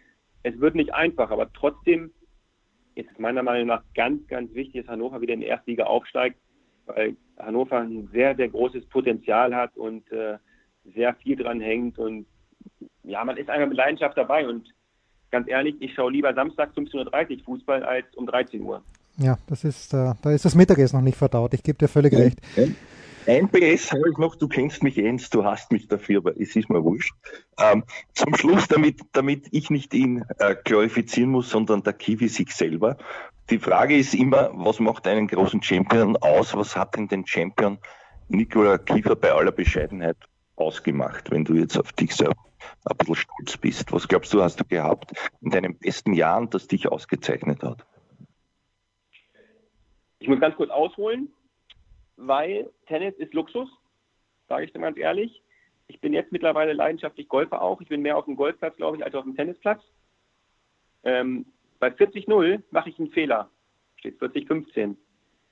es 0.43 0.59
wird 0.59 0.75
nicht 0.75 0.93
einfach, 0.93 1.31
aber 1.31 1.51
trotzdem 1.53 2.11
ist 2.93 3.09
es 3.11 3.19
meiner 3.19 3.43
Meinung 3.43 3.67
nach 3.67 3.83
ganz, 3.93 4.25
ganz 4.27 4.53
wichtig, 4.53 4.83
dass 4.85 4.91
Hannover 4.91 5.19
wieder 5.19 5.33
in 5.33 5.41
die 5.41 5.47
erste 5.47 5.71
Liga 5.71 5.85
aufsteigt, 5.85 6.37
weil 6.85 7.15
Hannover 7.37 7.79
ein 7.79 8.09
sehr, 8.11 8.35
sehr 8.35 8.49
großes 8.49 8.85
Potenzial 8.87 9.55
hat 9.55 9.75
und 9.77 10.09
äh, 10.11 10.37
sehr 10.95 11.13
viel 11.15 11.35
dran 11.35 11.59
hängt. 11.59 11.97
Und 11.97 12.25
ja, 13.03 13.23
man 13.23 13.37
ist 13.37 13.49
einfach 13.49 13.67
mit 13.67 13.77
Leidenschaft 13.77 14.17
dabei. 14.17 14.47
Und 14.47 14.73
ganz 15.31 15.47
ehrlich, 15.47 15.75
ich 15.79 15.93
schaue 15.93 16.11
lieber 16.11 16.33
Samstag 16.33 16.71
15.30 16.75 17.39
Uhr 17.39 17.43
Fußball 17.45 17.83
als 17.83 18.05
um 18.15 18.25
13 18.25 18.61
Uhr. 18.61 18.83
Ja, 19.17 19.37
das 19.47 19.63
ist, 19.63 19.93
äh, 19.93 20.13
da 20.21 20.31
ist 20.31 20.45
das 20.45 20.55
Mittagessen 20.55 20.97
noch 20.97 21.03
nicht 21.03 21.17
verdaut. 21.17 21.53
Ich 21.53 21.63
gebe 21.63 21.77
dir 21.77 21.87
völlig 21.87 22.13
ja, 22.13 22.19
recht. 22.19 22.39
Ja. 22.55 22.65
Ein 23.27 23.49
PS 23.49 23.91
habe 23.91 24.09
ich 24.11 24.17
noch, 24.19 24.35
du 24.35 24.47
kennst 24.47 24.83
mich 24.83 24.97
Jens, 24.97 25.31
du 25.31 25.43
hast 25.43 25.71
mich 25.71 25.87
dafür, 25.87 26.19
aber 26.19 26.39
es 26.39 26.55
ist 26.55 26.69
mir 26.69 26.83
wurscht. 26.83 27.13
Ähm, 27.59 27.83
zum 28.13 28.35
Schluss, 28.35 28.67
damit, 28.67 28.99
damit 29.13 29.47
ich 29.51 29.71
nicht 29.71 29.95
ihn 29.95 30.23
äh, 30.37 30.55
glorifizieren 30.63 31.31
muss, 31.31 31.49
sondern 31.49 31.81
der 31.81 31.93
Kiwi 31.93 32.27
sich 32.27 32.51
selber. 32.51 32.97
Die 33.49 33.57
Frage 33.57 33.97
ist 33.97 34.13
immer, 34.13 34.51
was 34.53 34.79
macht 34.79 35.07
einen 35.07 35.27
großen 35.27 35.61
Champion 35.63 36.15
aus? 36.17 36.55
Was 36.55 36.75
hat 36.75 36.95
denn 36.95 37.07
den 37.07 37.25
Champion 37.25 37.79
Nikola 38.27 38.77
Kiefer 38.77 39.15
bei 39.15 39.31
aller 39.31 39.51
Bescheidenheit 39.51 40.17
ausgemacht, 40.55 41.31
wenn 41.31 41.45
du 41.45 41.55
jetzt 41.55 41.77
auf 41.77 41.93
dich 41.93 42.15
selber 42.15 42.35
ein 42.85 42.97
bisschen 42.97 43.15
stolz 43.15 43.57
bist? 43.57 43.91
Was 43.91 44.07
glaubst 44.07 44.33
du, 44.33 44.43
hast 44.43 44.59
du 44.59 44.65
gehabt 44.65 45.13
in 45.41 45.49
deinen 45.49 45.77
besten 45.77 46.13
Jahren, 46.13 46.49
das 46.51 46.67
dich 46.67 46.87
ausgezeichnet 46.87 47.63
hat? 47.63 47.85
Ich 50.19 50.27
muss 50.27 50.39
ganz 50.39 50.55
kurz 50.55 50.69
ausholen, 50.69 51.29
weil 52.17 52.69
Tennis 52.87 53.15
ist 53.15 53.33
Luxus, 53.33 53.69
sage 54.47 54.65
ich 54.65 54.73
dir 54.73 54.79
ganz 54.79 54.97
ehrlich. 54.97 55.41
Ich 55.87 55.99
bin 56.01 56.13
jetzt 56.13 56.31
mittlerweile 56.31 56.73
leidenschaftlich 56.73 57.27
Golfer 57.27 57.61
auch. 57.61 57.79
Ich 57.81 57.89
bin 57.89 58.01
mehr 58.01 58.17
auf 58.17 58.25
dem 58.25 58.35
Golfplatz, 58.35 58.75
glaube 58.77 58.97
ich, 58.97 59.03
als 59.03 59.13
auf 59.13 59.23
dem 59.23 59.35
Tennisplatz. 59.35 59.83
Ähm, 61.03 61.45
bei 61.79 61.89
40-0 61.89 62.63
mache 62.71 62.89
ich 62.89 62.97
einen 62.97 63.11
Fehler. 63.11 63.49
Steht 63.97 64.19
40-15. 64.19 64.95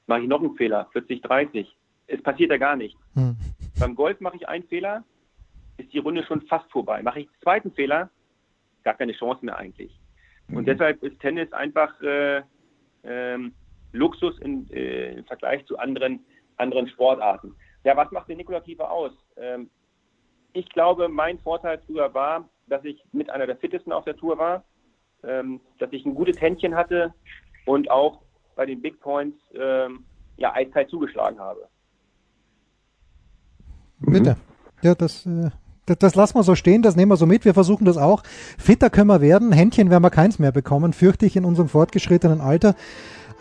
Mache 0.07 0.21
ich 0.21 0.27
noch 0.27 0.41
einen 0.41 0.55
Fehler, 0.55 0.89
40-30. 0.93 1.67
Es 2.07 2.21
passiert 2.21 2.51
ja 2.51 2.57
gar 2.57 2.75
nichts. 2.75 2.99
Hm. 3.13 3.35
Beim 3.79 3.95
Golf 3.95 4.19
mache 4.19 4.35
ich 4.37 4.47
einen 4.47 4.65
Fehler, 4.65 5.03
ist 5.77 5.93
die 5.93 5.99
Runde 5.99 6.23
schon 6.25 6.41
fast 6.43 6.69
vorbei. 6.71 7.01
Mache 7.01 7.21
ich 7.21 7.27
einen 7.27 7.41
zweiten 7.41 7.71
Fehler, 7.71 8.09
gar 8.83 8.95
keine 8.95 9.13
Chance 9.13 9.45
mehr 9.45 9.57
eigentlich. 9.57 9.97
Und 10.49 10.61
mhm. 10.61 10.65
deshalb 10.65 11.01
ist 11.03 11.19
Tennis 11.19 11.51
einfach 11.53 11.99
äh, 12.01 12.43
ähm, 13.03 13.53
Luxus 13.91 14.37
in, 14.39 14.69
äh, 14.71 15.13
im 15.13 15.25
Vergleich 15.25 15.65
zu 15.65 15.77
anderen, 15.77 16.19
anderen 16.57 16.87
Sportarten. 16.87 17.55
Ja, 17.83 17.97
was 17.97 18.11
macht 18.11 18.29
den 18.29 18.37
Nikola 18.37 18.61
Kiefer 18.61 18.89
aus? 18.89 19.11
Ähm, 19.37 19.69
ich 20.53 20.69
glaube, 20.69 21.09
mein 21.09 21.39
Vorteil 21.39 21.81
früher 21.85 22.13
war, 22.13 22.47
dass 22.67 22.83
ich 22.85 23.03
mit 23.11 23.29
einer 23.29 23.47
der 23.47 23.57
fittesten 23.57 23.91
auf 23.91 24.05
der 24.05 24.15
Tour 24.15 24.37
war, 24.37 24.63
ähm, 25.23 25.59
dass 25.79 25.91
ich 25.91 26.05
ein 26.05 26.15
gutes 26.15 26.39
Händchen 26.39 26.75
hatte 26.75 27.13
und 27.65 27.89
auch 27.89 28.21
bei 28.55 28.65
den 28.65 28.81
Big 28.81 28.99
Points 28.99 29.37
ähm, 29.53 30.05
ja 30.37 30.53
eiskalt 30.53 30.89
zugeschlagen 30.89 31.39
habe. 31.39 31.67
Bitte. 33.99 34.37
Ja, 34.81 34.95
das, 34.95 35.25
äh, 35.25 35.49
das, 35.85 35.97
das 35.97 36.15
lassen 36.15 36.35
wir 36.35 36.43
so 36.43 36.55
stehen, 36.55 36.81
das 36.81 36.95
nehmen 36.95 37.11
wir 37.11 37.17
so 37.17 37.25
mit. 37.25 37.45
Wir 37.45 37.53
versuchen 37.53 37.85
das 37.85 37.97
auch. 37.97 38.23
Fitter 38.57 38.89
können 38.89 39.07
wir 39.07 39.21
werden. 39.21 39.51
Händchen 39.51 39.89
werden 39.89 40.03
wir 40.03 40.09
keins 40.09 40.39
mehr 40.39 40.51
bekommen, 40.51 40.93
fürchte 40.93 41.25
ich 41.25 41.35
in 41.35 41.45
unserem 41.45 41.69
fortgeschrittenen 41.69 42.41
Alter. 42.41 42.75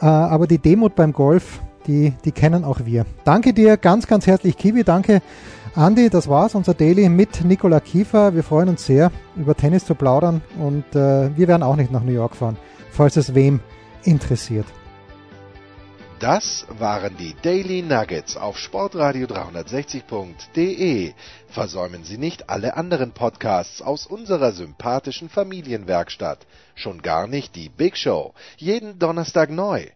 Äh, 0.01 0.07
aber 0.07 0.47
die 0.47 0.59
Demut 0.59 0.95
beim 0.95 1.13
Golf, 1.13 1.61
die, 1.87 2.13
die 2.25 2.33
kennen 2.33 2.65
auch 2.65 2.81
wir. 2.85 3.07
Danke 3.25 3.53
dir 3.53 3.77
ganz, 3.77 4.07
ganz 4.07 4.27
herzlich, 4.27 4.57
Kiwi. 4.57 4.85
Danke, 4.85 5.23
Andi. 5.75 6.11
Das 6.11 6.29
war's, 6.29 6.55
unser 6.55 6.75
Daily 6.75 7.09
mit 7.09 7.45
Nikola 7.45 7.81
Kiefer. 7.81 8.35
Wir 8.35 8.43
freuen 8.43 8.69
uns 8.69 8.85
sehr, 8.85 9.11
über 9.37 9.55
Tennis 9.55 9.85
zu 9.85 9.95
plaudern 9.95 10.43
und 10.59 10.85
äh, 10.95 11.37
wir 11.37 11.49
werden 11.49 11.63
auch 11.63 11.77
nicht 11.77 11.91
nach 11.91 12.03
New 12.03 12.13
York 12.13 12.37
fahren, 12.37 12.57
falls 12.91 13.17
es 13.17 13.35
wem 13.35 13.61
interessiert. 14.05 14.67
Das 16.23 16.67
waren 16.79 17.17
die 17.17 17.35
Daily 17.43 17.83
Nuggets 17.83 18.37
auf 18.37 18.57
Sportradio 18.57 19.27
360.de. 19.27 21.15
Versäumen 21.49 22.05
Sie 22.05 22.17
nicht 22.17 22.49
alle 22.49 22.77
anderen 22.77 23.11
Podcasts 23.11 23.83
aus 23.83 24.07
unserer 24.07 24.53
sympathischen 24.53 25.29
Familienwerkstatt. 25.29 26.47
Schon 26.77 27.03
gar 27.03 27.27
nicht 27.27 27.57
die 27.57 27.69
Big 27.71 27.97
Show. 27.97 28.35
Jeden 28.57 29.01
Donnerstag 29.01 29.51
neu. 29.51 29.89